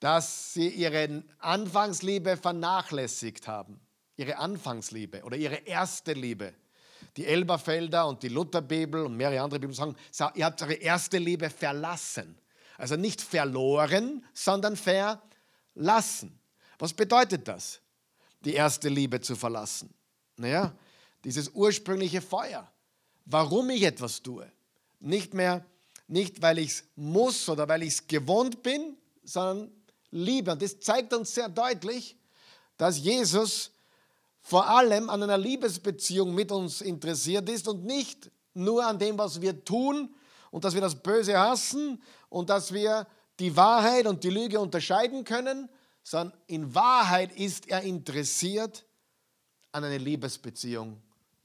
dass 0.00 0.52
sie 0.52 0.68
ihre 0.68 1.22
Anfangsliebe 1.38 2.36
vernachlässigt 2.36 3.46
haben. 3.46 3.80
Ihre 4.16 4.38
Anfangsliebe 4.38 5.22
oder 5.22 5.36
ihre 5.36 5.58
erste 5.58 6.12
Liebe. 6.12 6.54
Die 7.16 7.26
Elberfelder 7.26 8.06
und 8.06 8.22
die 8.22 8.28
Lutherbibel 8.28 9.04
und 9.04 9.16
mehrere 9.16 9.42
andere 9.42 9.60
Bibeln 9.60 9.74
sagen, 9.74 9.96
ihr 10.34 10.44
habt 10.44 10.62
eure 10.62 10.74
erste 10.74 11.18
Liebe 11.18 11.50
verlassen. 11.50 12.38
Also 12.78 12.96
nicht 12.96 13.20
verloren, 13.20 14.24
sondern 14.32 14.76
verlassen. 14.76 16.38
Was 16.78 16.92
bedeutet 16.94 17.46
das, 17.46 17.80
die 18.40 18.54
erste 18.54 18.88
Liebe 18.88 19.20
zu 19.20 19.36
verlassen? 19.36 19.92
Naja, 20.36 20.74
dieses 21.24 21.50
ursprüngliche 21.50 22.22
Feuer. 22.22 22.70
Warum 23.26 23.70
ich 23.70 23.82
etwas 23.82 24.22
tue. 24.22 24.50
Nicht 24.98 25.34
mehr, 25.34 25.64
nicht 26.08 26.42
weil 26.42 26.58
ich 26.58 26.70
es 26.70 26.84
muss 26.96 27.48
oder 27.48 27.68
weil 27.68 27.82
ich 27.82 27.90
es 27.90 28.06
gewohnt 28.06 28.62
bin, 28.62 28.96
sondern 29.22 29.70
Liebe. 30.10 30.52
Und 30.52 30.62
das 30.62 30.80
zeigt 30.80 31.12
uns 31.12 31.34
sehr 31.34 31.48
deutlich, 31.48 32.16
dass 32.76 32.98
Jesus 32.98 33.72
vor 34.40 34.68
allem 34.68 35.10
an 35.10 35.22
einer 35.22 35.38
Liebesbeziehung 35.38 36.34
mit 36.34 36.50
uns 36.50 36.80
interessiert 36.80 37.48
ist 37.48 37.68
und 37.68 37.84
nicht 37.84 38.30
nur 38.54 38.86
an 38.86 38.98
dem, 38.98 39.18
was 39.18 39.40
wir 39.40 39.64
tun 39.64 40.14
und 40.50 40.64
dass 40.64 40.74
wir 40.74 40.80
das 40.80 41.00
Böse 41.00 41.38
hassen 41.38 42.02
und 42.28 42.50
dass 42.50 42.72
wir 42.72 43.06
die 43.38 43.56
Wahrheit 43.56 44.06
und 44.06 44.24
die 44.24 44.30
Lüge 44.30 44.60
unterscheiden 44.60 45.24
können, 45.24 45.68
sondern 46.02 46.38
in 46.46 46.74
Wahrheit 46.74 47.32
ist 47.36 47.68
er 47.68 47.82
interessiert 47.82 48.84
an 49.72 49.84
einer 49.84 49.98
Liebesbeziehung 49.98 51.00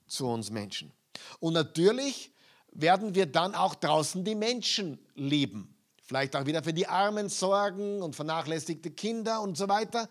zu 0.08 0.28
uns 0.28 0.50
Menschen. 0.50 0.92
Und 1.40 1.54
natürlich 1.54 2.32
werden 2.72 3.16
wir 3.16 3.26
dann 3.26 3.56
auch 3.56 3.76
draußen 3.76 4.24
die 4.24 4.36
Menschen 4.36 5.00
lieben. 5.16 5.76
Vielleicht 6.02 6.36
auch 6.36 6.46
wieder 6.46 6.64
für 6.64 6.74
die 6.74 6.88
Armen 6.88 7.30
sorgen 7.30 8.02
und 8.02 8.16
vernachlässigte 8.16 8.92
Kinder 8.92 9.42
und 9.42 9.58
so 9.58 9.68
weiter. 9.68 10.10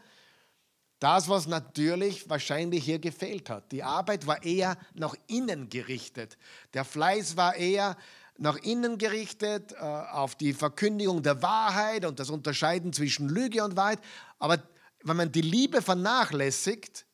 Das, 1.05 1.28
was 1.28 1.46
natürlich 1.46 2.30
wahrscheinlich 2.30 2.82
hier 2.82 2.98
gefehlt 2.98 3.50
hat. 3.50 3.70
Die 3.72 3.82
Arbeit 3.82 4.26
war 4.26 4.42
eher 4.42 4.78
nach 4.94 5.14
innen 5.26 5.68
gerichtet. 5.68 6.38
Der 6.72 6.82
Fleiß 6.82 7.36
war 7.36 7.57
eher 7.57 7.98
nach 8.38 8.57
innen 8.57 8.96
gerichtet, 8.96 9.72
äh, 9.72 9.76
auf 9.76 10.34
die 10.34 10.55
Verkündigung 10.55 11.22
der 11.22 11.42
Wahrheit 11.42 12.07
und 12.07 12.20
das 12.20 12.30
Unterscheiden 12.30 12.94
zwischen 12.94 13.28
Lüge 13.28 13.62
und 13.62 13.76
Wahrheit. 13.76 13.98
Aber 14.38 14.62
wenn 15.02 15.18
man 15.18 15.30
die 15.30 15.42
Liebe 15.42 15.82
vernachlässigt, 15.82 17.05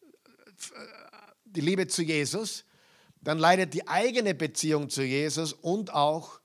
äh, 0.00 0.12
die 1.44 1.60
Liebe 1.60 1.88
zu 1.88 2.02
Jesus, 2.02 2.64
dann 3.20 3.40
leidet 3.40 3.74
die 3.74 3.88
eigene 3.88 4.32
Beziehung 4.32 4.88
zu 4.90 5.02
Jesus 5.02 5.54
und 5.54 5.92
auch 5.92 6.38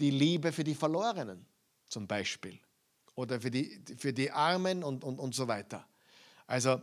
die 0.00 0.10
Liebe 0.10 0.50
für 0.50 0.64
die 0.64 0.76
Verlorenen 0.76 1.44
zum 1.88 2.06
Beispiel 2.06 2.58
oder 3.16 3.38
für 3.38 3.50
die, 3.50 3.84
für 3.98 4.14
die 4.14 4.30
Armen 4.30 4.82
und, 4.82 5.04
und, 5.04 5.18
und 5.18 5.34
so 5.34 5.46
weiter. 5.46 5.86
Also, 6.52 6.82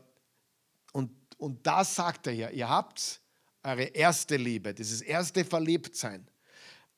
und, 0.93 1.11
und 1.38 1.67
das 1.67 1.93
sagt 1.93 2.26
er 2.26 2.34
ja, 2.34 2.49
ihr 2.49 2.67
habt 2.67 3.22
eure 3.61 3.84
erste 3.84 4.36
Liebe, 4.36 4.74
dieses 4.74 4.99
erste 4.99 5.45
Verliebtsein. 5.45 6.28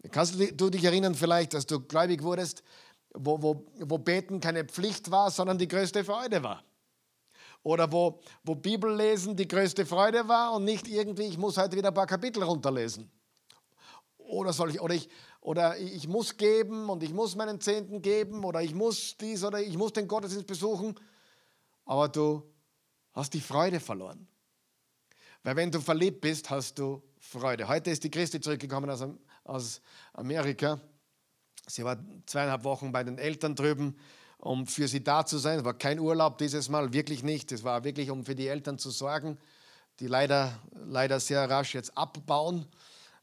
Kannst 0.10 0.40
du, 0.40 0.54
du 0.54 0.70
dich 0.70 0.86
erinnern 0.86 1.14
vielleicht, 1.14 1.54
dass 1.54 1.66
du 1.66 1.82
gläubig 1.82 2.24
wurdest, 2.24 2.64
wo, 3.14 3.42
wo, 3.42 3.66
wo 3.78 3.98
Beten 3.98 4.40
keine 4.40 4.64
Pflicht 4.64 5.12
war, 5.12 5.32
sondern 5.32 5.58
die 5.58 5.68
größte 5.68 6.06
Freude 6.06 6.44
war? 6.44 6.64
Oder 7.62 7.92
wo, 7.92 8.22
wo 8.42 8.56
Bibellesen 8.56 9.36
die 9.36 9.50
größte 9.50 9.86
Freude 9.86 10.30
war 10.30 10.54
und 10.54 10.64
nicht 10.64 10.88
irgendwie, 10.88 11.24
ich 11.24 11.38
muss 11.38 11.58
heute 11.58 11.76
wieder 11.76 11.90
ein 11.90 11.94
paar 11.94 12.08
Kapitel 12.08 12.42
runterlesen. 12.42 13.12
Oder, 14.18 14.54
soll 14.54 14.70
ich, 14.70 14.80
oder, 14.80 14.96
ich, 14.96 15.10
oder 15.42 15.78
ich 15.78 16.08
muss 16.08 16.38
geben 16.38 16.90
und 16.90 17.04
ich 17.04 17.14
muss 17.14 17.36
meinen 17.36 17.60
Zehnten 17.60 18.02
geben 18.02 18.46
oder 18.46 18.62
ich 18.62 18.74
muss 18.74 19.18
dies 19.18 19.44
oder 19.44 19.60
ich 19.60 19.78
muss 19.78 19.92
den 19.92 20.08
Gottesdienst 20.08 20.48
besuchen. 20.48 20.96
Aber 21.86 22.08
du 22.08 22.42
hast 23.14 23.34
die 23.34 23.42
Freude 23.42 23.80
verloren. 23.80 24.28
Weil 25.44 25.56
wenn 25.56 25.72
du 25.72 25.82
verliebt 25.82 26.22
bist, 26.22 26.50
hast 26.50 26.78
du 26.78 27.02
Freude. 27.20 27.68
Heute 27.68 27.90
ist 27.92 28.04
die 28.04 28.12
Christi 28.12 28.40
zurückgekommen 28.40 28.90
aus, 29.44 29.82
Amerika. 30.14 30.80
Sie 31.68 31.84
war 31.84 31.98
zweieinhalb 32.26 32.64
Wochen 32.64 32.92
bei 32.92 33.04
den 33.04 33.18
Eltern 33.18 33.56
drüben 33.56 33.96
um 34.42 34.66
für 34.66 34.88
sie 34.88 35.04
da 35.04 35.26
zu 35.26 35.38
sein. 35.38 35.60
Es 35.60 35.66
war 35.66 35.76
kein 35.76 36.00
Urlaub 36.00 36.38
dieses 36.40 36.68
Mal, 36.68 36.92
wirklich 36.94 37.24
nicht. 37.24 37.52
Es 37.52 37.64
war 37.64 37.84
wirklich, 37.84 38.10
um 38.10 38.26
für 38.26 38.36
die 38.36 38.48
Eltern 38.48 38.78
zu 38.78 38.90
sorgen, 38.90 39.38
die 40.00 40.08
leider, 40.08 40.60
leider 40.74 41.20
sehr 41.20 41.48
rasch 41.50 41.76
jetzt 41.76 41.96
abbauen, 41.96 42.66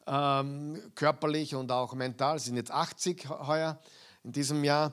ähm, 0.07 0.81
körperlich 0.95 1.57
und 1.57 1.73
auch 1.73 1.93
mental. 1.95 2.39
Sie 2.39 2.47
sind 2.47 2.57
jetzt 2.57 2.71
80 2.71 3.29
heuer 3.29 3.81
in 4.23 4.33
diesem 4.33 4.63
Jahr 4.63 4.93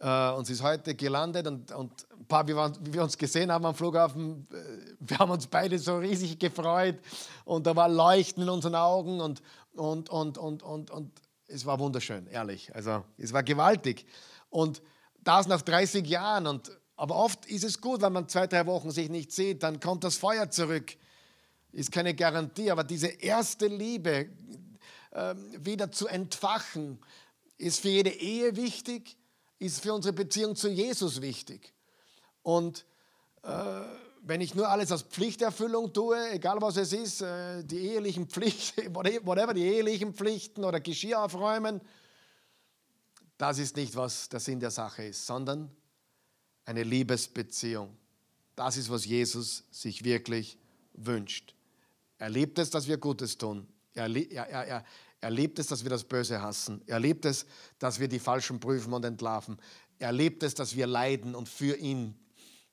äh, 0.00 0.30
und 0.30 0.46
sie 0.46 0.52
ist 0.52 0.62
heute 0.62 0.94
gelandet 0.94 1.46
und, 1.46 1.72
und 1.72 1.92
ein 2.12 2.26
paar, 2.26 2.46
wie 2.46 2.54
wir, 2.54 2.72
wie 2.80 2.94
wir 2.94 3.02
uns 3.02 3.16
gesehen 3.16 3.50
haben 3.50 3.64
am 3.64 3.74
Flughafen, 3.74 4.46
äh, 4.52 4.94
wir 5.00 5.18
haben 5.18 5.30
uns 5.30 5.46
beide 5.46 5.78
so 5.78 5.98
riesig 5.98 6.38
gefreut 6.38 6.98
und 7.44 7.66
da 7.66 7.74
war 7.74 7.88
Leuchten 7.88 8.42
in 8.42 8.48
unseren 8.48 8.74
Augen 8.74 9.20
und, 9.20 9.42
und, 9.74 10.10
und, 10.10 10.38
und, 10.38 10.62
und, 10.62 10.90
und 10.90 11.12
es 11.48 11.64
war 11.64 11.78
wunderschön, 11.78 12.26
ehrlich. 12.26 12.74
Also 12.74 13.04
es 13.18 13.32
war 13.32 13.42
gewaltig. 13.42 14.06
Und 14.50 14.82
das 15.22 15.46
nach 15.46 15.62
30 15.62 16.06
Jahren. 16.06 16.46
Und, 16.46 16.70
aber 16.96 17.16
oft 17.16 17.46
ist 17.46 17.64
es 17.64 17.80
gut, 17.80 18.00
wenn 18.02 18.12
man 18.12 18.28
zwei, 18.28 18.46
drei 18.46 18.66
Wochen 18.66 18.90
sich 18.90 19.08
nicht 19.08 19.32
sieht, 19.32 19.62
dann 19.62 19.80
kommt 19.80 20.04
das 20.04 20.16
Feuer 20.16 20.50
zurück. 20.50 20.96
Ist 21.72 21.92
keine 21.92 22.14
Garantie, 22.14 22.70
aber 22.70 22.84
diese 22.84 23.08
erste 23.08 23.66
Liebe 23.66 24.28
äh, 25.10 25.34
wieder 25.58 25.92
zu 25.92 26.06
entfachen, 26.06 26.98
ist 27.58 27.80
für 27.80 27.88
jede 27.88 28.10
Ehe 28.10 28.56
wichtig, 28.56 29.16
ist 29.58 29.80
für 29.80 29.94
unsere 29.94 30.12
Beziehung 30.12 30.56
zu 30.56 30.68
Jesus 30.68 31.20
wichtig. 31.20 31.72
Und 32.42 32.84
äh, 33.42 33.48
wenn 34.22 34.40
ich 34.40 34.54
nur 34.54 34.68
alles 34.68 34.90
als 34.90 35.02
Pflichterfüllung 35.02 35.92
tue, 35.92 36.30
egal 36.30 36.60
was 36.60 36.76
es 36.76 36.92
ist, 36.92 37.22
äh, 37.22 37.64
die 37.64 37.78
ehelichen 37.78 38.28
Pflichten, 38.28 38.94
whatever, 38.94 39.54
die 39.54 39.64
ehelichen 39.64 40.14
Pflichten 40.14 40.64
oder 40.64 40.80
Geschirr 40.80 41.22
aufräumen, 41.22 41.80
das 43.38 43.58
ist 43.58 43.76
nicht, 43.76 43.94
was 43.94 44.28
der 44.28 44.40
Sinn 44.40 44.60
der 44.60 44.70
Sache 44.70 45.04
ist, 45.04 45.26
sondern 45.26 45.70
eine 46.64 46.82
Liebesbeziehung. 46.82 47.96
Das 48.56 48.76
ist, 48.76 48.90
was 48.90 49.04
Jesus 49.04 49.64
sich 49.70 50.04
wirklich 50.04 50.58
wünscht. 50.94 51.54
Er 52.18 52.30
liebt 52.30 52.58
es, 52.58 52.70
dass 52.70 52.88
wir 52.88 52.96
Gutes 52.96 53.36
tun. 53.36 53.68
Er, 53.94 54.08
er, 54.08 54.46
er, 54.48 54.84
er 55.20 55.30
liebt 55.30 55.58
es, 55.58 55.66
dass 55.66 55.82
wir 55.82 55.90
das 55.90 56.04
Böse 56.04 56.42
hassen. 56.42 56.82
Er 56.86 57.00
liebt 57.00 57.24
es, 57.24 57.46
dass 57.78 57.98
wir 57.98 58.08
die 58.08 58.18
Falschen 58.18 58.60
prüfen 58.60 58.92
und 58.92 59.04
entlarven. 59.04 59.58
Er 59.98 60.12
liebt 60.12 60.42
es, 60.42 60.54
dass 60.54 60.76
wir 60.76 60.86
leiden 60.86 61.34
und 61.34 61.48
für 61.48 61.76
ihn 61.76 62.18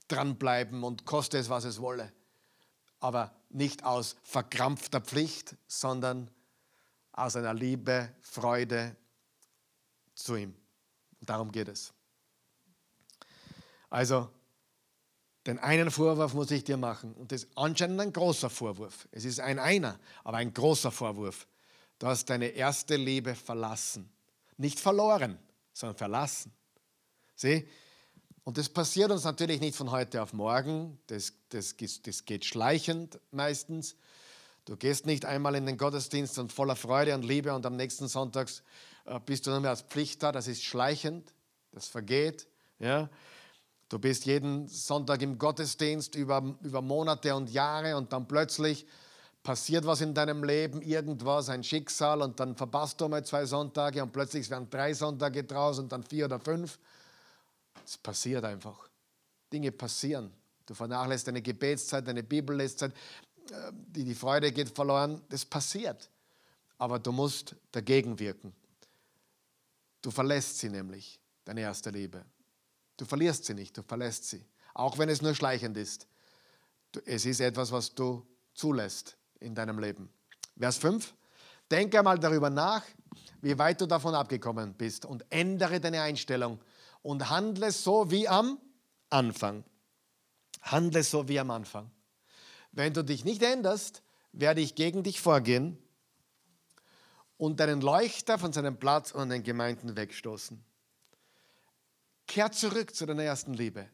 dranbleiben 0.07 0.83
und 0.83 1.05
koste 1.05 1.37
es, 1.37 1.49
was 1.49 1.63
es 1.63 1.79
wolle. 1.79 2.11
Aber 2.99 3.33
nicht 3.49 3.83
aus 3.83 4.15
verkrampfter 4.23 5.01
Pflicht, 5.01 5.55
sondern 5.67 6.29
aus 7.11 7.35
einer 7.35 7.53
Liebe, 7.53 8.09
Freude 8.21 8.95
zu 10.13 10.35
ihm. 10.35 10.55
Und 11.19 11.29
darum 11.29 11.51
geht 11.51 11.69
es. 11.69 11.93
Also, 13.89 14.29
den 15.45 15.59
einen 15.59 15.91
Vorwurf 15.91 16.33
muss 16.33 16.51
ich 16.51 16.63
dir 16.63 16.77
machen. 16.77 17.13
Und 17.13 17.31
das 17.31 17.43
ist 17.43 17.57
anscheinend 17.57 17.99
ein 18.01 18.13
großer 18.13 18.49
Vorwurf. 18.49 19.07
Es 19.11 19.25
ist 19.25 19.39
ein 19.39 19.59
einer, 19.59 19.99
aber 20.23 20.37
ein 20.37 20.53
großer 20.53 20.91
Vorwurf. 20.91 21.47
Du 22.03 22.09
hast 22.09 22.29
deine 22.29 22.47
erste 22.47 22.97
Liebe 22.97 23.33
verlassen. 23.33 24.11
Nicht 24.57 24.77
verloren, 24.77 25.39
sondern 25.71 25.95
verlassen. 25.95 26.51
Sieh? 27.33 27.65
Und 28.43 28.57
das 28.57 28.67
passiert 28.67 29.09
uns 29.09 29.23
natürlich 29.23 29.61
nicht 29.61 29.77
von 29.77 29.89
heute 29.89 30.21
auf 30.21 30.33
morgen. 30.33 30.99
Das, 31.07 31.31
das, 31.47 31.77
das 31.77 32.25
geht 32.25 32.43
schleichend 32.43 33.21
meistens. 33.31 33.95
Du 34.65 34.75
gehst 34.75 35.05
nicht 35.05 35.23
einmal 35.23 35.55
in 35.55 35.65
den 35.65 35.77
Gottesdienst 35.77 36.37
und 36.39 36.51
voller 36.51 36.75
Freude 36.75 37.15
und 37.15 37.23
Liebe 37.23 37.53
und 37.53 37.65
am 37.65 37.77
nächsten 37.77 38.09
Sonntag 38.09 38.49
äh, 39.05 39.17
bist 39.25 39.47
du 39.47 39.51
nur 39.51 39.61
mehr 39.61 39.69
als 39.69 39.83
Pflicht 39.83 40.21
da. 40.23 40.33
Das 40.33 40.49
ist 40.49 40.61
schleichend, 40.61 41.33
das 41.71 41.87
vergeht. 41.87 42.49
Ja? 42.79 43.09
Du 43.87 43.97
bist 43.97 44.25
jeden 44.25 44.67
Sonntag 44.67 45.21
im 45.21 45.37
Gottesdienst 45.37 46.15
über, 46.15 46.53
über 46.63 46.81
Monate 46.81 47.33
und 47.33 47.49
Jahre 47.49 47.95
und 47.95 48.11
dann 48.11 48.27
plötzlich 48.27 48.85
passiert 49.43 49.85
was 49.85 49.99
in 49.99 50.13
deinem 50.13 50.43
Leben, 50.43 50.81
irgendwas, 50.81 51.49
ein 51.49 51.63
Schicksal 51.63 52.21
und 52.21 52.39
dann 52.39 52.55
verpasst 52.55 52.99
du 53.01 53.09
mal 53.09 53.23
zwei 53.25 53.45
Sonntage 53.45 54.01
und 54.01 54.13
plötzlich 54.13 54.49
werden 54.49 54.69
drei 54.69 54.93
Sonntage 54.93 55.43
draus 55.43 55.79
und 55.79 55.91
dann 55.91 56.03
vier 56.03 56.25
oder 56.25 56.39
fünf. 56.39 56.79
Es 57.85 57.97
passiert 57.97 58.45
einfach. 58.45 58.89
Dinge 59.51 59.71
passieren. 59.73 60.31
Du 60.65 60.73
vernachlässigst 60.73 61.27
deine 61.27 61.41
Gebetszeit, 61.41 62.07
deine 62.07 62.23
Bibelleszeit, 62.23 62.93
äh, 63.51 63.71
die, 63.73 64.05
die 64.05 64.15
Freude 64.15 64.51
geht 64.53 64.69
verloren. 64.69 65.21
Das 65.27 65.43
passiert. 65.43 66.09
Aber 66.77 66.97
du 66.97 67.11
musst 67.11 67.53
dagegen 67.71 68.17
wirken. 68.17 68.53
Du 70.01 70.09
verlässt 70.09 70.59
sie 70.59 70.69
nämlich, 70.69 71.19
deine 71.43 71.61
erste 71.61 71.89
Liebe. 71.89 72.25
Du 72.95 73.03
verlierst 73.03 73.45
sie 73.45 73.53
nicht, 73.53 73.77
du 73.77 73.83
verlässt 73.83 74.29
sie. 74.29 74.45
Auch 74.73 74.97
wenn 74.97 75.09
es 75.09 75.21
nur 75.21 75.35
schleichend 75.35 75.75
ist. 75.75 76.07
Es 77.05 77.25
ist 77.25 77.41
etwas, 77.41 77.71
was 77.71 77.93
du 77.93 78.25
zulässt 78.53 79.17
in 79.43 79.53
deinem 79.53 79.79
Leben. 79.79 80.09
Vers 80.57 80.77
5. 80.77 81.13
Denke 81.69 81.99
einmal 81.99 82.19
darüber 82.19 82.49
nach, 82.49 82.83
wie 83.41 83.57
weit 83.57 83.81
du 83.81 83.85
davon 83.85 84.15
abgekommen 84.15 84.73
bist 84.73 85.05
und 85.05 85.25
ändere 85.29 85.79
deine 85.79 86.01
Einstellung 86.01 86.59
und 87.01 87.29
handle 87.29 87.71
so 87.71 88.09
wie 88.09 88.27
am 88.27 88.57
Anfang. 89.09 89.63
Handle 90.61 91.03
so 91.03 91.27
wie 91.27 91.39
am 91.39 91.51
Anfang. 91.51 91.91
Wenn 92.71 92.93
du 92.93 93.03
dich 93.03 93.25
nicht 93.25 93.43
änderst, 93.43 94.01
werde 94.31 94.61
ich 94.61 94.75
gegen 94.75 95.03
dich 95.03 95.21
vorgehen 95.21 95.77
und 97.37 97.59
deinen 97.59 97.81
Leuchter 97.81 98.39
von 98.39 98.51
seinem 98.51 98.77
Platz 98.77 99.11
und 99.11 99.29
den 99.29 99.43
Gemeinden 99.43 99.95
wegstoßen. 99.95 100.63
Kehr 102.25 102.51
zurück 102.51 102.95
zu 102.95 103.05
deiner 103.05 103.23
ersten 103.23 103.53
Liebe. 103.53 103.89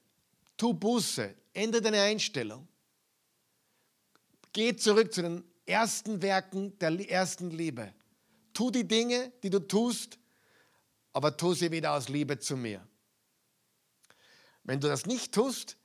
Tu 0.55 0.73
Buße, 0.73 1.35
ändere 1.53 1.81
deine 1.81 2.01
Einstellung. 2.01 2.67
Geh 4.53 4.75
zurück 4.75 5.13
zu 5.13 5.21
den 5.21 5.43
ersten 5.65 6.21
Werken 6.21 6.77
der 6.79 6.91
ersten 7.09 7.51
Liebe. 7.51 7.93
Tu 8.53 8.71
die 8.71 8.87
Dinge, 8.87 9.31
die 9.43 9.49
du 9.49 9.59
tust, 9.59 10.17
aber 11.13 11.37
tu 11.37 11.53
sie 11.53 11.71
wieder 11.71 11.93
aus 11.93 12.09
Liebe 12.09 12.39
zu 12.39 12.57
mir. 12.57 12.85
Wenn 14.63 14.79
du 14.79 14.87
das 14.87 15.05
nicht 15.05 15.33
tust, 15.33 15.77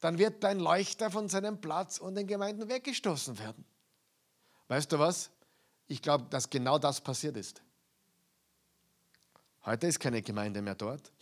dann 0.00 0.18
wird 0.18 0.44
dein 0.44 0.60
Leuchter 0.60 1.10
von 1.10 1.28
seinem 1.28 1.60
Platz 1.60 1.98
und 1.98 2.14
den 2.14 2.26
Gemeinden 2.26 2.68
weggestoßen 2.68 3.38
werden. 3.38 3.64
Weißt 4.68 4.92
du 4.92 4.98
was? 4.98 5.30
Ich 5.86 6.02
glaube, 6.02 6.26
dass 6.30 6.50
genau 6.50 6.78
das 6.78 7.00
passiert 7.00 7.36
ist. 7.36 7.62
Heute 9.64 9.86
ist 9.86 9.98
keine 9.98 10.22
Gemeinde 10.22 10.62
mehr 10.62 10.74
dort. 10.74 11.12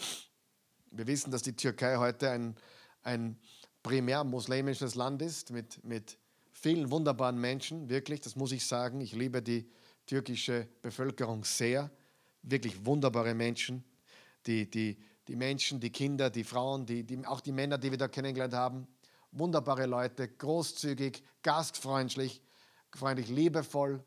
Wir 0.90 1.06
wissen, 1.06 1.30
dass 1.30 1.42
die 1.42 1.54
Türkei 1.54 1.96
heute 1.96 2.30
ein, 2.30 2.56
ein 3.02 3.38
primär 3.86 4.24
muslimisches 4.24 4.96
Land 4.96 5.22
ist 5.22 5.52
mit, 5.52 5.84
mit 5.84 6.18
vielen 6.50 6.90
wunderbaren 6.90 7.40
Menschen, 7.40 7.88
wirklich, 7.88 8.20
das 8.20 8.34
muss 8.34 8.50
ich 8.50 8.66
sagen. 8.66 9.00
Ich 9.00 9.12
liebe 9.12 9.40
die 9.40 9.70
türkische 10.06 10.66
Bevölkerung 10.82 11.44
sehr. 11.44 11.88
Wirklich 12.42 12.84
wunderbare 12.84 13.32
Menschen, 13.32 13.84
die, 14.44 14.68
die, 14.68 14.98
die 15.28 15.36
Menschen, 15.36 15.78
die 15.78 15.90
Kinder, 15.90 16.30
die 16.30 16.42
Frauen, 16.42 16.84
die, 16.84 17.04
die, 17.04 17.24
auch 17.26 17.40
die 17.40 17.52
Männer, 17.52 17.78
die 17.78 17.92
wir 17.92 17.98
da 17.98 18.08
kennengelernt 18.08 18.54
haben. 18.54 18.88
Wunderbare 19.30 19.86
Leute, 19.86 20.26
großzügig, 20.26 21.22
gastfreundlich, 21.44 22.42
freundlich, 22.90 23.28
liebevoll, 23.28 24.02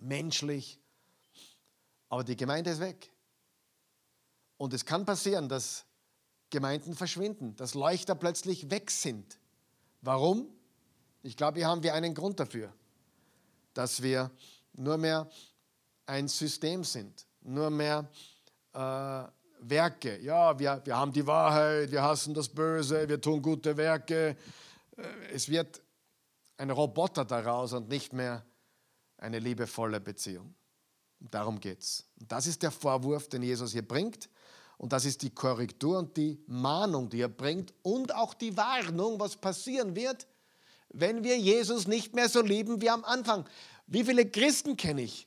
menschlich. 0.00 0.78
Aber 2.10 2.24
die 2.24 2.36
Gemeinde 2.36 2.72
ist 2.72 2.80
weg. 2.80 3.10
Und 4.58 4.74
es 4.74 4.84
kann 4.84 5.06
passieren, 5.06 5.48
dass 5.48 5.85
Gemeinden 6.50 6.94
verschwinden, 6.94 7.56
dass 7.56 7.74
Leuchter 7.74 8.14
plötzlich 8.14 8.70
weg 8.70 8.90
sind. 8.90 9.38
Warum? 10.00 10.48
Ich 11.22 11.36
glaube, 11.36 11.58
hier 11.58 11.68
haben 11.68 11.82
wir 11.82 11.94
einen 11.94 12.14
Grund 12.14 12.38
dafür, 12.38 12.72
dass 13.74 14.02
wir 14.02 14.30
nur 14.74 14.96
mehr 14.96 15.28
ein 16.06 16.28
System 16.28 16.84
sind, 16.84 17.26
nur 17.40 17.70
mehr 17.70 18.08
äh, 18.72 19.24
Werke. 19.60 20.20
Ja, 20.20 20.56
wir, 20.58 20.80
wir 20.84 20.96
haben 20.96 21.12
die 21.12 21.26
Wahrheit, 21.26 21.90
wir 21.90 22.02
hassen 22.02 22.34
das 22.34 22.48
Böse, 22.48 23.08
wir 23.08 23.20
tun 23.20 23.42
gute 23.42 23.76
Werke. 23.76 24.36
Äh, 24.96 25.02
es 25.32 25.48
wird 25.48 25.82
ein 26.58 26.70
Roboter 26.70 27.24
daraus 27.24 27.72
und 27.72 27.88
nicht 27.88 28.12
mehr 28.12 28.44
eine 29.18 29.38
liebevolle 29.38 30.00
Beziehung. 30.00 30.54
Darum 31.18 31.58
geht 31.58 31.80
es. 31.80 32.04
Das 32.16 32.46
ist 32.46 32.62
der 32.62 32.70
Vorwurf, 32.70 33.28
den 33.28 33.42
Jesus 33.42 33.72
hier 33.72 33.86
bringt. 33.86 34.28
Und 34.78 34.92
das 34.92 35.04
ist 35.04 35.22
die 35.22 35.30
Korrektur 35.30 35.98
und 35.98 36.16
die 36.16 36.38
Mahnung, 36.46 37.08
die 37.08 37.20
er 37.20 37.28
bringt. 37.28 37.72
Und 37.82 38.14
auch 38.14 38.34
die 38.34 38.56
Warnung, 38.56 39.18
was 39.18 39.36
passieren 39.36 39.96
wird, 39.96 40.26
wenn 40.90 41.24
wir 41.24 41.38
Jesus 41.38 41.86
nicht 41.86 42.14
mehr 42.14 42.28
so 42.28 42.42
lieben 42.42 42.80
wie 42.80 42.90
am 42.90 43.04
Anfang. 43.04 43.48
Wie 43.86 44.04
viele 44.04 44.28
Christen 44.28 44.76
kenne 44.76 45.02
ich, 45.02 45.26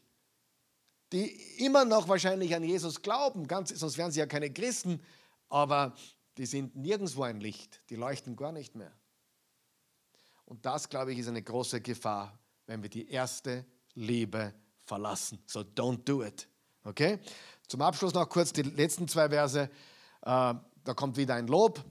die 1.12 1.28
immer 1.58 1.86
noch 1.86 2.08
wahrscheinlich 2.08 2.56
an 2.56 2.64
Jesus 2.64 3.02
glauben, 3.02 3.47
ganz, 3.47 3.70
sonst 3.70 3.97
wären 3.97 4.12
sie 4.12 4.20
ja 4.20 4.26
keine 4.26 4.52
Christen, 4.52 5.02
aber 5.47 5.95
die 6.38 6.45
sind 6.45 6.76
nirgendwo 6.76 7.24
ein 7.24 7.39
Licht, 7.41 7.82
die 7.89 7.95
leuchten 7.95 8.36
gar 8.36 8.52
nicht 8.52 8.76
mehr. 8.76 8.93
Und 10.45 10.66
das, 10.66 10.89
glaube 10.89 11.14
ich, 11.14 11.20
ist 11.20 11.28
eine 11.28 11.43
große 11.43 11.82
Gefahr, 11.82 12.38
wenn 12.66 12.82
wir 12.82 12.89
die 12.89 13.10
erste 13.10 13.66
Liebe 13.93 14.54
verlassen. 14.84 15.39
So 15.45 15.60
don't 15.62 16.04
do 16.04 16.24
it. 16.24 16.47
Okay? 16.84 17.20
Zum 17.70 17.84
Abschluss 17.84 18.15
noch 18.15 18.28
kurz 18.28 18.51
die 18.51 18.63
letzten 18.63 19.07
zwei 19.07 19.30
Verse. 19.30 19.59
Äh, 19.61 19.70
da 20.24 20.93
kommt 20.95 21.17
wieder 21.17 21.36
ein 21.36 21.45
Lob. 21.45 21.86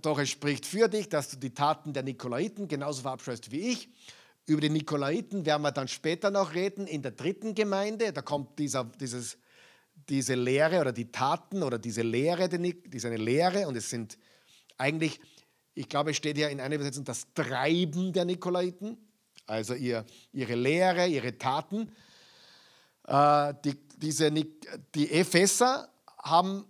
Doch 0.00 0.18
es 0.18 0.30
spricht 0.30 0.64
für 0.64 0.88
dich, 0.88 1.10
dass 1.10 1.28
du 1.28 1.36
die 1.36 1.52
Taten 1.52 1.92
der 1.92 2.02
Nikolaiten 2.02 2.68
genauso 2.68 3.02
verabscheust 3.02 3.50
wie 3.50 3.70
ich. 3.72 3.90
Über 4.46 4.62
die 4.62 4.70
Nikolaiten 4.70 5.44
werden 5.44 5.60
wir 5.60 5.72
dann 5.72 5.88
später 5.88 6.30
noch 6.30 6.54
reden 6.54 6.86
in 6.86 7.02
der 7.02 7.10
dritten 7.10 7.54
Gemeinde. 7.54 8.14
Da 8.14 8.22
kommt 8.22 8.58
dieser, 8.58 8.84
dieses, 8.84 9.36
diese 10.08 10.36
Lehre 10.36 10.80
oder 10.80 10.92
die 10.92 11.12
Taten 11.12 11.62
oder 11.62 11.78
diese 11.78 12.00
Lehre, 12.00 12.48
die 12.48 12.80
ist 12.90 13.04
eine 13.04 13.18
Lehre 13.18 13.68
und 13.68 13.76
es 13.76 13.90
sind 13.90 14.16
eigentlich, 14.78 15.20
ich 15.74 15.90
glaube, 15.90 16.12
es 16.12 16.16
steht 16.16 16.38
ja 16.38 16.48
in 16.48 16.62
einer 16.62 16.76
Übersetzung 16.76 17.04
das 17.04 17.26
Treiben 17.34 18.14
der 18.14 18.24
Nikolaiten, 18.24 18.96
also 19.46 19.74
ihr, 19.74 20.06
ihre 20.32 20.54
Lehre, 20.54 21.06
ihre 21.08 21.36
Taten. 21.36 21.92
Äh, 23.06 23.52
die, 23.64 23.76
diese, 24.00 24.30
die 24.30 25.10
Epheser 25.10 25.88
haben 26.18 26.64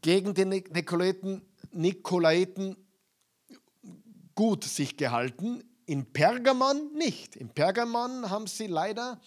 gegen 0.00 0.34
die 0.34 0.44
Nikolaiten, 0.44 1.42
Nikolaiten 1.72 2.76
gut 4.34 4.64
sich 4.64 4.96
gehalten 4.96 5.62
in 5.86 6.12
Pergamon 6.12 6.92
nicht. 6.94 7.36
In 7.36 7.48
Pergamon 7.50 8.30
haben 8.30 8.46
sie 8.46 8.66
leider 8.66 9.20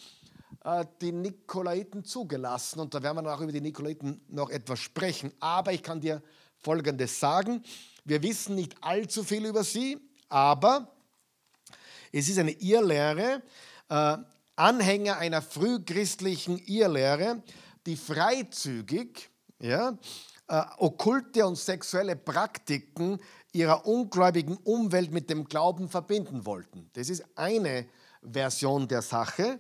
äh, 0.63 0.85
die 1.01 1.11
Nikolaiten 1.11 2.03
zugelassen 2.03 2.79
und 2.79 2.93
da 2.93 3.01
werden 3.01 3.17
wir 3.17 3.21
noch 3.21 3.41
über 3.41 3.51
die 3.51 3.61
Nikolaiten 3.61 4.21
noch 4.27 4.49
etwas 4.49 4.79
sprechen. 4.79 5.31
Aber 5.39 5.71
ich 5.71 5.83
kann 5.83 6.01
dir 6.01 6.21
Folgendes 6.57 7.19
sagen. 7.19 7.63
Wir 8.03 8.21
wissen 8.23 8.55
nicht 8.55 8.75
allzu 8.81 9.23
viel 9.23 9.45
über 9.45 9.63
sie, 9.63 9.97
aber 10.29 10.91
es 12.11 12.29
ist 12.29 12.39
eine 12.39 12.51
Irrlehre, 12.51 13.43
äh, 13.89 14.17
Anhänger 14.57 15.17
einer 15.17 15.41
frühchristlichen 15.41 16.57
Irrlehre, 16.57 17.41
die 17.85 17.95
freizügig 17.95 19.29
ja, 19.59 19.97
äh, 20.47 20.63
okkulte 20.77 21.45
und 21.45 21.57
sexuelle 21.57 22.15
Praktiken 22.15 23.19
ihrer 23.53 23.85
ungläubigen 23.85 24.57
Umwelt 24.57 25.11
mit 25.11 25.29
dem 25.29 25.45
Glauben 25.45 25.89
verbinden 25.89 26.45
wollten. 26.45 26.89
Das 26.93 27.09
ist 27.09 27.23
eine 27.35 27.87
Version 28.21 28.87
der 28.87 29.01
Sache. 29.01 29.59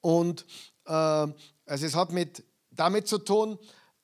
Und 0.00 0.44
äh, 0.86 0.90
also 0.90 1.34
es 1.66 1.94
hat 1.94 2.12
mit, 2.12 2.44
damit 2.70 3.08
zu 3.08 3.18
tun, 3.18 3.58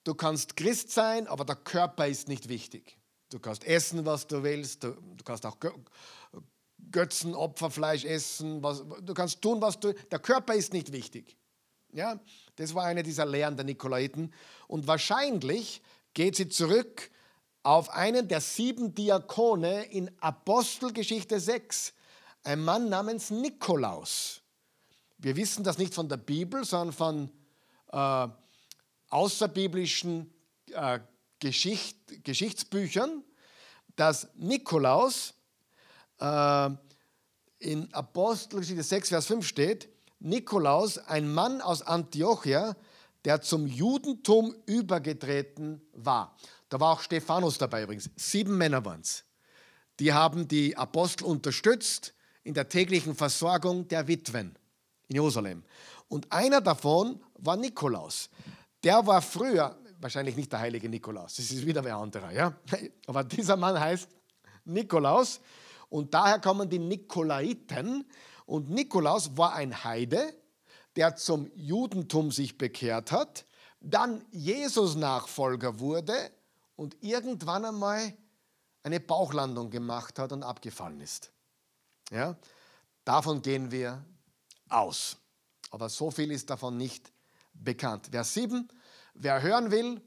du 0.04 0.14
kannst 0.14 0.56
Christ 0.56 0.90
sein, 0.90 1.26
aber 1.26 1.44
der 1.44 1.56
Körper 1.56 2.06
ist 2.06 2.28
nicht 2.28 2.48
wichtig. 2.48 2.98
Du 3.30 3.38
kannst 3.38 3.64
essen, 3.64 4.04
was 4.06 4.26
du 4.26 4.42
willst, 4.42 4.82
du, 4.82 4.92
du 4.92 5.24
kannst 5.24 5.46
auch 5.46 5.58
Götzen, 6.90 7.34
Opferfleisch 7.34 8.04
essen, 8.04 8.62
was, 8.62 8.84
du 9.02 9.14
kannst 9.14 9.42
tun, 9.42 9.60
was 9.60 9.78
du, 9.78 9.92
der 9.92 10.18
Körper 10.18 10.54
ist 10.54 10.72
nicht 10.72 10.92
wichtig. 10.92 11.36
Ja, 11.92 12.20
das 12.56 12.74
war 12.74 12.84
eine 12.84 13.02
dieser 13.02 13.26
Lehren 13.26 13.56
der 13.56 13.64
Nikolaiten. 13.64 14.32
Und 14.68 14.86
wahrscheinlich 14.86 15.82
geht 16.14 16.36
sie 16.36 16.48
zurück 16.48 17.10
auf 17.62 17.90
einen 17.90 18.28
der 18.28 18.40
sieben 18.40 18.94
Diakone 18.94 19.84
in 19.84 20.10
Apostelgeschichte 20.20 21.40
6, 21.40 21.92
ein 22.44 22.60
Mann 22.64 22.88
namens 22.88 23.30
Nikolaus. 23.30 24.40
Wir 25.18 25.36
wissen 25.36 25.64
das 25.64 25.78
nicht 25.78 25.94
von 25.94 26.08
der 26.08 26.16
Bibel, 26.16 26.64
sondern 26.64 26.94
von 26.94 27.30
äh, 27.92 28.28
außerbiblischen 29.10 30.32
äh, 30.72 31.00
Geschicht, 31.40 32.24
Geschichtsbüchern, 32.24 33.22
dass 33.96 34.28
Nikolaus 34.36 35.34
äh, 36.20 36.70
in 37.58 37.92
Apostelgeschichte 37.92 38.82
6, 38.82 39.08
Vers 39.08 39.26
5 39.26 39.46
steht, 39.46 39.88
Nikolaus, 40.18 40.98
ein 40.98 41.32
Mann 41.32 41.60
aus 41.60 41.82
Antiochia, 41.82 42.76
der 43.24 43.40
zum 43.40 43.66
Judentum 43.66 44.54
übergetreten 44.66 45.80
war. 45.92 46.36
Da 46.68 46.80
war 46.80 46.92
auch 46.92 47.00
Stephanus 47.00 47.58
dabei 47.58 47.82
übrigens. 47.82 48.10
Sieben 48.16 48.56
Männer 48.56 48.84
waren 48.84 49.00
es. 49.00 49.24
Die 49.98 50.12
haben 50.12 50.48
die 50.48 50.76
Apostel 50.76 51.24
unterstützt 51.24 52.14
in 52.42 52.54
der 52.54 52.68
täglichen 52.68 53.14
Versorgung 53.14 53.86
der 53.88 54.08
Witwen 54.08 54.56
in 55.08 55.16
Jerusalem. 55.16 55.64
Und 56.08 56.30
einer 56.32 56.60
davon 56.60 57.20
war 57.34 57.56
Nikolaus. 57.56 58.30
Der 58.82 59.06
war 59.06 59.20
früher, 59.20 59.76
wahrscheinlich 60.00 60.36
nicht 60.36 60.50
der 60.50 60.60
heilige 60.60 60.88
Nikolaus, 60.88 61.36
das 61.36 61.50
ist 61.50 61.66
wieder 61.66 61.84
wer 61.84 61.96
anderer, 61.96 62.32
ja? 62.32 62.54
aber 63.06 63.24
dieser 63.24 63.56
Mann 63.56 63.78
heißt 63.78 64.08
Nikolaus 64.64 65.40
und 65.90 66.14
daher 66.14 66.40
kommen 66.40 66.70
die 66.70 66.78
Nikolaiten. 66.78 68.08
Und 68.46 68.70
Nikolaus 68.70 69.36
war 69.36 69.54
ein 69.54 69.84
Heide, 69.84 70.34
der 70.96 71.16
zum 71.16 71.50
Judentum 71.54 72.30
sich 72.30 72.56
bekehrt 72.56 73.12
hat, 73.12 73.44
dann 73.80 74.24
Jesus 74.30 74.96
Nachfolger 74.96 75.78
wurde 75.78 76.14
und 76.76 76.96
irgendwann 77.02 77.64
einmal 77.64 78.14
eine 78.82 79.00
Bauchlandung 79.00 79.70
gemacht 79.70 80.18
hat 80.18 80.32
und 80.32 80.42
abgefallen 80.42 81.00
ist. 81.00 81.30
Ja? 82.10 82.36
Davon 83.04 83.42
gehen 83.42 83.70
wir 83.70 84.04
aus. 84.68 85.16
Aber 85.70 85.88
so 85.88 86.10
viel 86.10 86.30
ist 86.30 86.50
davon 86.50 86.76
nicht 86.76 87.12
bekannt. 87.52 88.08
Vers 88.10 88.34
7, 88.34 88.68
wer 89.14 89.42
hören 89.42 89.70
will, 89.70 90.00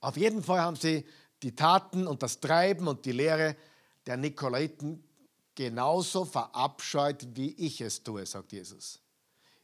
auf 0.00 0.16
jeden 0.16 0.42
Fall 0.42 0.60
haben 0.60 0.76
sie 0.76 1.06
die 1.42 1.54
Taten 1.54 2.06
und 2.06 2.22
das 2.22 2.40
Treiben 2.40 2.88
und 2.88 3.04
die 3.04 3.12
Lehre 3.12 3.56
der 4.08 4.16
Nikolaiten 4.16 5.04
genauso 5.54 6.24
verabscheut, 6.24 7.36
wie 7.36 7.52
ich 7.52 7.82
es 7.82 8.02
tue, 8.02 8.24
sagt 8.24 8.52
Jesus. 8.52 9.00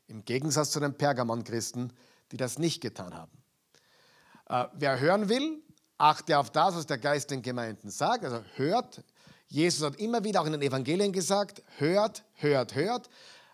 Im 0.07 0.23
Gegensatz 0.23 0.71
zu 0.71 0.81
den 0.81 0.95
Pergamon-Christen, 0.95 1.91
die 2.31 2.37
das 2.37 2.59
nicht 2.59 2.83
getan 2.83 3.15
haben. 3.15 3.33
Äh, 4.51 4.67
wer 4.75 5.01
hören 5.01 5.31
will, 5.31 5.63
achte 5.97 6.39
auf 6.39 6.51
das, 6.51 6.77
was 6.77 6.85
der 6.85 6.99
Geist 6.99 7.31
den 7.31 7.41
Gemeinden 7.41 7.89
sagt. 7.89 8.23
Also 8.23 8.45
hört. 8.57 9.03
Jesus 9.49 9.83
hat 9.83 9.97
immer 9.97 10.23
wieder 10.25 10.43
auch 10.43 10.47
in 10.47 10.53
den 10.53 10.63
Evangelien 10.63 11.13
gesagt, 11.13 11.63
hört, 11.79 12.23
hört, 12.35 12.75
hört, 12.75 13.09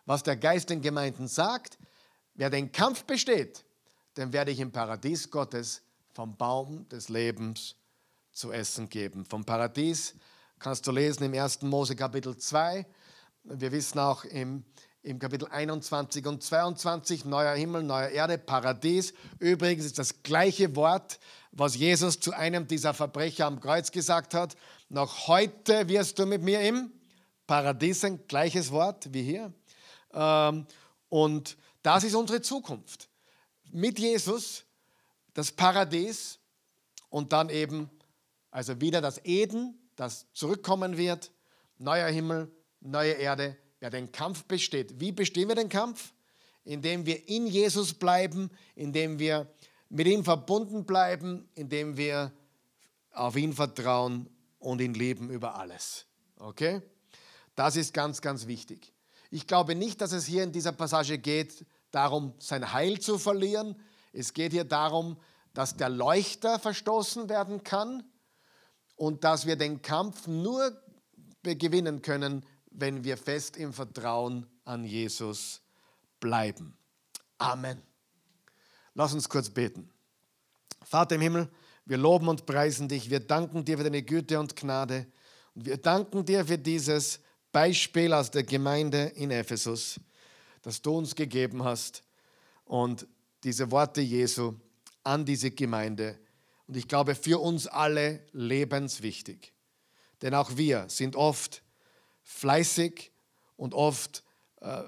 was 0.07 0.25
der 0.25 0.37
Geist 0.37 0.71
den 0.71 0.83
Gemeinden 0.83 1.29
sagt. 1.29 1.79
Wer 2.35 2.51
den 2.51 2.73
Kampf 2.73 3.05
besteht, 3.05 3.65
dem 4.17 4.33
werde 4.33 4.51
ich 4.51 4.59
im 4.59 4.73
Paradies 4.73 5.31
Gottes 5.31 5.83
vom 6.13 6.37
Baum 6.37 6.89
des 6.89 7.09
Lebens 7.11 7.77
zu 8.33 8.51
essen 8.51 8.89
geben. 8.89 9.25
Vom 9.25 9.45
Paradies 9.45 10.17
kannst 10.61 10.87
du 10.87 10.93
lesen 10.93 11.25
im 11.25 11.35
1. 11.35 11.63
Mose 11.63 11.97
Kapitel 11.97 12.37
2. 12.37 12.87
Wir 13.45 13.73
wissen 13.73 13.99
auch 13.99 14.25
im, 14.25 14.63
im 15.03 15.19
Kapitel 15.19 15.49
21 15.49 16.27
und 16.27 16.43
22, 16.43 17.25
neuer 17.25 17.55
Himmel, 17.55 17.83
neue 17.83 18.09
Erde, 18.09 18.37
Paradies. 18.37 19.15
Übrigens 19.39 19.87
ist 19.87 19.99
das 19.99 20.23
gleiche 20.23 20.77
Wort, 20.77 21.19
was 21.51 21.77
Jesus 21.77 22.21
zu 22.21 22.33
einem 22.33 22.67
dieser 22.67 22.93
Verbrecher 22.93 23.47
am 23.47 23.59
Kreuz 23.59 23.91
gesagt 23.91 24.35
hat. 24.35 24.55
Noch 24.91 25.29
heute 25.29 25.89
wirst 25.89 26.19
du 26.19 26.27
mit 26.27 26.43
mir 26.43 26.61
im 26.61 26.93
Paradies 27.47 28.03
sein, 28.03 28.21
gleiches 28.29 28.71
Wort 28.71 29.13
wie 29.15 29.23
hier. 29.23 29.53
Ähm, 30.13 30.67
und 31.09 31.57
das 31.83 32.05
ist 32.05 32.15
unsere 32.15 32.43
Zukunft. 32.43 33.09
Mit 33.73 33.99
Jesus 33.99 34.65
das 35.33 35.53
Paradies 35.53 36.39
und 37.09 37.33
dann 37.33 37.49
eben 37.49 37.89
also 38.51 38.79
wieder 38.81 39.01
das 39.01 39.25
Eden, 39.25 39.81
das 40.01 40.33
zurückkommen 40.33 40.97
wird, 40.97 41.31
neuer 41.77 42.09
Himmel, 42.09 42.51
neue 42.81 43.13
Erde, 43.13 43.59
wer 43.81 43.91
den 43.91 44.11
Kampf 44.11 44.45
besteht. 44.45 44.99
Wie 44.99 45.13
bestehen 45.13 45.49
wir 45.49 45.55
den 45.55 45.69
Kampf? 45.69 46.15
Indem 46.65 47.05
wir 47.05 47.29
in 47.29 47.47
Jesus 47.47 47.93
bleiben, 47.93 48.51
indem 48.75 49.19
wir 49.19 49.47
mit 49.91 50.07
ihm 50.07 50.25
verbunden 50.25 50.87
bleiben, 50.87 51.47
indem 51.55 51.99
wir 51.99 52.33
auf 53.13 53.37
ihn 53.37 53.53
vertrauen 53.53 54.31
und 54.59 54.81
ihn 54.81 54.95
lieben 54.95 55.29
über 55.29 55.57
alles. 55.57 56.07
Okay? 56.37 56.81
Das 57.55 57.77
ist 57.77 57.93
ganz, 57.93 58.23
ganz 58.23 58.47
wichtig. 58.47 58.95
Ich 59.31 59.47
glaube 59.47 59.75
nicht, 59.75 60.01
dass 60.01 60.13
es 60.13 60.25
hier 60.25 60.45
in 60.45 60.53
dieser 60.53 60.73
Passage 60.73 61.19
geht, 61.19 61.67
darum, 61.91 62.33
sein 62.39 62.73
Heil 62.73 63.01
zu 63.01 63.19
verlieren. 63.19 63.77
Es 64.15 64.33
geht 64.33 64.53
hier 64.53 64.65
darum, 64.65 65.19
dass 65.53 65.77
der 65.77 65.91
Leuchter 65.91 66.59
verstoßen 66.59 67.29
werden 67.29 67.65
kann 67.65 68.10
und 69.01 69.25
dass 69.25 69.47
wir 69.47 69.57
den 69.57 69.81
Kampf 69.81 70.27
nur 70.27 70.79
gewinnen 71.43 72.03
können, 72.03 72.45
wenn 72.71 73.03
wir 73.03 73.17
fest 73.17 73.57
im 73.57 73.73
Vertrauen 73.73 74.47
an 74.67 74.85
Jesus 74.85 75.63
bleiben. 76.21 76.77
Amen. 77.39 77.81
Lass 78.93 79.15
uns 79.15 79.27
kurz 79.27 79.49
beten. 79.49 79.89
Vater 80.83 81.15
im 81.15 81.23
Himmel, 81.23 81.49
wir 81.87 81.97
loben 81.97 82.29
und 82.29 82.45
preisen 82.45 82.89
dich. 82.89 83.09
Wir 83.09 83.21
danken 83.21 83.65
dir 83.65 83.79
für 83.79 83.85
deine 83.85 84.03
Güte 84.03 84.39
und 84.39 84.55
Gnade. 84.55 85.07
Und 85.55 85.65
wir 85.65 85.79
danken 85.79 86.27
dir 86.27 86.45
für 86.45 86.59
dieses 86.59 87.21
Beispiel 87.53 88.13
aus 88.13 88.31
der 88.31 88.43
Gemeinde 88.43 89.05
in 89.15 89.31
Ephesus, 89.31 89.99
das 90.61 90.83
du 90.83 90.99
uns 90.99 91.15
gegeben 91.15 91.65
hast. 91.65 92.03
Und 92.67 93.07
diese 93.45 93.71
Worte 93.71 94.03
Jesu 94.03 94.57
an 95.05 95.25
diese 95.25 95.53
Gemeinde 95.53 96.19
und 96.71 96.77
ich 96.77 96.87
glaube 96.87 97.17
für 97.17 97.41
uns 97.41 97.67
alle 97.67 98.25
lebenswichtig. 98.31 99.53
Denn 100.23 100.35
auch 100.35 100.57
wir 100.57 100.85
sind 100.89 101.17
oft 101.17 101.65
fleißig 102.23 103.11
und 103.57 103.75
oft 103.75 104.23
äh, 104.61 104.85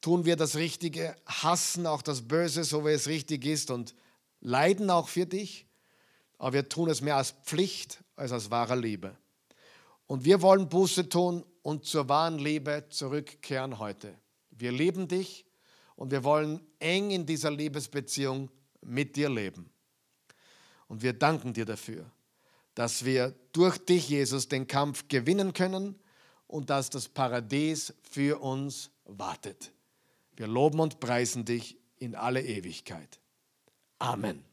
tun 0.00 0.24
wir 0.24 0.36
das 0.36 0.56
Richtige, 0.56 1.14
hassen 1.26 1.86
auch 1.86 2.00
das 2.00 2.26
Böse, 2.26 2.64
so 2.64 2.86
wie 2.86 2.92
es 2.92 3.06
richtig 3.06 3.44
ist 3.44 3.70
und 3.70 3.94
leiden 4.40 4.88
auch 4.88 5.10
für 5.10 5.26
dich, 5.26 5.66
aber 6.38 6.54
wir 6.54 6.68
tun 6.70 6.88
es 6.88 7.02
mehr 7.02 7.16
als 7.16 7.32
Pflicht 7.44 8.02
als 8.16 8.32
aus 8.32 8.50
wahrer 8.50 8.76
Liebe. 8.76 9.14
Und 10.06 10.24
wir 10.24 10.40
wollen 10.40 10.70
Buße 10.70 11.10
tun 11.10 11.44
und 11.60 11.84
zur 11.84 12.08
wahren 12.08 12.38
Liebe 12.38 12.86
zurückkehren 12.88 13.78
heute. 13.78 14.16
Wir 14.48 14.72
lieben 14.72 15.06
dich 15.06 15.44
und 15.96 16.12
wir 16.12 16.24
wollen 16.24 16.66
eng 16.78 17.10
in 17.10 17.26
dieser 17.26 17.50
Liebesbeziehung 17.50 18.50
mit 18.80 19.16
dir 19.16 19.28
leben. 19.28 19.70
Und 20.88 21.02
wir 21.02 21.12
danken 21.12 21.52
dir 21.52 21.64
dafür, 21.64 22.10
dass 22.74 23.04
wir 23.04 23.34
durch 23.52 23.78
dich, 23.78 24.08
Jesus, 24.08 24.48
den 24.48 24.66
Kampf 24.66 25.08
gewinnen 25.08 25.52
können 25.52 25.98
und 26.46 26.70
dass 26.70 26.90
das 26.90 27.08
Paradies 27.08 27.94
für 28.02 28.40
uns 28.40 28.90
wartet. 29.04 29.72
Wir 30.36 30.46
loben 30.46 30.80
und 30.80 31.00
preisen 31.00 31.44
dich 31.44 31.76
in 31.98 32.14
alle 32.14 32.42
Ewigkeit. 32.42 33.20
Amen. 33.98 34.47